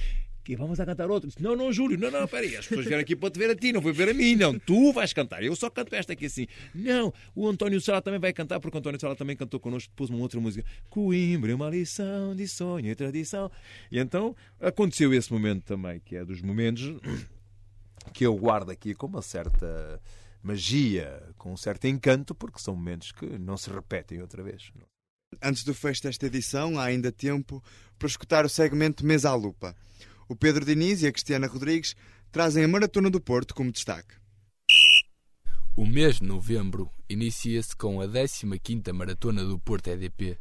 Que 0.44 0.56
vamos 0.56 0.80
a 0.80 0.86
cantar 0.86 1.10
outro. 1.10 1.30
Não, 1.40 1.56
não, 1.56 1.72
Júlio, 1.72 2.00
não, 2.00 2.10
não, 2.10 2.28
peraí. 2.28 2.56
As 2.56 2.68
pessoas 2.68 2.86
vieram 2.86 3.02
aqui 3.02 3.16
para 3.16 3.30
te 3.30 3.38
ver 3.38 3.52
a 3.52 3.56
ti, 3.56 3.72
não 3.72 3.82
foi 3.82 3.94
ver 3.94 4.10
a 4.10 4.14
mim. 4.14 4.36
Não, 4.36 4.58
tu 4.58 4.92
vais 4.92 5.14
cantar. 5.14 5.44
Eu 5.44 5.56
só 5.56 5.70
canto 5.70 5.94
esta 5.94 6.14
aqui 6.14 6.26
assim. 6.26 6.48
Não, 6.74 7.14
o 7.36 7.48
António 7.48 7.80
Sala 7.80 8.02
também 8.02 8.20
vai 8.20 8.34
cantar, 8.34 8.60
porque 8.60 8.76
o 8.76 8.80
António 8.80 9.00
Sala 9.00 9.16
também 9.16 9.36
cantou 9.36 9.60
connosco, 9.60 9.94
pôs 9.96 10.10
uma 10.10 10.20
outra 10.20 10.40
música. 10.40 10.68
Coimbra, 10.90 11.56
uma 11.56 11.70
lição 11.70 12.36
de 12.36 12.48
sonho 12.48 12.90
e 12.90 12.96
tradição. 12.96 13.52
E 13.92 14.00
então 14.00 14.36
aconteceu 14.60 15.14
esse 15.14 15.32
momento 15.32 15.64
também, 15.64 16.00
que 16.00 16.16
é 16.16 16.26
dos 16.26 16.42
momentos 16.42 17.00
que 18.14 18.26
eu 18.26 18.36
guardo 18.36 18.72
aqui 18.72 18.96
com 18.96 19.06
uma 19.06 19.22
certa 19.22 20.02
magia, 20.42 21.22
com 21.38 21.54
um 21.54 21.58
certo 21.58 21.86
encanto, 21.86 22.34
porque 22.34 22.60
são 22.60 22.76
momentos 22.76 23.12
que 23.12 23.26
não 23.38 23.58
se 23.58 23.70
repetem 23.70 24.22
outra 24.22 24.44
vez. 24.44 24.72
Antes 25.42 25.64
do 25.64 25.74
fecho 25.74 26.04
desta 26.04 26.26
edição, 26.26 26.80
há 26.80 26.86
ainda 26.86 27.12
tempo 27.12 27.64
para 27.98 28.08
escutar 28.08 28.46
o 28.46 28.50
segmento 28.50 29.06
Mesa 29.06 29.30
à 29.30 29.36
Lupa. 29.36 29.76
O 30.28 30.36
Pedro 30.36 30.66
Diniz 30.66 31.02
e 31.02 31.08
a 31.08 31.12
Cristiana 31.12 31.48
Rodrigues 31.48 31.96
trazem 32.32 32.64
a 32.64 32.68
Maratona 32.68 33.10
do 33.10 33.22
Porto 33.22 33.54
como 33.54 33.72
destaque. 33.72 34.16
O 35.76 35.86
mês 35.86 36.18
de 36.18 36.24
novembro 36.24 36.90
inicia-se 37.10 37.76
com 37.76 38.00
a 38.02 38.08
15ª 38.08 38.94
Maratona 38.94 39.44
do 39.44 39.60
Porto 39.60 39.88
EDP. 39.90 40.38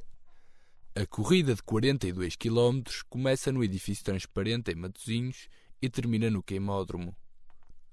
A 0.94 1.04
corrida 1.06 1.54
de 1.54 1.62
42 1.62 2.36
km 2.36 2.82
começa 3.08 3.50
no 3.50 3.64
edifício 3.64 4.04
transparente 4.04 4.70
em 4.70 4.76
Matosinhos 4.76 5.48
e 5.82 5.90
termina 5.90 6.30
no 6.30 6.42
queimódromo. 6.42 7.16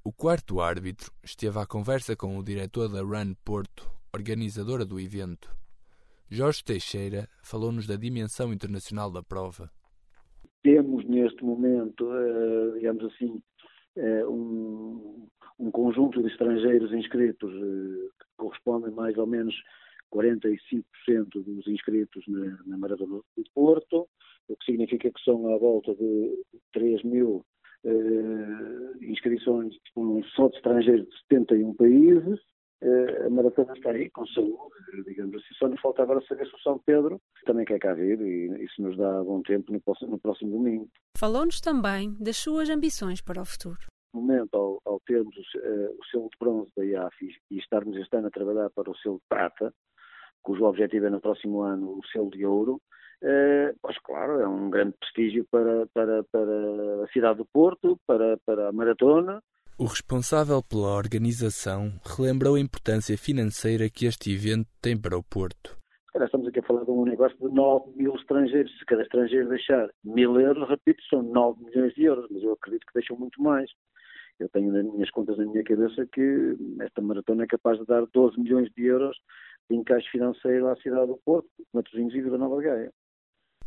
O 0.04 0.14
quarto 0.14 0.62
árbitro 0.62 1.12
esteve 1.24 1.60
à 1.60 1.66
conversa 1.66 2.16
com 2.16 2.38
o 2.38 2.44
diretor 2.44 2.88
da 2.90 3.02
Run 3.02 3.34
Porto, 3.44 3.90
organizadora 4.14 4.86
do 4.86 5.00
evento. 5.00 5.61
Jorge 6.34 6.64
Teixeira 6.64 7.28
falou-nos 7.44 7.86
da 7.86 7.98
dimensão 7.98 8.54
internacional 8.54 9.12
da 9.12 9.22
prova. 9.22 9.70
Temos 10.64 11.04
neste 11.04 11.44
momento, 11.44 12.10
eh, 12.10 12.72
digamos 12.76 13.04
assim, 13.04 13.44
eh, 13.98 14.26
um, 14.26 15.28
um 15.60 15.70
conjunto 15.70 16.22
de 16.22 16.30
estrangeiros 16.30 16.94
inscritos 16.94 17.52
eh, 17.52 18.08
que 18.18 18.26
correspondem 18.38 18.94
mais 18.94 19.18
ou 19.18 19.28
menos 19.28 19.54
45% 20.10 20.86
dos 21.36 21.68
inscritos 21.68 22.24
na, 22.30 22.64
na 22.66 22.78
Maratona 22.78 23.18
do 23.36 23.44
Porto, 23.54 24.08
o 24.48 24.56
que 24.56 24.66
significa 24.66 25.12
que 25.12 25.24
são 25.26 25.54
à 25.54 25.58
volta 25.58 25.94
de 25.94 26.34
3 26.72 27.04
mil 27.04 27.46
inscrições 29.02 29.74
só 30.36 30.48
de 30.48 30.56
estrangeiros 30.56 31.10
de 31.10 31.20
71 31.30 31.74
países 31.74 32.40
a 32.84 33.30
maratona 33.30 33.74
está 33.74 33.92
aí, 33.92 34.10
com 34.10 34.26
saúde, 34.28 35.04
digamos 35.06 35.36
assim. 35.36 35.54
Só 35.58 35.68
nos 35.68 35.80
falta 35.80 36.02
agora 36.02 36.22
saber 36.28 36.48
se 36.48 36.56
o 36.56 36.60
São 36.60 36.80
Pedro 36.80 37.22
também 37.46 37.66
quer 37.66 37.80
cá 37.80 37.94
vir 37.94 38.20
e 38.20 38.64
isso 38.64 38.82
nos 38.82 38.98
dá 38.98 39.24
bom 39.24 39.42
tempo 39.44 39.72
no 39.72 39.80
próximo, 39.82 40.12
no 40.12 40.20
próximo 40.20 40.52
domingo. 40.52 40.90
Falou-nos 41.18 41.62
também 41.62 42.16
das 42.20 42.38
suas 42.38 42.70
ambições 42.70 43.22
para 43.22 43.42
o 43.42 43.46
futuro. 43.46 43.80
No 44.14 44.22
momento, 44.22 44.56
ao, 44.56 44.82
ao 44.86 45.00
termos 45.02 45.36
uh, 45.38 45.96
o 45.98 46.06
selo 46.12 46.30
de 46.30 46.38
bronze 46.40 46.72
da 46.76 46.84
IAF 46.84 47.16
e, 47.50 47.58
estarmos 47.58 47.96
este 47.96 48.16
ano 48.18 48.28
a 48.28 48.32
trabalhar 48.32 48.70
para 48.72 48.90
o 48.90 48.98
selo 48.98 49.16
de 49.16 49.26
prata, 49.30 49.74
cujo 50.42 50.66
objetivo 50.66 51.06
é 51.06 51.10
no 51.10 51.22
próximo 51.22 51.62
ano 51.62 51.98
o 51.98 52.02
selo 52.12 52.30
de 52.30 52.46
ouro, 52.46 52.82
uh, 53.24 53.78
pois 53.82 53.98
claro, 54.00 54.42
é 54.42 54.48
um 54.48 54.70
grande 54.70 54.98
prestígio 55.00 55.46
para, 55.50 55.88
para, 55.94 56.24
para 56.26 57.04
a 57.04 57.08
cidade 57.14 57.38
do 57.38 57.46
Porto, 57.46 57.98
para, 58.06 58.38
para 58.46 58.70
a 58.70 58.72
maratona, 58.74 59.42
o 59.78 59.86
responsável 59.86 60.62
pela 60.62 60.96
organização 60.96 61.92
relembrou 62.06 62.56
a 62.56 62.60
importância 62.60 63.18
financeira 63.18 63.90
que 63.90 64.06
este 64.06 64.32
evento 64.34 64.68
tem 64.82 65.00
para 65.00 65.18
o 65.18 65.24
Porto. 65.24 65.78
estamos 66.16 66.48
aqui 66.48 66.60
a 66.60 66.64
falar 66.64 66.84
de 66.84 66.92
um 66.92 67.06
negócio 67.06 67.38
de 67.38 67.54
9 67.54 67.92
mil 67.96 68.16
estrangeiros. 68.16 68.72
Se 68.78 68.86
cada 68.86 69.02
estrangeiro 69.02 69.50
deixar 69.50 69.90
mil 70.04 70.40
euros, 70.40 70.70
repito, 70.70 71.02
são 71.10 71.22
9 71.22 71.64
milhões 71.64 71.94
de 71.94 72.04
euros, 72.04 72.28
mas 72.30 72.44
eu 72.44 72.54
acredito 72.54 72.86
que 72.86 72.94
deixam 72.94 73.18
muito 73.18 73.42
mais. 73.42 73.70
Eu 74.40 74.50
tenho 74.50 74.72
nas 74.72 74.86
minhas 74.86 75.10
contas 75.12 75.38
na 75.38 75.46
minha 75.46 75.64
cabeça 75.64 76.08
que 76.12 76.56
esta 76.82 77.02
maratona 77.02 77.44
é 77.44 77.48
capaz 77.48 77.80
de 77.80 77.86
dar 77.86 78.06
12 78.14 78.40
milhões 78.40 78.70
de 78.76 78.86
euros 78.86 79.18
de 79.70 79.76
encaixe 79.76 80.10
financeiro 80.10 80.68
à 80.68 80.76
cidade 80.78 81.08
do 81.08 81.18
Porto, 81.24 81.50
Matosinhos 81.74 82.14
e 82.14 82.22
Vila 82.22 82.38
Nova 82.38 82.58
de 82.58 82.64
Gaia. 82.64 82.92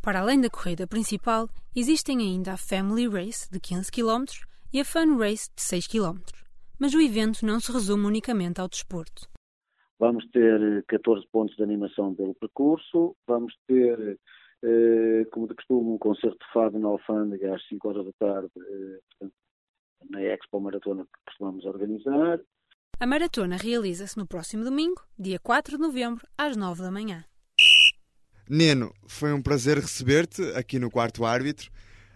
Para 0.03 0.21
além 0.21 0.41
da 0.41 0.51
corrida 0.51 0.87
principal, 0.87 1.49
existem 1.75 2.19
ainda 2.19 2.53
a 2.53 2.57
Family 2.57 3.09
Race 3.09 3.51
de 3.51 3.59
15 3.59 3.91
km 3.91 4.25
e 4.75 4.81
a 4.81 4.85
Fun 4.85 5.17
Race 5.17 5.49
de 5.55 5.63
6 5.63 5.87
km. 5.87 6.19
Mas 6.81 6.93
o 6.93 7.01
evento 7.01 7.47
não 7.47 7.61
se 7.61 7.71
resume 7.71 8.07
unicamente 8.07 8.61
ao 8.61 8.69
desporto. 8.69 9.29
Vamos 10.01 10.29
ter 10.33 10.85
14 10.89 11.25
eh, 11.25 11.29
pontos 11.31 11.55
de 11.55 11.63
animação 11.63 12.13
pelo 12.13 12.35
percurso, 12.35 13.17
vamos 13.25 13.55
ter, 13.69 14.19
eh, 14.65 15.25
como 15.31 15.47
de 15.47 15.55
costume, 15.55 15.91
um 15.91 15.99
concerto 15.99 16.37
de 16.37 16.53
fado 16.53 16.77
na 16.81 16.89
Alfândega 16.89 17.55
às 17.55 17.65
5 17.69 17.89
horas 17.89 18.05
da 18.05 18.13
tarde, 18.19 18.51
eh, 18.57 18.99
portanto, 19.09 19.35
na 20.11 20.23
Expo 20.23 20.61
Maratona 20.61 21.05
que 21.05 21.25
costumamos 21.25 21.65
organizar. 21.65 22.41
A 22.99 23.07
maratona 23.07 23.57
realiza-se 23.57 24.19
no 24.19 24.27
próximo 24.27 24.65
domingo, 24.65 25.01
dia 25.17 25.39
4 25.39 25.77
de 25.77 25.83
novembro, 25.83 26.27
às 26.37 26.57
9 26.57 26.83
da 26.83 26.91
manhã. 26.91 27.25
Neno, 28.51 28.93
foi 29.07 29.33
um 29.33 29.41
prazer 29.41 29.79
receber-te 29.79 30.43
aqui 30.57 30.81
no 30.81 30.91
Quarto 30.91 31.25
Árbitro. 31.25 31.71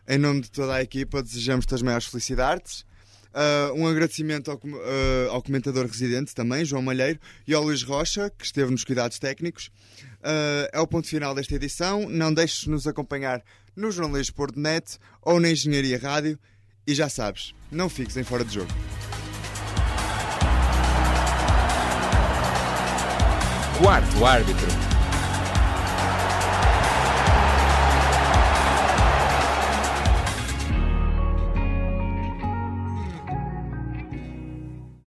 Em 0.08 0.16
nome 0.16 0.40
de 0.40 0.50
toda 0.50 0.74
a 0.74 0.82
equipa, 0.82 1.22
desejamos-te 1.22 1.74
as 1.74 1.82
maiores 1.82 2.06
felicidades. 2.06 2.80
Uh, 3.28 3.74
um 3.74 3.86
agradecimento 3.86 4.50
ao, 4.50 4.56
uh, 4.56 5.30
ao, 5.30 5.42
comentador 5.42 5.84
residente 5.86 6.34
também, 6.34 6.64
João 6.64 6.80
Malheiro, 6.80 7.20
e 7.46 7.52
ao 7.52 7.62
Luís 7.62 7.82
Rocha, 7.82 8.30
que 8.30 8.46
esteve 8.46 8.70
nos 8.70 8.84
cuidados 8.84 9.18
técnicos. 9.18 9.66
Uh, 10.20 10.66
é 10.72 10.80
o 10.80 10.86
ponto 10.86 11.06
final 11.06 11.34
desta 11.34 11.54
edição. 11.54 12.08
Não 12.08 12.32
deixes 12.32 12.62
de 12.62 12.70
nos 12.70 12.86
acompanhar 12.86 13.44
no 13.76 13.90
Jornalismo 13.90 14.46
Net 14.56 14.98
ou 15.20 15.38
na 15.38 15.50
Engenharia 15.50 15.98
Rádio. 15.98 16.38
E 16.86 16.94
já 16.94 17.10
sabes, 17.10 17.54
não 17.70 17.90
fiques 17.90 18.16
em 18.16 18.24
fora 18.24 18.46
de 18.46 18.54
jogo. 18.54 18.72
Quarto 23.78 24.24
árbitro. 24.24 24.87